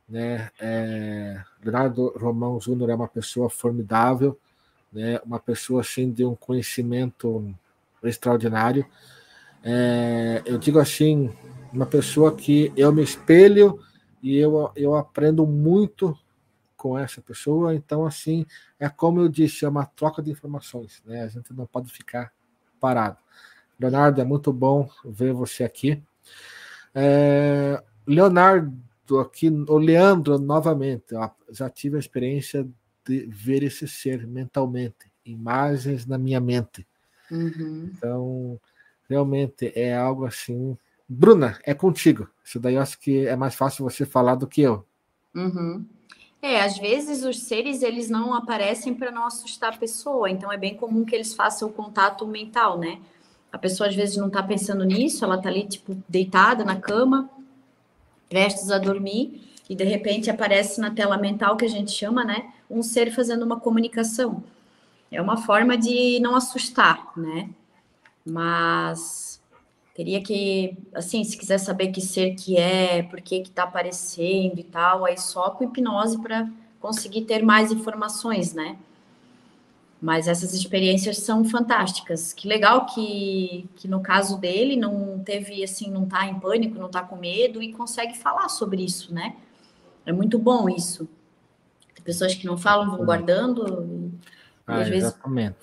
Né, 0.09 0.51
é, 0.59 1.43
Leonardo 1.63 2.15
Romão 2.17 2.61
Júnior 2.61 2.91
é 2.91 2.95
uma 2.95 3.09
pessoa 3.09 3.51
formidável, 3.51 4.39
né, 4.93 5.21
uma 5.25 5.39
pessoa 5.39 5.83
assim 5.83 6.11
de 6.11 6.25
um 6.25 6.35
conhecimento 6.35 7.55
extraordinário. 8.03 8.87
É, 9.63 10.43
eu 10.47 10.59
digo 10.59 10.79
assim, 10.79 11.31
uma 11.73 11.87
pessoa 11.87 12.35
que 12.35 12.73
eu 12.77 12.93
me 12.93 13.03
espelho 13.03 13.81
e 14.23 14.37
eu, 14.37 14.71
eu 14.75 14.95
aprendo 14.95 15.47
muito 15.47 16.17
com 16.79 16.97
essa 16.97 17.21
pessoa. 17.21 17.75
Então, 17.75 18.07
assim, 18.07 18.47
é 18.79 18.89
como 18.89 19.21
eu 19.21 19.29
disse, 19.29 19.67
é 19.67 19.69
uma 19.69 19.85
troca 19.85 20.23
de 20.23 20.31
informações, 20.31 21.03
né? 21.05 21.25
A 21.25 21.29
gente 21.29 21.53
não 21.53 21.67
pode 21.67 21.93
ficar 21.93 22.33
parado. 22.81 23.19
Leonardo, 23.79 24.21
é 24.21 24.25
muito 24.25 24.53
bom 24.53 24.89
ver 25.05 25.35
você 25.35 25.65
aqui. 25.65 26.03
É, 26.95 27.83
Leonardo, 28.07 28.73
aqui, 29.21 29.51
o 29.51 29.77
Leandro, 29.77 30.39
novamente, 30.39 31.15
ó, 31.15 31.31
já 31.51 31.69
tive 31.69 31.97
a 31.97 32.01
experiência 32.01 32.67
de 33.05 33.27
ver 33.27 33.63
esse 33.63 33.87
ser 33.89 34.27
mentalmente, 34.27 35.11
imagens 35.25 36.07
na 36.07 36.17
minha 36.17 36.41
mente. 36.41 36.87
Uhum. 37.31 37.91
Então, 37.93 38.61
realmente 39.09 39.73
é 39.75 39.97
algo 39.97 40.27
assim. 40.27 40.77
Bruna, 41.09 41.59
é 41.65 41.75
contigo. 41.75 42.29
Isso 42.45 42.61
daí 42.61 42.75
eu 42.75 42.83
acho 42.83 42.99
que 43.01 43.27
é 43.27 43.35
mais 43.35 43.55
fácil 43.55 43.85
você 43.85 44.05
falar 44.05 44.37
do 44.37 44.47
que 44.47 44.61
eu. 44.61 44.87
Uhum. 45.35 45.87
É, 46.41 46.63
às 46.63 46.79
vezes 46.79 47.25
os 47.25 47.41
seres 47.43 47.83
eles 47.83 48.09
não 48.09 48.33
aparecem 48.33 48.95
para 48.95 49.11
não 49.11 49.27
assustar 49.27 49.75
a 49.75 49.77
pessoa, 49.77 50.31
então 50.31 50.53
é 50.53 50.57
bem 50.57 50.77
comum 50.77 51.05
que 51.05 51.15
eles 51.15 51.35
façam 51.35 51.69
o 51.69 51.73
contato 51.73 52.27
mental, 52.27 52.79
né? 52.79 53.01
A 53.51 53.59
pessoa 53.59 53.89
às 53.89 53.95
vezes 53.95 54.17
não 54.17 54.29
está 54.29 54.43
pensando 54.43 54.85
nisso, 54.85 55.25
ela 55.25 55.37
está 55.37 55.49
ali 55.49 55.67
tipo 55.67 55.97
deitada 56.09 56.65
na 56.65 56.77
cama, 56.77 57.29
prestes 58.29 58.71
a 58.71 58.79
dormir, 58.79 59.43
e 59.69 59.75
de 59.75 59.85
repente 59.85 60.31
aparece 60.31 60.81
na 60.81 60.91
tela 60.91 61.17
mental 61.17 61.57
que 61.57 61.65
a 61.65 61.69
gente 61.69 61.91
chama, 61.91 62.25
né, 62.25 62.53
um 62.71 62.83
ser 62.83 63.13
fazendo 63.13 63.45
uma 63.45 63.59
comunicação. 63.59 64.43
É 65.11 65.21
uma 65.21 65.39
forma 65.39 65.77
de 65.77 66.21
não 66.21 66.37
assustar, 66.37 67.13
né? 67.17 67.51
Mas 68.25 69.28
Teria 69.99 70.23
que, 70.23 70.79
assim, 70.95 71.25
se 71.25 71.37
quiser 71.37 71.59
saber 71.59 71.89
que 71.89 72.01
ser 72.01 72.37
que 72.37 72.57
é, 72.57 73.03
por 73.03 73.21
que 73.21 73.41
que 73.41 73.51
tá 73.51 73.65
aparecendo 73.65 74.61
e 74.61 74.63
tal, 74.63 75.05
aí 75.05 75.19
só 75.19 75.51
com 75.51 75.65
hipnose 75.65 76.23
para 76.23 76.49
conseguir 76.79 77.23
ter 77.23 77.43
mais 77.43 77.73
informações, 77.73 78.55
né? 78.55 78.79
Mas 80.01 80.29
essas 80.29 80.55
experiências 80.55 81.17
são 81.17 81.45
fantásticas. 81.45 82.33
Que 82.33 82.47
legal 82.47 82.87
que, 82.87 83.69
que 83.75 83.89
no 83.89 84.01
caso 84.01 84.39
dele 84.39 84.77
não 84.77 85.19
teve, 85.19 85.65
assim, 85.65 85.91
não 85.91 86.07
tá 86.07 86.25
em 86.29 86.39
pânico, 86.39 86.79
não 86.79 86.89
tá 86.89 87.03
com 87.03 87.17
medo 87.17 87.61
e 87.61 87.73
consegue 87.73 88.17
falar 88.17 88.49
sobre 88.51 88.85
isso, 88.85 89.13
né? 89.13 89.35
É 90.07 90.13
muito 90.13 90.39
bom 90.39 90.69
isso. 90.69 91.09
Tem 91.93 92.05
pessoas 92.05 92.37
que 92.37 92.47
não 92.47 92.57
falam, 92.57 92.89
vão 92.89 93.05
guardando 93.05 93.85
e, 93.85 94.13
ah, 94.65 94.77
às 94.77 94.89
vezes 94.89 95.13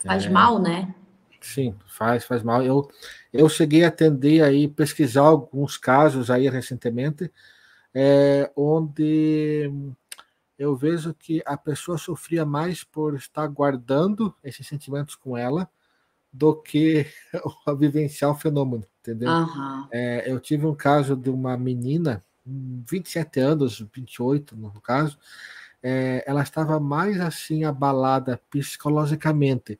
faz 0.03 0.25
é... 0.25 0.29
mal, 0.29 0.59
né? 0.59 0.93
Sim, 1.39 1.73
faz, 1.85 2.25
faz 2.25 2.43
mal. 2.43 2.61
Eu, 2.63 2.89
eu 3.37 3.49
cheguei 3.49 3.83
a 3.83 3.89
atender 3.89 4.41
aí, 4.41 4.67
pesquisar 4.67 5.21
alguns 5.21 5.77
casos 5.77 6.29
aí 6.29 6.49
recentemente, 6.49 7.31
é, 7.93 8.51
onde 8.55 9.71
eu 10.57 10.75
vejo 10.75 11.13
que 11.13 11.41
a 11.45 11.57
pessoa 11.57 11.97
sofria 11.97 12.45
mais 12.45 12.83
por 12.83 13.15
estar 13.15 13.47
guardando 13.47 14.33
esses 14.43 14.65
sentimentos 14.65 15.15
com 15.15 15.37
ela 15.37 15.69
do 16.31 16.55
que 16.55 17.05
a 17.65 17.73
vivenciar 17.73 18.31
o 18.31 18.35
fenômeno, 18.35 18.85
entendeu? 19.01 19.29
Uhum. 19.29 19.87
É, 19.91 20.31
eu 20.31 20.39
tive 20.39 20.65
um 20.65 20.75
caso 20.75 21.15
de 21.15 21.29
uma 21.29 21.57
menina, 21.57 22.23
27 22.45 23.39
anos, 23.39 23.85
28 23.93 24.55
no 24.55 24.81
caso, 24.81 25.17
é, 25.81 26.23
ela 26.25 26.41
estava 26.41 26.79
mais 26.79 27.19
assim 27.19 27.63
abalada 27.63 28.41
psicologicamente 28.49 29.79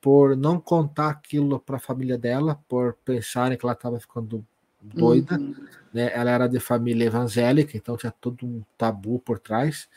por 0.00 0.36
não 0.36 0.58
contar 0.58 1.10
aquilo 1.10 1.60
para 1.60 1.76
a 1.76 1.80
família 1.80 2.16
dela, 2.16 2.58
por 2.68 2.94
pensarem 3.04 3.56
que 3.56 3.64
ela 3.64 3.74
estava 3.74 4.00
ficando 4.00 4.44
doida, 4.82 5.38
uhum. 5.38 5.54
né? 5.92 6.10
Ela 6.12 6.30
era 6.30 6.46
de 6.46 6.58
família 6.58 7.04
evangélica, 7.04 7.76
então 7.76 7.96
tinha 7.96 8.10
todo 8.10 8.46
um 8.46 8.62
tabu 8.78 9.18
por 9.18 9.38
trás, 9.38 9.88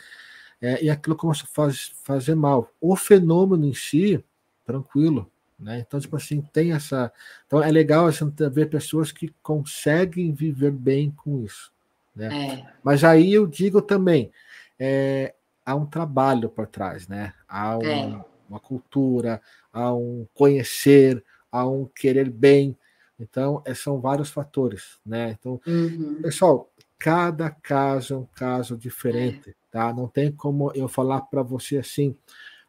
é, 0.62 0.84
e 0.84 0.90
aquilo 0.90 1.16
começou 1.16 1.46
a 1.46 1.54
faz, 1.54 1.94
fazer 2.04 2.36
mal. 2.36 2.70
O 2.82 2.96
fenômeno 2.96 3.66
em 3.66 3.74
si, 3.74 4.24
tranquilo, 4.66 5.30
né? 5.58 5.80
Então, 5.80 6.00
tipo 6.00 6.16
assim, 6.18 6.42
tem 6.42 6.74
essa. 6.74 7.12
Então, 7.48 7.64
é 7.64 7.72
legal 7.72 8.08
a 8.08 8.12
gente 8.12 8.50
ver 8.50 8.70
pessoas 8.70 9.12
que 9.12 9.34
conseguem 9.42 10.34
viver 10.34 10.72
bem 10.72 11.12
com 11.12 11.44
isso, 11.44 11.72
né? 12.16 12.48
É. 12.48 12.74
Mas 12.84 13.04
aí 13.04 13.34
eu 13.34 13.48
digo 13.48 13.82
também, 13.82 14.32
é, 14.78 15.34
há 15.66 15.76
um 15.76 15.86
trabalho 15.86 16.50
por 16.50 16.68
trás, 16.68 17.08
né? 17.08 17.34
Há 17.48 17.78
um, 17.78 17.86
é. 17.86 18.26
Uma 18.54 18.60
cultura, 18.60 19.42
a 19.72 19.94
um 19.94 20.28
conhecer, 20.34 21.24
a 21.52 21.68
um 21.68 21.86
querer 21.86 22.30
bem. 22.30 22.78
Então, 23.20 23.62
é, 23.66 23.74
são 23.74 24.00
vários 24.00 24.30
fatores, 24.30 25.00
né? 25.06 25.36
Então, 25.40 25.60
uhum. 25.66 26.22
pessoal, 26.22 26.70
cada 26.98 27.50
caso 27.50 28.14
é 28.14 28.18
um 28.18 28.28
caso 28.36 28.78
diferente, 28.78 29.50
é. 29.50 29.54
tá? 29.72 29.94
Não 29.94 30.08
tem 30.08 30.32
como 30.32 30.72
eu 30.74 30.88
falar 30.88 31.22
para 31.22 31.42
você 31.42 31.78
assim, 31.78 32.16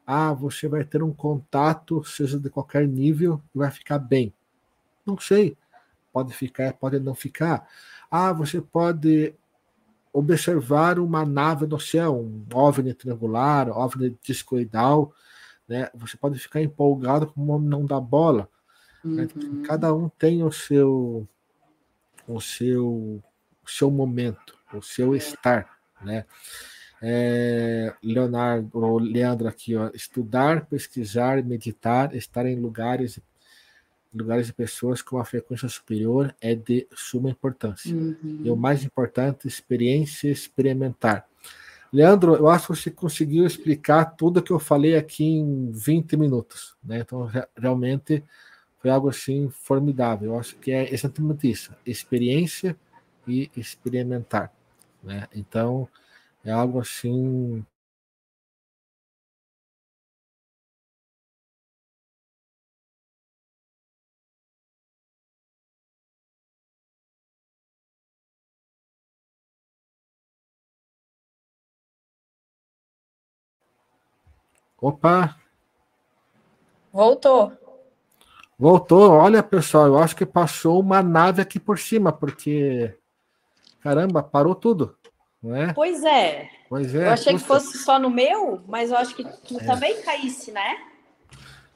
ah, 0.07 0.33
você 0.33 0.69
vai 0.69 0.85
ter 0.85 1.03
um 1.03 1.13
contato, 1.13 2.03
seja 2.05 2.39
de 2.39 2.51
qualquer 2.51 2.87
nível, 2.87 3.41
e 3.55 3.59
vai 3.59 3.71
ficar 3.71 3.99
bem. 3.99 4.33
Não 5.05 5.19
sei. 5.19 5.57
Pode 6.13 6.33
ficar, 6.33 6.73
pode 6.75 6.99
não 7.01 7.15
ficar. 7.15 7.67
Ah, 8.11 8.33
você 8.33 8.61
pode 8.61 9.35
observar 10.13 11.01
uma 11.01 11.25
nave 11.25 11.67
no 11.67 11.81
céu, 11.81 12.15
um 12.15 12.47
OVNI 12.55 12.95
triangular, 12.95 13.69
OVNI 13.69 14.17
discoidal, 14.23 15.13
né? 15.69 15.89
Você 15.95 16.17
pode 16.17 16.39
ficar 16.39 16.61
empolgado 16.63 17.27
com 17.27 17.41
o 17.41 17.49
homem 17.49 17.69
não 17.69 17.85
dá 17.85 18.01
bola. 18.01 18.49
Né? 19.05 19.29
Uhum. 19.35 19.61
Né? 19.61 19.67
Cada 19.67 19.95
um 19.95 20.09
tem 20.09 20.43
o 20.43 20.53
seu 20.53 21.29
o 22.27 22.41
seu 22.41 23.23
o 23.65 23.71
seu 23.71 23.91
momento, 23.91 24.57
o 24.73 24.83
seu 24.83 25.15
estar, 25.17 25.79
né? 26.03 26.27
É, 27.03 27.95
Leonardo, 28.03 28.71
ou 28.73 28.99
Leandro 28.99 29.49
aqui, 29.49 29.77
ó, 29.77 29.91
estudar, 29.93 30.67
pesquisar, 30.67 31.43
meditar, 31.43 32.15
estar 32.15 32.47
em 32.47 32.57
lugares 32.57 33.21
lugares 34.15 34.47
de 34.47 34.53
pessoas 34.53 35.03
com 35.03 35.17
uma 35.17 35.25
frequência 35.25 35.69
superior 35.69 36.35
é 36.41 36.55
de 36.55 36.87
suma 36.95 37.29
importância. 37.29 37.95
Uhum. 37.95 38.43
E 38.45 38.51
o 38.51 38.57
mais 38.57 38.85
importante, 38.85 39.49
experiência 39.49 40.31
experimentar. 40.31 41.27
Leandro, 41.95 42.35
eu 42.35 42.49
acho 42.49 42.67
que 42.67 42.77
você 42.77 42.91
conseguiu 42.91 43.47
explicar 43.47 44.05
tudo 44.05 44.43
que 44.43 44.51
eu 44.51 44.59
falei 44.59 44.97
aqui 44.97 45.25
em 45.25 45.71
20 45.71 46.17
minutos. 46.17 46.77
Né? 46.83 46.99
Então, 46.99 47.31
realmente 47.57 48.25
foi 48.81 48.91
algo 48.91 49.09
assim 49.09 49.49
formidável. 49.49 50.33
Eu 50.33 50.39
acho 50.41 50.57
que 50.57 50.73
é 50.73 50.93
exatamente 50.93 51.49
isso: 51.49 51.73
experiência 51.87 52.77
e 53.29 53.49
experimentar. 53.57 54.53
Né? 55.05 55.29
Então, 55.33 55.89
é 56.45 56.51
algo 56.51 56.81
assim 56.81 57.65
Opa! 74.81 75.37
Voltou. 76.93 77.53
Voltou. 78.59 79.11
Olha, 79.11 79.43
pessoal, 79.43 79.87
eu 79.87 79.99
acho 79.99 80.15
que 80.15 80.25
passou 80.25 80.81
uma 80.81 81.03
nave 81.03 81.43
aqui 81.43 81.59
por 81.59 81.79
cima, 81.79 82.13
porque 82.13 82.97
caramba, 83.81 84.23
parou 84.23 84.55
tudo, 84.55 84.97
não 85.43 85.55
é? 85.55 85.73
Pois 85.73 86.03
é. 86.05 86.49
Pois 86.69 86.95
é. 86.95 87.07
Eu 87.09 87.11
achei 87.13 87.35
que 87.35 87.41
fosse 87.41 87.79
só 87.79 87.99
no 87.99 88.09
meu, 88.09 88.63
mas 88.67 88.91
eu 88.91 88.97
acho 88.97 89.15
que 89.15 89.25
tu 89.25 89.59
é. 89.61 89.65
também 89.65 90.01
caísse, 90.03 90.51
né? 90.53 90.77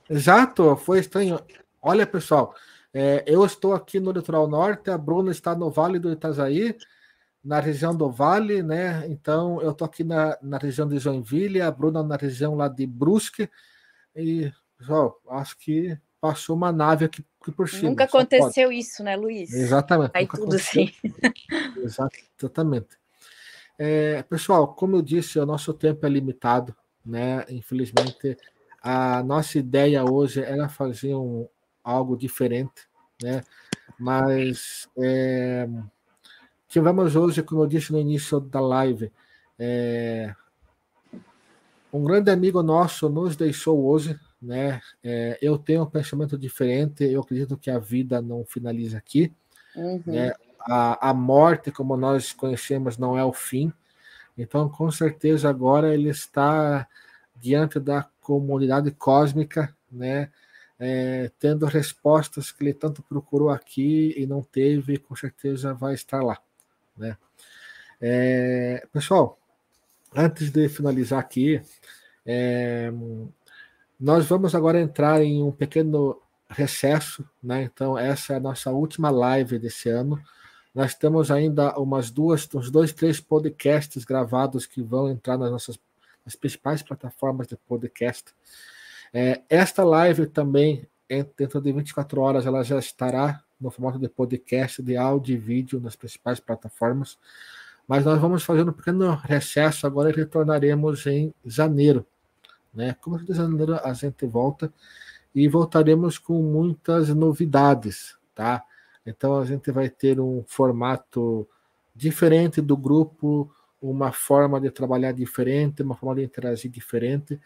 Exato, 0.09 0.74
foi 0.76 1.01
estranho. 1.01 1.38
Olha, 1.82 2.07
pessoal, 2.07 2.55
é, 2.94 3.22
eu 3.26 3.44
estou 3.44 3.74
aqui 3.74 4.01
no 4.01 4.11
litoral 4.11 4.49
norte, 4.49 4.90
a 4.90 4.96
Bruna 4.96 5.30
está 5.30 5.55
no 5.55 5.70
Vale 5.70 5.99
do 5.99 6.11
Itajaí 6.11 6.76
na 7.49 7.61
região 7.61 7.96
do 7.96 8.11
Vale, 8.11 8.62
né? 8.62 9.07
Então 9.09 9.61
eu 9.62 9.72
tô 9.72 9.82
aqui 9.82 10.05
na, 10.05 10.36
na 10.42 10.59
região 10.59 10.86
de 10.86 10.99
Joinville, 10.99 11.62
a 11.62 11.70
Bruna 11.70 12.03
na 12.03 12.16
região 12.16 12.55
lá 12.55 12.68
de 12.68 12.86
Brusque 12.86 13.49
e 14.14 14.53
pessoal, 14.76 15.18
acho 15.30 15.57
que 15.57 15.99
passou 16.20 16.55
uma 16.55 16.70
nave 16.70 17.07
aqui, 17.07 17.24
aqui 17.40 17.51
por 17.51 17.66
cima. 17.66 17.88
Nunca 17.88 18.05
aconteceu 18.05 18.68
pode. 18.68 18.78
isso, 18.78 19.03
né, 19.03 19.16
Luiz? 19.16 19.51
Exatamente. 19.51 20.11
Aí 20.12 20.26
tudo 20.26 20.57
assim. 20.57 20.92
Exatamente. 22.38 22.99
É, 23.78 24.22
pessoal, 24.24 24.74
como 24.74 24.96
eu 24.96 25.03
disse, 25.03 25.38
o 25.38 25.46
nosso 25.46 25.72
tempo 25.72 26.05
é 26.05 26.09
limitado, 26.11 26.76
né? 27.03 27.46
Infelizmente, 27.49 28.36
a 28.82 29.22
nossa 29.22 29.59
ideia 29.59 30.05
hoje 30.05 30.42
era 30.42 30.68
fazer 30.68 31.14
um, 31.14 31.49
algo 31.82 32.14
diferente, 32.14 32.86
né? 33.22 33.40
Mas 33.99 34.86
é, 34.99 35.66
Tivemos 36.68 37.16
hoje, 37.16 37.42
como 37.42 37.62
eu 37.62 37.66
disse 37.66 37.90
no 37.92 37.98
início 37.98 38.38
da 38.40 38.60
live, 38.60 39.10
é, 39.58 40.34
um 41.90 42.04
grande 42.04 42.30
amigo 42.30 42.62
nosso 42.62 43.08
nos 43.08 43.36
deixou 43.36 43.86
hoje, 43.86 44.18
né? 44.40 44.80
É, 45.02 45.38
eu 45.40 45.56
tenho 45.56 45.82
um 45.82 45.86
pensamento 45.86 46.36
diferente, 46.36 47.04
eu 47.04 47.22
acredito 47.22 47.56
que 47.56 47.70
a 47.70 47.78
vida 47.78 48.20
não 48.20 48.44
finaliza 48.44 48.98
aqui. 48.98 49.32
Uhum. 49.74 50.02
Né? 50.06 50.32
A, 50.60 51.10
a 51.10 51.14
morte, 51.14 51.72
como 51.72 51.96
nós 51.96 52.32
conhecemos, 52.34 52.98
não 52.98 53.16
é 53.16 53.24
o 53.24 53.32
fim. 53.32 53.72
Então, 54.36 54.68
com 54.68 54.90
certeza, 54.90 55.48
agora 55.48 55.92
ele 55.94 56.10
está 56.10 56.86
diante 57.34 57.80
da 57.80 58.06
comunidade 58.20 58.90
cósmica, 58.90 59.74
né? 59.90 60.30
É, 60.80 61.32
tendo 61.40 61.66
respostas 61.66 62.52
que 62.52 62.62
ele 62.62 62.72
tanto 62.72 63.02
procurou 63.02 63.50
aqui 63.50 64.14
e 64.16 64.26
não 64.26 64.42
teve, 64.42 64.98
com 64.98 65.16
certeza 65.16 65.74
vai 65.74 65.94
estar 65.94 66.22
lá. 66.22 66.38
Né? 66.99 67.16
É, 68.01 68.86
pessoal, 68.92 69.38
antes 70.14 70.51
de 70.51 70.68
finalizar 70.68 71.20
aqui, 71.20 71.61
é, 72.26 72.92
nós 73.99 74.26
vamos 74.26 74.55
agora 74.55 74.80
entrar 74.80 75.22
em 75.22 75.42
um 75.42 75.51
pequeno 75.51 76.20
recesso, 76.49 77.28
né? 77.42 77.62
Então, 77.62 77.99
essa 77.99 78.32
é 78.32 78.36
a 78.36 78.40
nossa 78.40 78.70
última 78.70 79.11
live 79.11 79.59
desse 79.59 79.88
ano. 79.88 80.22
Nós 80.74 80.94
temos 80.94 81.30
ainda 81.30 81.78
umas 81.78 82.11
duas, 82.11 82.49
uns 82.55 82.70
dois, 82.70 82.92
três 82.92 83.20
podcasts 83.20 84.05
gravados 84.05 84.66
que 84.66 84.82
vão 84.82 85.11
entrar 85.11 85.36
nas 85.36 85.51
nossas 85.51 85.78
principais 86.40 86.82
plataformas 86.82 87.46
de 87.46 87.57
podcast. 87.57 88.34
É, 89.12 89.42
esta 89.49 89.82
live 89.82 90.26
também, 90.26 90.86
dentro 91.36 91.61
de 91.61 91.72
24 91.72 92.20
horas, 92.20 92.46
ela 92.46 92.62
já 92.62 92.78
estará 92.78 93.42
no 93.61 93.70
formato 93.70 93.98
de 93.98 94.09
podcast, 94.09 94.82
de 94.82 94.96
áudio 94.96 95.34
e 95.34 95.38
vídeo 95.38 95.80
nas 95.80 95.96
principais 95.96 96.40
plataformas. 96.40 97.18
Mas 97.86 98.04
nós 98.04 98.20
vamos 98.20 98.42
fazer 98.42 98.68
um 98.68 98.72
pequeno 98.72 99.14
recesso 99.14 99.86
agora 99.86 100.11
e 100.11 100.12
retornaremos 100.12 101.06
em 101.06 101.32
janeiro. 101.44 102.06
Né? 102.72 102.94
Como 103.00 103.18
de 103.18 103.32
janeiro 103.32 103.78
a 103.82 103.92
gente 103.94 104.26
volta 104.26 104.72
e 105.34 105.48
voltaremos 105.48 106.18
com 106.18 106.42
muitas 106.42 107.09
novidades, 107.09 108.16
tá? 108.34 108.62
Então 109.04 109.38
a 109.38 109.44
gente 109.44 109.70
vai 109.70 109.88
ter 109.88 110.20
um 110.20 110.44
formato 110.46 111.48
diferente 111.94 112.61
do 112.61 112.76
grupo, 112.76 113.50
uma 113.80 114.12
forma 114.12 114.61
de 114.61 114.70
trabalhar 114.70 115.12
diferente, 115.12 115.82
uma 115.82 115.96
forma 115.96 116.16
de 116.16 116.24
interagir 116.24 116.70
diferente. 116.70 117.40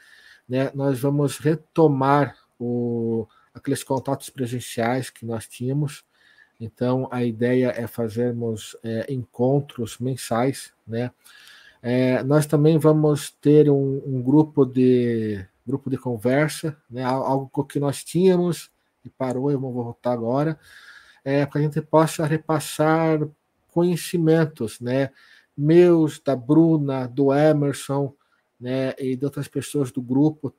Né? 0.49 0.71
Nós 0.75 1.01
vamos 1.01 1.39
retomar 1.39 2.37
o, 2.59 3.27
aqueles 3.55 3.85
contatos 3.85 4.31
presenciais 4.31 5.11
que 5.11 5.27
nós 5.27 5.47
tínhamos. 5.47 6.05
Então, 6.59 7.09
a 7.11 7.25
ideia 7.25 7.73
é 7.77 7.87
fazermos 7.87 8.77
é, 8.83 9.13
encontros 9.13 9.99
mensais, 9.99 10.73
né? 10.87 11.11
É, 11.83 12.23
nós 12.23 12.47
também 12.47 12.79
vamos 12.79 13.31
ter 13.31 13.69
um, 13.69 14.01
um, 14.07 14.23
grupo 14.23 14.65
de 14.65 15.45
grupo 15.67 15.91
de 15.91 15.99
conversa, 15.99 16.77
né? 16.89 17.03
Algo 17.03 17.65
que 17.65 17.81
nós 17.81 18.05
tínhamos 18.05 18.71
e 19.05 19.11
parou, 19.11 19.51
eu 19.51 19.59
vou 19.59 19.73
voltar 19.73 20.13
agora, 20.13 20.57
é, 21.25 21.45
para 21.45 21.59
a 21.59 21.63
gente 21.63 21.81
possa 21.81 22.25
repassar 22.25 23.29
conhecimentos, 23.73 24.81
né? 24.81 25.11
Meus, 25.57 26.21
da 26.21 26.37
Bruna, 26.37 27.09
do 27.09 27.35
Emerson, 27.35 28.15
né? 28.61 28.95
E 28.99 29.17
de 29.17 29.25
outras 29.25 29.49
pessoas 29.49 29.91
do 29.91 30.01
grupo 30.01 30.55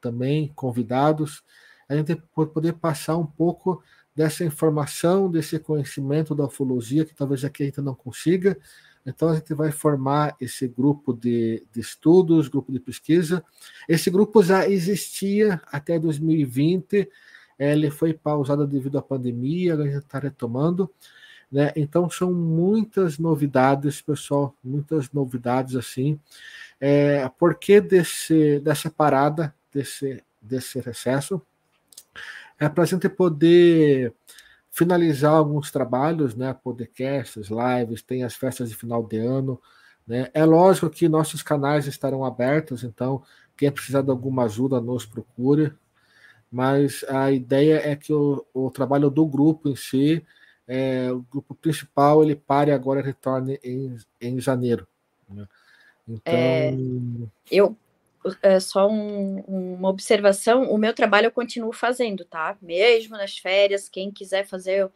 também 0.00 0.52
convidados 0.54 1.44
a 1.88 1.94
gente 1.94 2.16
poder 2.52 2.74
passar 2.74 3.16
um 3.16 3.26
pouco 3.26 3.82
dessa 4.14 4.44
informação, 4.44 5.30
desse 5.30 5.58
conhecimento 5.58 6.34
da 6.34 6.44
ufologia, 6.44 7.04
que 7.04 7.14
talvez 7.14 7.44
aqui 7.44 7.62
a 7.62 7.66
gente 7.66 7.80
não 7.82 7.94
consiga. 7.94 8.56
Então, 9.04 9.28
a 9.28 9.34
gente 9.34 9.54
vai 9.54 9.70
formar 9.70 10.34
esse 10.40 10.66
grupo 10.66 11.12
de, 11.12 11.62
de 11.70 11.80
estudos, 11.80 12.48
grupo 12.48 12.72
de 12.72 12.80
pesquisa. 12.80 13.44
Esse 13.88 14.10
grupo 14.10 14.42
já 14.42 14.68
existia 14.68 15.60
até 15.70 15.98
2020, 15.98 17.08
ele 17.58 17.90
foi 17.90 18.12
pausado 18.12 18.66
devido 18.66 18.98
à 18.98 19.02
pandemia, 19.02 19.74
agora 19.74 19.88
a 19.88 19.92
gente 19.92 20.02
está 20.02 20.18
retomando. 20.18 20.90
Né? 21.52 21.72
Então, 21.76 22.10
são 22.10 22.32
muitas 22.32 23.18
novidades, 23.18 24.00
pessoal, 24.00 24.56
muitas 24.64 25.12
novidades 25.12 25.76
assim. 25.76 26.18
É, 26.80 27.28
por 27.38 27.54
que 27.54 27.80
desse, 27.80 28.58
dessa 28.60 28.90
parada, 28.90 29.54
desse, 29.72 30.22
desse 30.42 30.80
recesso? 30.80 31.40
É 32.58 32.68
para 32.68 32.84
a 32.84 32.86
gente 32.86 33.08
poder 33.08 34.14
finalizar 34.70 35.32
alguns 35.32 35.70
trabalhos, 35.70 36.34
né? 36.34 36.54
Podcasts, 36.54 37.48
lives, 37.48 38.02
tem 38.02 38.24
as 38.24 38.34
festas 38.34 38.68
de 38.68 38.74
final 38.74 39.02
de 39.02 39.18
ano. 39.18 39.60
Né? 40.06 40.30
É 40.34 40.44
lógico 40.44 40.90
que 40.90 41.08
nossos 41.08 41.42
canais 41.42 41.86
estarão 41.86 42.24
abertos, 42.24 42.84
então 42.84 43.22
quem 43.56 43.70
precisar 43.72 44.02
de 44.02 44.10
alguma 44.10 44.44
ajuda 44.44 44.80
nos 44.80 45.06
procure. 45.06 45.72
Mas 46.50 47.04
a 47.08 47.32
ideia 47.32 47.80
é 47.84 47.96
que 47.96 48.12
o, 48.12 48.44
o 48.54 48.70
trabalho 48.70 49.10
do 49.10 49.26
grupo 49.26 49.68
em 49.68 49.76
si, 49.76 50.24
é, 50.68 51.10
o 51.10 51.22
grupo 51.22 51.54
principal, 51.54 52.22
ele 52.22 52.36
pare 52.36 52.70
agora 52.70 53.00
e 53.00 53.02
retorne 53.02 53.58
em, 53.64 53.96
em 54.20 54.40
janeiro. 54.40 54.86
Né? 55.28 55.46
Então. 56.08 56.34
É, 56.34 56.76
eu, 57.50 57.76
é, 58.42 58.60
só 58.60 58.88
um, 58.88 59.40
uma 59.46 59.88
observação: 59.88 60.70
o 60.70 60.78
meu 60.78 60.94
trabalho 60.94 61.26
eu 61.26 61.30
continuo 61.30 61.72
fazendo, 61.72 62.24
tá? 62.24 62.56
Mesmo 62.60 63.16
nas 63.16 63.36
férias, 63.38 63.88
quem 63.88 64.10
quiser 64.10 64.46
fazer 64.46 64.88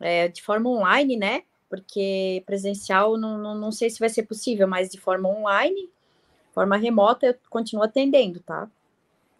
é, 0.00 0.28
de 0.28 0.42
forma 0.42 0.68
online, 0.70 1.16
né? 1.16 1.42
Porque 1.68 2.42
presencial 2.46 3.16
não, 3.16 3.38
não, 3.38 3.54
não 3.54 3.72
sei 3.72 3.90
se 3.90 3.98
vai 3.98 4.08
ser 4.08 4.24
possível, 4.24 4.68
mas 4.68 4.90
de 4.90 4.98
forma 4.98 5.28
online, 5.28 5.90
forma 6.52 6.76
remota, 6.76 7.26
eu 7.26 7.34
continuo 7.50 7.84
atendendo, 7.84 8.40
tá? 8.40 8.68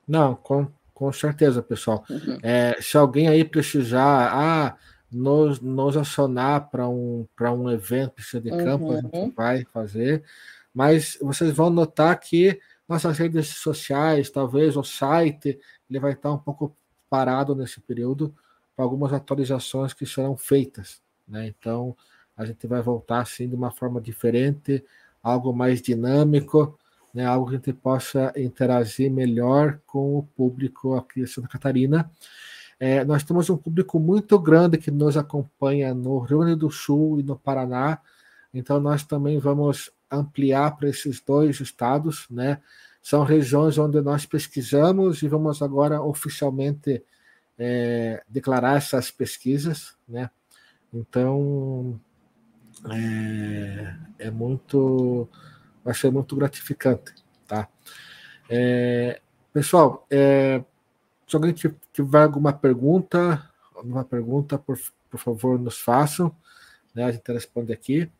Não, 0.07 0.35
com, 0.35 0.66
com 0.93 1.12
certeza, 1.12 1.62
pessoal. 1.62 2.05
Uhum. 2.11 2.39
É, 2.43 2.76
se 2.80 2.97
alguém 2.97 3.28
aí 3.28 3.45
precisar 3.45 4.30
ah, 4.32 4.76
nos, 5.11 5.61
nos 5.61 5.97
acionar 5.97 6.68
para 6.70 6.89
um, 6.89 7.26
um 7.41 7.70
evento, 7.70 8.12
precisa 8.12 8.41
de 8.41 8.51
campo, 8.51 8.87
uhum. 8.87 8.93
a 8.93 9.01
gente 9.01 9.16
uhum. 9.16 9.32
vai 9.35 9.64
fazer 9.72 10.24
mas 10.74 11.16
vocês 11.22 11.53
vão 11.55 11.70
notar 11.70 12.18
que 12.18 12.59
nossas 12.89 13.18
redes 13.18 13.49
sociais, 13.49 14.30
talvez 14.30 14.76
o 14.76 14.85
site, 14.85 15.59
ele 15.89 15.99
vai 15.99 16.12
estar 16.12 16.30
um 16.32 16.39
pouco 16.39 16.76
parado 17.09 17.55
nesse 17.55 17.80
período 17.80 18.35
para 18.76 18.85
algumas 18.85 19.12
atualizações 19.12 19.93
que 19.93 20.05
serão 20.05 20.37
feitas. 20.37 21.01
Né? 21.26 21.47
Então, 21.47 21.97
a 22.37 22.45
gente 22.45 22.66
vai 22.66 22.82
voltar 22.82 23.20
assim 23.20 23.49
de 23.49 23.55
uma 23.55 23.70
forma 23.70 24.01
diferente, 24.01 24.85
algo 25.22 25.53
mais 25.53 25.80
dinâmico, 25.80 26.78
né? 27.12 27.24
algo 27.24 27.47
que 27.49 27.55
a 27.55 27.59
gente 27.59 27.72
possa 27.72 28.32
interagir 28.37 29.11
melhor 29.11 29.80
com 29.87 30.18
o 30.18 30.22
público 30.22 30.95
aqui 30.95 31.22
de 31.22 31.26
Santa 31.26 31.49
Catarina. 31.49 32.11
É, 32.78 33.05
nós 33.05 33.22
temos 33.22 33.49
um 33.49 33.57
público 33.57 33.99
muito 34.01 34.39
grande 34.39 34.76
que 34.76 34.91
nos 34.91 35.16
acompanha 35.16 35.95
no 35.95 36.18
Rio 36.18 36.41
Grande 36.41 36.57
do 36.57 36.70
Sul 36.70 37.20
e 37.20 37.22
no 37.22 37.39
Paraná, 37.39 38.01
então 38.53 38.80
nós 38.80 39.05
também 39.05 39.39
vamos 39.39 39.93
ampliar 40.14 40.76
para 40.76 40.88
esses 40.88 41.20
dois 41.20 41.60
estados, 41.60 42.26
né? 42.30 42.60
São 43.02 43.22
regiões 43.24 43.76
onde 43.76 44.00
nós 44.00 44.24
pesquisamos 44.24 45.22
e 45.22 45.28
vamos 45.28 45.60
agora 45.60 46.00
oficialmente 46.02 47.04
é, 47.58 48.22
declarar 48.28 48.76
essas 48.76 49.10
pesquisas, 49.10 49.94
né? 50.08 50.30
Então 50.92 52.00
é, 52.90 54.26
é, 54.26 54.30
muito, 54.30 55.28
vai 55.84 55.94
ser 55.94 56.10
muito 56.10 56.34
gratificante, 56.36 57.14
tá? 57.46 57.68
É, 58.48 59.20
pessoal, 59.52 60.06
é, 60.10 60.62
se 61.26 61.36
alguém 61.36 61.54
tiver 61.92 62.22
alguma 62.22 62.52
pergunta, 62.52 63.50
alguma 63.74 64.04
pergunta, 64.04 64.58
por, 64.58 64.78
por 65.10 65.18
favor, 65.18 65.58
nos 65.58 65.78
façam, 65.78 66.34
né? 66.94 67.04
A 67.04 67.12
gente 67.12 67.30
responde 67.32 67.72
aqui. 67.72 68.10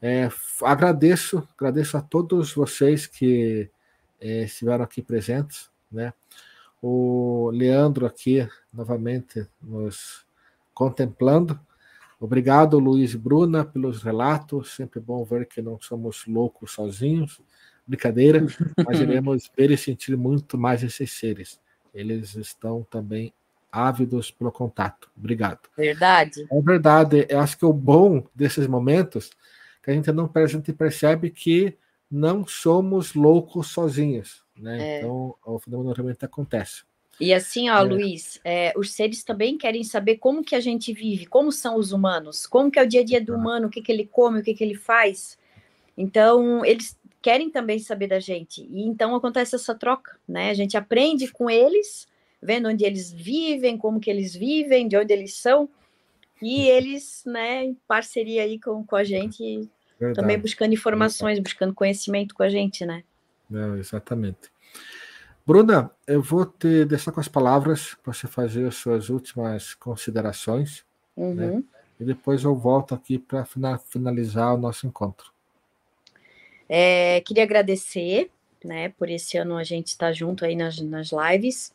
É, 0.00 0.28
agradeço, 0.62 1.46
agradeço 1.56 1.96
a 1.96 2.00
todos 2.00 2.52
vocês 2.52 3.06
que 3.06 3.70
é, 4.20 4.44
estiveram 4.44 4.84
aqui 4.84 5.02
presentes, 5.02 5.70
né? 5.90 6.12
O 6.82 7.50
Leandro 7.52 8.06
aqui 8.06 8.46
novamente 8.72 9.46
nos 9.62 10.26
contemplando. 10.74 11.58
Obrigado, 12.20 12.78
Luiz 12.78 13.14
e 13.14 13.18
Bruna, 13.18 13.64
pelos 13.64 14.02
relatos. 14.02 14.74
Sempre 14.74 15.00
bom 15.00 15.24
ver 15.24 15.46
que 15.46 15.60
não 15.60 15.80
somos 15.80 16.26
loucos 16.26 16.72
sozinhos. 16.72 17.40
Brincadeira, 17.86 18.44
mas 18.86 19.00
iremos 19.00 19.50
ver 19.56 19.70
e 19.70 19.76
sentir 19.76 20.16
muito 20.16 20.58
mais 20.58 20.82
esses 20.82 21.12
seres. 21.12 21.60
Eles 21.94 22.34
estão 22.34 22.86
também 22.90 23.32
ávidos 23.70 24.30
pelo 24.30 24.52
contato. 24.52 25.10
Obrigado. 25.16 25.60
Verdade. 25.76 26.46
É 26.50 26.60
verdade. 26.60 27.26
Eu 27.28 27.40
acho 27.40 27.58
que 27.58 27.64
o 27.64 27.72
bom 27.72 28.24
desses 28.34 28.66
momentos 28.66 29.30
que 29.86 29.92
a 29.92 29.94
gente 29.94 30.10
não 30.10 30.28
a 30.34 30.46
gente 30.46 30.72
percebe 30.72 31.30
que 31.30 31.76
não 32.10 32.44
somos 32.44 33.14
loucos 33.14 33.68
sozinhos, 33.68 34.44
né? 34.56 34.96
É. 34.96 34.98
Então 34.98 35.36
o 35.44 35.60
fenômeno 35.60 35.92
realmente 35.92 36.24
acontece. 36.24 36.82
E 37.20 37.32
assim, 37.32 37.70
ó, 37.70 37.78
é. 37.78 37.82
Luiz, 37.82 38.40
é, 38.44 38.72
os 38.76 38.90
seres 38.90 39.22
também 39.22 39.56
querem 39.56 39.84
saber 39.84 40.16
como 40.16 40.42
que 40.42 40.56
a 40.56 40.60
gente 40.60 40.92
vive, 40.92 41.26
como 41.26 41.52
são 41.52 41.76
os 41.76 41.92
humanos, 41.92 42.48
como 42.48 42.68
que 42.68 42.80
é 42.80 42.82
o 42.82 42.88
dia 42.88 43.02
a 43.02 43.04
dia 43.04 43.20
do 43.20 43.36
humano, 43.36 43.68
o 43.68 43.70
que 43.70 43.80
que 43.80 43.92
ele 43.92 44.06
come, 44.06 44.40
o 44.40 44.42
que 44.42 44.54
que 44.54 44.64
ele 44.64 44.74
faz. 44.74 45.38
Então, 45.96 46.64
eles 46.64 46.98
querem 47.22 47.48
também 47.48 47.78
saber 47.78 48.08
da 48.08 48.18
gente. 48.18 48.66
E 48.68 48.82
então 48.82 49.14
acontece 49.14 49.54
essa 49.54 49.74
troca, 49.74 50.18
né? 50.26 50.50
A 50.50 50.54
gente 50.54 50.76
aprende 50.76 51.30
com 51.30 51.48
eles, 51.48 52.08
vendo 52.42 52.68
onde 52.68 52.84
eles 52.84 53.12
vivem, 53.12 53.78
como 53.78 54.00
que 54.00 54.10
eles 54.10 54.34
vivem, 54.34 54.88
de 54.88 54.96
onde 54.96 55.12
eles 55.12 55.34
são. 55.34 55.68
E 56.42 56.68
eles, 56.68 57.22
né, 57.24 57.64
em 57.64 57.74
parceria 57.86 58.42
aí 58.42 58.60
com, 58.60 58.84
com 58.84 58.96
a 58.96 59.04
gente, 59.04 59.70
Verdade. 59.98 60.20
Também 60.20 60.38
buscando 60.38 60.74
informações, 60.74 61.38
buscando 61.38 61.74
conhecimento 61.74 62.34
com 62.34 62.42
a 62.42 62.48
gente, 62.48 62.84
né? 62.84 63.02
Não, 63.48 63.76
exatamente. 63.76 64.50
Bruna, 65.46 65.90
eu 66.06 66.20
vou 66.20 66.44
te 66.44 66.84
deixar 66.84 67.12
com 67.12 67.20
as 67.20 67.28
palavras 67.28 67.94
para 68.02 68.12
você 68.12 68.26
fazer 68.26 68.66
as 68.66 68.74
suas 68.74 69.08
últimas 69.08 69.74
considerações. 69.74 70.84
Né? 71.16 71.24
Uhum. 71.24 71.34
Né? 71.34 71.62
E 72.00 72.04
depois 72.04 72.42
eu 72.42 72.54
volto 72.54 72.94
aqui 72.94 73.18
para 73.18 73.46
finalizar 73.78 74.54
o 74.54 74.58
nosso 74.58 74.86
encontro. 74.86 75.32
É, 76.68 77.20
queria 77.20 77.44
agradecer, 77.44 78.30
né, 78.64 78.88
por 78.90 79.08
esse 79.08 79.38
ano 79.38 79.56
a 79.56 79.62
gente 79.62 79.88
estar 79.88 80.08
tá 80.08 80.12
junto 80.12 80.44
aí 80.44 80.56
nas, 80.56 80.80
nas 80.80 81.10
lives. 81.12 81.72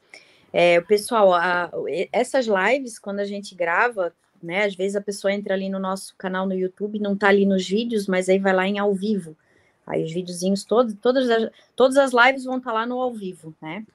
É, 0.53 0.82
pessoal, 0.82 1.34
a, 1.34 1.72
essas 2.11 2.45
lives, 2.45 2.99
quando 2.99 3.19
a 3.19 3.26
gente 3.26 3.55
grava, 3.55 4.13
né? 4.41 4.65
Às 4.65 4.75
vezes 4.75 4.95
a 4.95 5.01
pessoa 5.01 5.33
entra 5.33 5.53
ali 5.53 5.69
no 5.69 5.79
nosso 5.79 6.15
canal 6.17 6.45
no 6.45 6.53
YouTube, 6.53 6.99
não 6.99 7.13
está 7.13 7.29
ali 7.29 7.45
nos 7.45 7.67
vídeos, 7.67 8.07
mas 8.07 8.29
aí 8.29 8.39
vai 8.39 8.53
lá 8.53 8.67
em 8.67 8.79
ao 8.79 8.93
vivo. 8.93 9.35
Aí 9.85 10.03
os 10.03 10.11
videozinhos 10.11 10.63
todos, 10.63 10.95
todas 11.01 11.29
as, 11.29 11.49
todas 11.75 11.97
as 11.97 12.11
lives 12.13 12.45
vão 12.45 12.57
estar 12.57 12.71
tá 12.71 12.73
lá 12.73 12.85
no 12.85 12.99
ao 12.99 13.13
vivo, 13.13 13.53
né? 13.61 13.85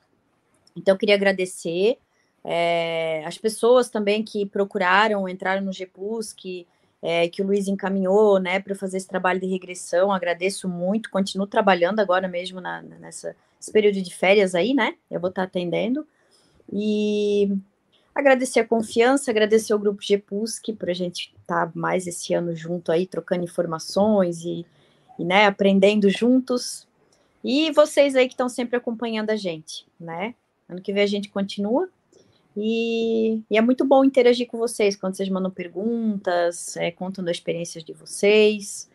Então 0.76 0.94
eu 0.94 0.99
queria 0.99 1.14
agradecer 1.14 1.99
é, 2.44 3.24
as 3.24 3.38
pessoas 3.38 3.88
também 3.88 4.22
que 4.22 4.47
procuraram, 4.47 5.28
entraram 5.28 5.62
no 5.62 5.72
GPUS, 5.72 6.32
que, 6.32 6.66
é, 7.03 7.28
que 7.28 7.42
o 7.42 7.47
Luiz 7.47 7.66
encaminhou, 7.66 8.38
né, 8.38 8.61
para 8.61 8.74
fazer 8.74 8.99
esse 8.99 9.09
trabalho 9.09 9.40
de 9.40 9.47
regressão. 9.47 10.12
Agradeço 10.12 10.68
muito, 10.68 11.11
continuo 11.11 11.47
trabalhando 11.47 11.99
agora 11.99 12.28
mesmo 12.28 12.61
na, 12.61 12.82
nessa 12.82 13.34
esse 13.61 13.72
período 13.72 14.01
de 14.01 14.14
férias 14.14 14.55
aí, 14.55 14.74
né? 14.74 14.94
Eu 15.11 15.18
vou 15.18 15.30
estar 15.30 15.42
tá 15.42 15.49
atendendo. 15.49 16.07
E 16.72 17.51
Agradecer 18.17 18.61
a 18.61 18.67
confiança, 18.67 19.31
agradecer 19.31 19.75
ao 19.75 19.79
grupo 19.79 20.01
GPUSC 20.01 20.73
por 20.73 20.89
a 20.89 20.95
gente 20.95 21.35
estar 21.39 21.67
tá 21.67 21.73
mais 21.75 22.07
esse 22.07 22.33
ano 22.33 22.57
junto 22.57 22.91
aí, 22.91 23.07
trocando 23.07 23.45
informações 23.45 24.43
e, 24.43 24.64
e 25.19 25.25
né, 25.25 25.45
aprendendo 25.45 26.09
juntos. 26.09 26.89
E 27.45 27.71
vocês 27.73 28.17
aí 28.17 28.27
que 28.27 28.33
estão 28.33 28.49
sempre 28.49 28.75
acompanhando 28.75 29.29
a 29.29 29.37
gente, 29.37 29.87
né? 30.01 30.35
Ano 30.67 30.81
que 30.81 30.95
vem 30.95 31.03
a 31.03 31.07
gente 31.07 31.29
continua. 31.29 31.91
E, 32.57 33.43
e, 33.51 33.59
é 33.59 33.61
muito 33.61 33.85
bom 33.85 34.03
interagir 34.03 34.47
com 34.47 34.57
vocês 34.57 34.97
quando 34.97 35.14
vocês 35.14 35.29
mandam 35.29 35.51
perguntas, 35.51 36.75
é, 36.79 36.91
contando 36.91 37.29
as 37.29 37.37
experiências 37.37 37.85
de 37.85 37.93
vocês. 37.93 38.89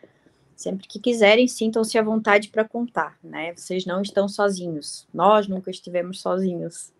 Sempre 0.55 0.87
que 0.87 0.99
quiserem, 0.99 1.47
sintam-se 1.47 1.95
à 1.95 2.01
vontade 2.01 2.49
para 2.49 2.67
contar, 2.67 3.19
né? 3.23 3.53
Vocês 3.55 3.85
não 3.85 4.01
estão 4.01 4.27
sozinhos. 4.27 5.07
Nós 5.13 5.47
nunca 5.47 5.69
estivemos 5.69 6.19
sozinhos. 6.21 6.91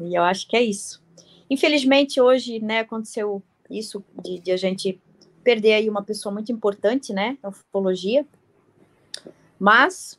E 0.00 0.14
eu 0.14 0.22
acho 0.22 0.48
que 0.48 0.56
é 0.56 0.62
isso. 0.62 1.02
Infelizmente, 1.50 2.20
hoje, 2.20 2.60
né, 2.60 2.78
aconteceu 2.78 3.42
isso 3.68 4.04
de, 4.22 4.38
de, 4.38 4.52
a 4.52 4.56
gente 4.56 5.00
perder 5.42 5.74
aí 5.74 5.90
uma 5.90 6.02
pessoa 6.02 6.32
muito 6.32 6.52
importante, 6.52 7.12
né, 7.12 7.36
na 7.42 7.48
ufologia, 7.48 8.24
mas 9.58 10.18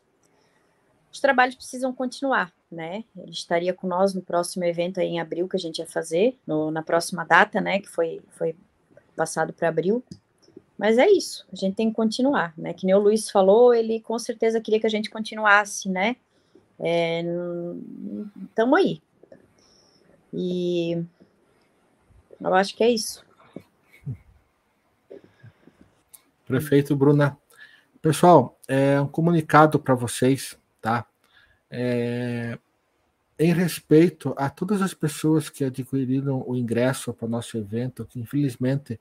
os 1.09 1.21
trabalhos 1.21 1.55
precisam 1.55 1.93
continuar, 1.93 2.53
né, 2.69 3.05
ele 3.17 3.31
estaria 3.31 3.73
com 3.73 3.87
nós 3.87 4.13
no 4.13 4.21
próximo 4.21 4.65
evento 4.65 4.99
aí 4.99 5.07
em 5.07 5.21
abril 5.21 5.47
que 5.47 5.55
a 5.55 5.59
gente 5.59 5.79
ia 5.79 5.87
fazer, 5.87 6.37
no, 6.45 6.69
na 6.69 6.83
próxima 6.83 7.23
data, 7.23 7.61
né, 7.61 7.79
que 7.79 7.87
foi, 7.87 8.21
foi 8.31 8.53
passado 9.15 9.53
para 9.53 9.69
abril, 9.69 10.03
mas 10.77 10.97
é 10.97 11.09
isso, 11.09 11.45
a 11.51 11.55
gente 11.55 11.75
tem 11.75 11.89
que 11.89 11.95
continuar, 11.95 12.53
né, 12.57 12.73
que 12.73 12.85
nem 12.85 12.95
o 12.95 12.99
Luiz 12.99 13.29
falou, 13.29 13.73
ele 13.73 14.01
com 14.01 14.19
certeza 14.19 14.59
queria 14.59 14.81
que 14.81 14.87
a 14.87 14.89
gente 14.89 15.09
continuasse, 15.09 15.87
né, 15.87 16.17
é, 16.77 17.23
aí, 18.75 19.01
e 20.33 21.05
eu 22.49 22.55
acho 22.55 22.75
que 22.75 22.83
é 22.83 22.89
isso. 22.89 23.23
Prefeito 26.45 26.95
Bruna. 26.95 27.37
Pessoal, 28.01 28.59
é 28.67 28.99
um 28.99 29.07
comunicado 29.07 29.79
para 29.79 29.93
vocês, 29.93 30.57
tá? 30.81 31.05
É, 31.69 32.57
em 33.37 33.53
respeito 33.53 34.33
a 34.37 34.49
todas 34.49 34.81
as 34.81 34.93
pessoas 34.93 35.49
que 35.49 35.63
adquiriram 35.63 36.43
o 36.45 36.55
ingresso 36.55 37.13
para 37.13 37.25
o 37.25 37.29
nosso 37.29 37.57
evento, 37.57 38.05
que 38.05 38.19
infelizmente 38.19 38.99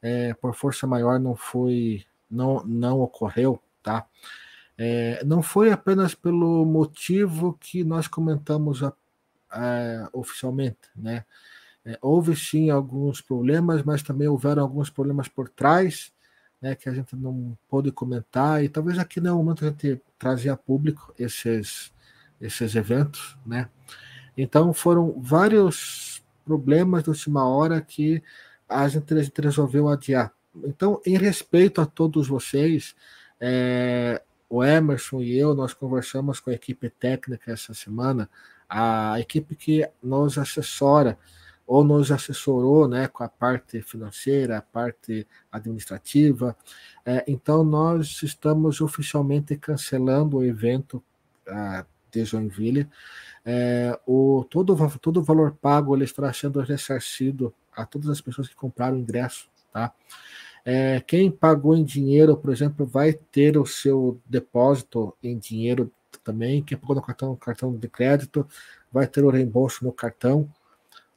é, 0.00 0.32
por 0.34 0.54
força 0.54 0.86
maior 0.86 1.18
não 1.18 1.36
foi, 1.36 2.04
não, 2.30 2.64
não 2.64 3.00
ocorreu, 3.00 3.60
tá? 3.82 4.06
É, 4.78 5.24
não 5.24 5.42
foi 5.42 5.72
apenas 5.72 6.14
pelo 6.14 6.64
motivo 6.64 7.56
que 7.60 7.82
nós 7.82 8.06
comentamos 8.06 8.82
a, 8.82 8.92
a, 9.50 10.08
oficialmente, 10.12 10.78
né? 10.94 11.24
É, 11.86 11.96
houve 12.02 12.34
sim 12.34 12.68
alguns 12.68 13.20
problemas, 13.20 13.84
mas 13.84 14.02
também 14.02 14.26
houveram 14.26 14.62
alguns 14.62 14.90
problemas 14.90 15.28
por 15.28 15.48
trás, 15.48 16.12
né, 16.60 16.74
que 16.74 16.88
a 16.88 16.92
gente 16.92 17.14
não 17.14 17.56
pôde 17.68 17.92
comentar, 17.92 18.64
e 18.64 18.68
talvez 18.68 18.98
aqui 18.98 19.20
não 19.20 19.30
é 19.30 19.34
o 19.34 19.36
momento 19.36 19.64
a 19.64 19.68
gente 19.68 20.02
trazer 20.18 20.48
a 20.48 20.56
público 20.56 21.14
esses, 21.16 21.92
esses 22.40 22.74
eventos, 22.74 23.38
né? 23.46 23.68
Então 24.36 24.72
foram 24.74 25.14
vários 25.20 26.24
problemas 26.44 27.04
de 27.04 27.10
última 27.10 27.48
hora 27.48 27.80
que 27.80 28.20
a 28.68 28.88
gente, 28.88 29.14
a 29.14 29.22
gente 29.22 29.40
resolveu 29.40 29.88
adiar. 29.88 30.32
Então, 30.64 31.00
em 31.06 31.16
respeito 31.16 31.80
a 31.80 31.86
todos 31.86 32.26
vocês, 32.26 32.96
é, 33.40 34.20
o 34.48 34.64
Emerson 34.64 35.20
e 35.20 35.38
eu, 35.38 35.54
nós 35.54 35.72
conversamos 35.72 36.40
com 36.40 36.50
a 36.50 36.54
equipe 36.54 36.90
técnica 36.90 37.52
essa 37.52 37.74
semana, 37.74 38.28
a 38.68 39.20
equipe 39.20 39.54
que 39.54 39.88
nos 40.02 40.36
assessora 40.36 41.16
ou 41.66 41.82
nos 41.82 42.12
assessorou 42.12 42.86
né, 42.86 43.08
com 43.08 43.24
a 43.24 43.28
parte 43.28 43.82
financeira, 43.82 44.58
a 44.58 44.62
parte 44.62 45.26
administrativa. 45.50 46.56
É, 47.04 47.24
então, 47.26 47.64
nós 47.64 48.22
estamos 48.22 48.80
oficialmente 48.80 49.56
cancelando 49.56 50.36
o 50.36 50.44
evento 50.44 51.02
ah, 51.48 51.84
de 52.10 52.24
Joinville. 52.24 52.88
É, 53.44 53.98
o, 54.06 54.44
todo, 54.48 54.76
todo 54.98 55.20
o 55.20 55.24
valor 55.24 55.52
pago 55.60 55.94
ele 55.94 56.04
estará 56.04 56.32
sendo 56.32 56.60
ressarcido 56.60 57.52
a 57.74 57.84
todas 57.84 58.08
as 58.08 58.20
pessoas 58.20 58.48
que 58.48 58.54
compraram 58.54 58.96
o 58.96 59.00
ingresso. 59.00 59.48
Tá? 59.72 59.92
É, 60.64 61.00
quem 61.00 61.30
pagou 61.30 61.76
em 61.76 61.84
dinheiro, 61.84 62.36
por 62.36 62.52
exemplo, 62.52 62.86
vai 62.86 63.12
ter 63.12 63.58
o 63.58 63.66
seu 63.66 64.20
depósito 64.26 65.16
em 65.22 65.38
dinheiro 65.38 65.92
também. 66.24 66.62
Quem 66.62 66.76
pagou 66.76 66.96
no 66.96 67.02
cartão, 67.02 67.36
cartão 67.36 67.76
de 67.76 67.88
crédito 67.88 68.46
vai 68.90 69.06
ter 69.06 69.24
o 69.24 69.30
reembolso 69.30 69.84
no 69.84 69.92
cartão. 69.92 70.48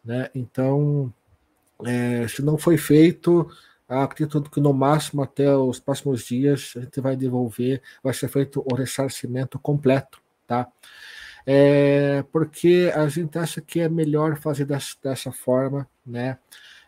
Né? 0.04 0.30
Então, 0.34 1.14
é, 1.86 2.28
se 2.28 2.42
não 2.42 2.58
foi 2.58 2.78
feito, 2.78 3.50
acredito 3.88 4.42
que 4.50 4.60
no 4.60 4.74
máximo 4.74 5.22
até 5.22 5.56
os 5.56 5.80
próximos 5.80 6.24
dias 6.24 6.74
a 6.76 6.82
gente 6.82 7.02
vai 7.02 7.16
devolver, 7.16 7.82
vai 8.04 8.14
ser 8.14 8.28
feito 8.28 8.64
o 8.66 8.76
ressarcimento 8.76 9.58
completo, 9.60 10.22
tá? 10.46 10.68
É, 11.46 12.24
porque 12.32 12.92
a 12.94 13.08
gente 13.08 13.38
acha 13.40 13.62
que 13.62 13.80
é 13.80 13.90
melhor 13.90 14.38
fazer 14.38 14.66
dessa, 14.66 14.96
dessa 15.02 15.32
forma, 15.32 15.88
né? 16.06 16.38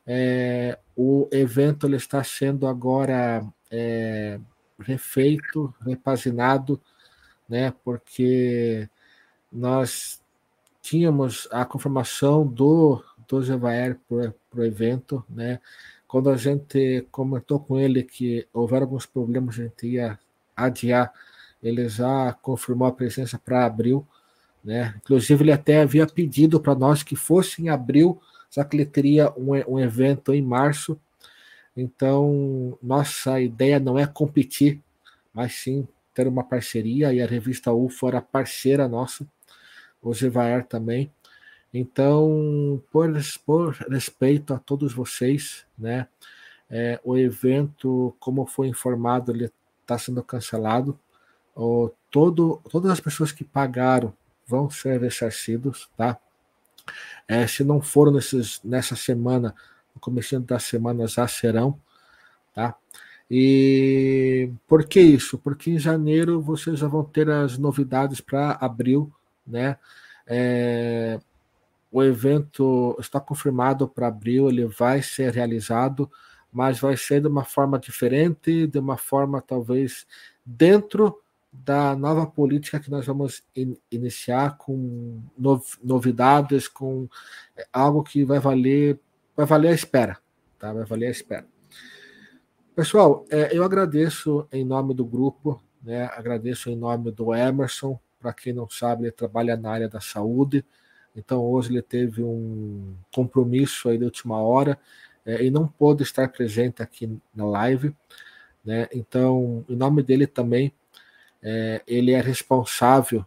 É, 0.05 0.77
o 0.95 1.27
evento 1.31 1.87
ele 1.87 1.95
está 1.95 2.23
sendo 2.23 2.67
agora 2.67 3.43
é, 3.69 4.39
refeito, 4.79 5.73
repaginado, 5.85 6.81
né? 7.47 7.73
Porque 7.83 8.89
nós 9.51 10.20
tínhamos 10.81 11.47
a 11.51 11.63
confirmação 11.63 12.45
do, 12.45 13.03
do 13.27 13.43
Jevaer 13.43 13.97
para 14.07 14.33
o 14.55 14.63
evento, 14.63 15.23
né? 15.29 15.59
Quando 16.07 16.29
a 16.29 16.35
gente 16.35 17.07
comentou 17.11 17.59
com 17.59 17.79
ele 17.79 18.03
que 18.03 18.45
houveram 18.51 18.83
alguns 18.83 19.05
problemas, 19.05 19.57
a 19.57 19.63
gente 19.63 19.87
ia 19.87 20.19
adiar, 20.55 21.13
ele 21.63 21.87
já 21.87 22.33
confirmou 22.41 22.87
a 22.87 22.91
presença 22.91 23.39
para 23.39 23.65
abril, 23.65 24.05
né? 24.63 24.95
Inclusive, 24.97 25.43
ele 25.43 25.51
até 25.51 25.81
havia 25.81 26.05
pedido 26.05 26.59
para 26.59 26.75
nós 26.75 27.03
que 27.03 27.15
fosse 27.15 27.61
em 27.61 27.69
abril, 27.69 28.21
só 28.49 28.63
que 28.63 28.75
ele 28.75 28.85
teria 28.85 29.31
um, 29.37 29.51
um 29.75 29.79
evento 29.79 30.33
em 30.33 30.41
março. 30.41 30.99
Então, 31.77 32.77
nossa 32.83 33.39
ideia 33.39 33.79
não 33.79 33.97
é 33.97 34.05
competir, 34.05 34.81
mas 35.33 35.53
sim 35.53 35.87
ter 36.13 36.27
uma 36.27 36.43
parceria, 36.43 37.13
e 37.13 37.21
a 37.21 37.25
revista 37.25 37.71
UFO 37.71 38.09
era 38.09 38.21
parceira 38.21 38.85
nossa 38.87 39.25
o 40.01 40.13
Gevaer 40.13 40.65
também. 40.65 41.11
Então, 41.73 42.81
por, 42.91 43.09
por 43.45 43.73
respeito 43.89 44.53
a 44.53 44.59
todos 44.59 44.93
vocês, 44.93 45.65
né, 45.77 46.07
é, 46.69 46.99
o 47.03 47.17
evento, 47.17 48.15
como 48.19 48.45
foi 48.45 48.67
informado, 48.67 49.31
ele 49.31 49.51
está 49.81 49.97
sendo 49.97 50.23
cancelado. 50.23 50.97
O, 51.55 51.91
todo, 52.09 52.61
todas 52.69 52.91
as 52.91 52.99
pessoas 52.99 53.31
que 53.31 53.43
pagaram 53.43 54.13
vão 54.47 54.69
ser 54.69 54.99
ressarcidos, 54.99 55.89
tá? 55.97 56.17
É, 57.27 57.45
se 57.47 57.63
não 57.63 57.81
foram 57.81 58.11
nesses, 58.11 58.61
nessa 58.63 58.95
semana, 58.95 59.55
no 59.93 60.01
começo 60.01 60.39
da 60.39 60.59
semana 60.59 61.07
já 61.07 61.27
serão, 61.27 61.79
tá? 62.53 62.75
E 63.29 64.51
por 64.67 64.85
que 64.85 64.99
isso? 64.99 65.37
Porque 65.37 65.71
em 65.71 65.79
janeiro 65.79 66.41
vocês 66.41 66.79
já 66.79 66.87
vão 66.87 67.03
ter 67.03 67.29
as 67.29 67.57
novidades 67.57 68.19
para 68.19 68.57
abril 68.59 69.11
né? 69.51 69.77
É, 70.25 71.19
o 71.91 72.01
evento 72.01 72.95
está 72.99 73.19
confirmado 73.19 73.87
para 73.87 74.07
abril, 74.07 74.47
ele 74.47 74.65
vai 74.65 75.01
ser 75.01 75.33
realizado, 75.33 76.09
mas 76.51 76.79
vai 76.79 76.95
ser 76.95 77.21
de 77.21 77.27
uma 77.27 77.43
forma 77.43 77.77
diferente, 77.77 78.65
de 78.65 78.79
uma 78.79 78.97
forma 78.97 79.41
talvez 79.41 80.07
dentro 80.45 81.21
da 81.51 81.95
nova 81.95 82.25
política 82.25 82.79
que 82.79 82.89
nós 82.89 83.05
vamos 83.05 83.43
in 83.53 83.75
iniciar 83.91 84.57
com 84.57 85.21
novidades, 85.83 86.67
com 86.67 87.09
é, 87.57 87.67
algo 87.73 88.03
que 88.03 88.23
vai 88.23 88.39
valer, 88.39 88.97
vai 89.35 89.45
valer 89.45 89.69
a 89.69 89.75
espera, 89.75 90.17
tá? 90.57 90.71
Vai 90.71 90.85
valer 90.85 91.07
a 91.07 91.11
espera. 91.11 91.45
Pessoal, 92.73 93.25
é, 93.29 93.55
eu 93.55 93.65
agradeço 93.65 94.47
em 94.49 94.63
nome 94.63 94.93
do 94.93 95.05
grupo, 95.05 95.61
né? 95.83 96.05
Agradeço 96.13 96.69
em 96.69 96.75
nome 96.75 97.11
do 97.11 97.35
Emerson, 97.35 97.99
para 98.21 98.33
quem 98.33 98.53
não 98.53 98.69
sabe, 98.69 99.03
ele 99.03 99.11
trabalha 99.11 99.57
na 99.57 99.71
área 99.71 99.89
da 99.89 99.99
saúde. 99.99 100.63
Então 101.15 101.43
hoje 101.43 101.71
ele 101.71 101.81
teve 101.81 102.23
um 102.23 102.95
compromisso 103.13 103.89
aí 103.89 103.97
de 103.97 104.05
última 104.05 104.41
hora 104.41 104.79
é, 105.25 105.43
e 105.43 105.49
não 105.49 105.67
pôde 105.67 106.03
estar 106.03 106.29
presente 106.29 106.81
aqui 106.81 107.19
na 107.35 107.45
live. 107.45 107.95
Né? 108.63 108.87
Então, 108.93 109.65
em 109.67 109.75
nome 109.75 110.03
dele 110.03 110.27
também, 110.27 110.71
é, 111.41 111.81
ele 111.87 112.11
é 112.11 112.21
responsável 112.21 113.25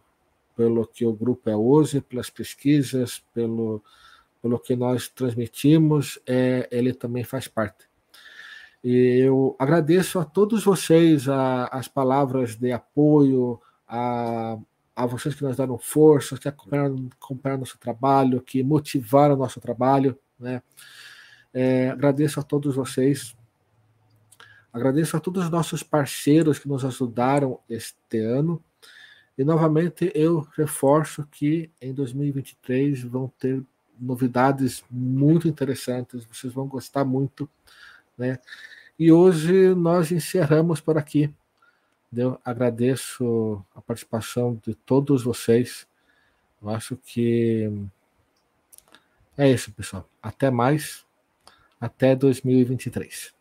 pelo 0.55 0.87
que 0.87 1.05
o 1.05 1.13
grupo 1.13 1.49
é 1.49 1.55
hoje, 1.55 1.99
pelas 1.99 2.29
pesquisas, 2.29 3.21
pelo, 3.33 3.83
pelo 4.41 4.57
que 4.57 4.75
nós 4.75 5.09
transmitimos, 5.09 6.17
é, 6.25 6.67
ele 6.71 6.93
também 6.93 7.23
faz 7.23 7.47
parte. 7.47 7.85
E 8.83 9.19
eu 9.19 9.55
agradeço 9.59 10.19
a 10.19 10.23
todos 10.23 10.63
vocês 10.63 11.27
a, 11.27 11.65
as 11.65 11.87
palavras 11.87 12.55
de 12.55 12.71
apoio, 12.71 13.59
a, 13.87 14.57
a 14.95 15.05
vocês 15.05 15.35
que 15.35 15.43
nos 15.43 15.57
deram 15.57 15.77
força, 15.77 16.37
que 16.37 16.47
acompanharam, 16.47 17.09
acompanharam 17.21 17.59
nosso 17.59 17.77
trabalho, 17.77 18.41
que 18.41 18.63
motivaram 18.63 19.35
nosso 19.35 19.59
trabalho. 19.59 20.17
Né? 20.39 20.61
É, 21.53 21.89
agradeço 21.89 22.39
a 22.39 22.43
todos 22.43 22.75
vocês. 22.75 23.35
Agradeço 24.71 25.17
a 25.17 25.19
todos 25.19 25.45
os 25.45 25.49
nossos 25.49 25.83
parceiros 25.83 26.59
que 26.59 26.67
nos 26.67 26.85
ajudaram 26.85 27.59
este 27.69 28.19
ano. 28.19 28.63
E 29.37 29.43
novamente 29.43 30.11
eu 30.15 30.47
reforço 30.55 31.27
que 31.29 31.69
em 31.81 31.93
2023 31.93 33.03
vão 33.03 33.31
ter 33.37 33.61
novidades 33.99 34.83
muito 34.89 35.47
interessantes, 35.47 36.25
vocês 36.25 36.53
vão 36.53 36.67
gostar 36.67 37.03
muito, 37.03 37.49
né? 38.17 38.39
E 38.97 39.11
hoje 39.11 39.73
nós 39.75 40.11
encerramos 40.11 40.79
por 40.79 40.97
aqui. 40.97 41.33
Eu 42.13 42.39
agradeço 42.45 43.63
a 43.75 43.81
participação 43.81 44.59
de 44.65 44.73
todos 44.73 45.23
vocês. 45.23 45.87
Eu 46.61 46.69
acho 46.69 46.95
que 46.97 47.69
é 49.37 49.49
isso, 49.49 49.71
pessoal. 49.73 50.09
Até 50.21 50.49
mais. 50.49 51.05
Até 51.79 52.15
2023. 52.15 53.34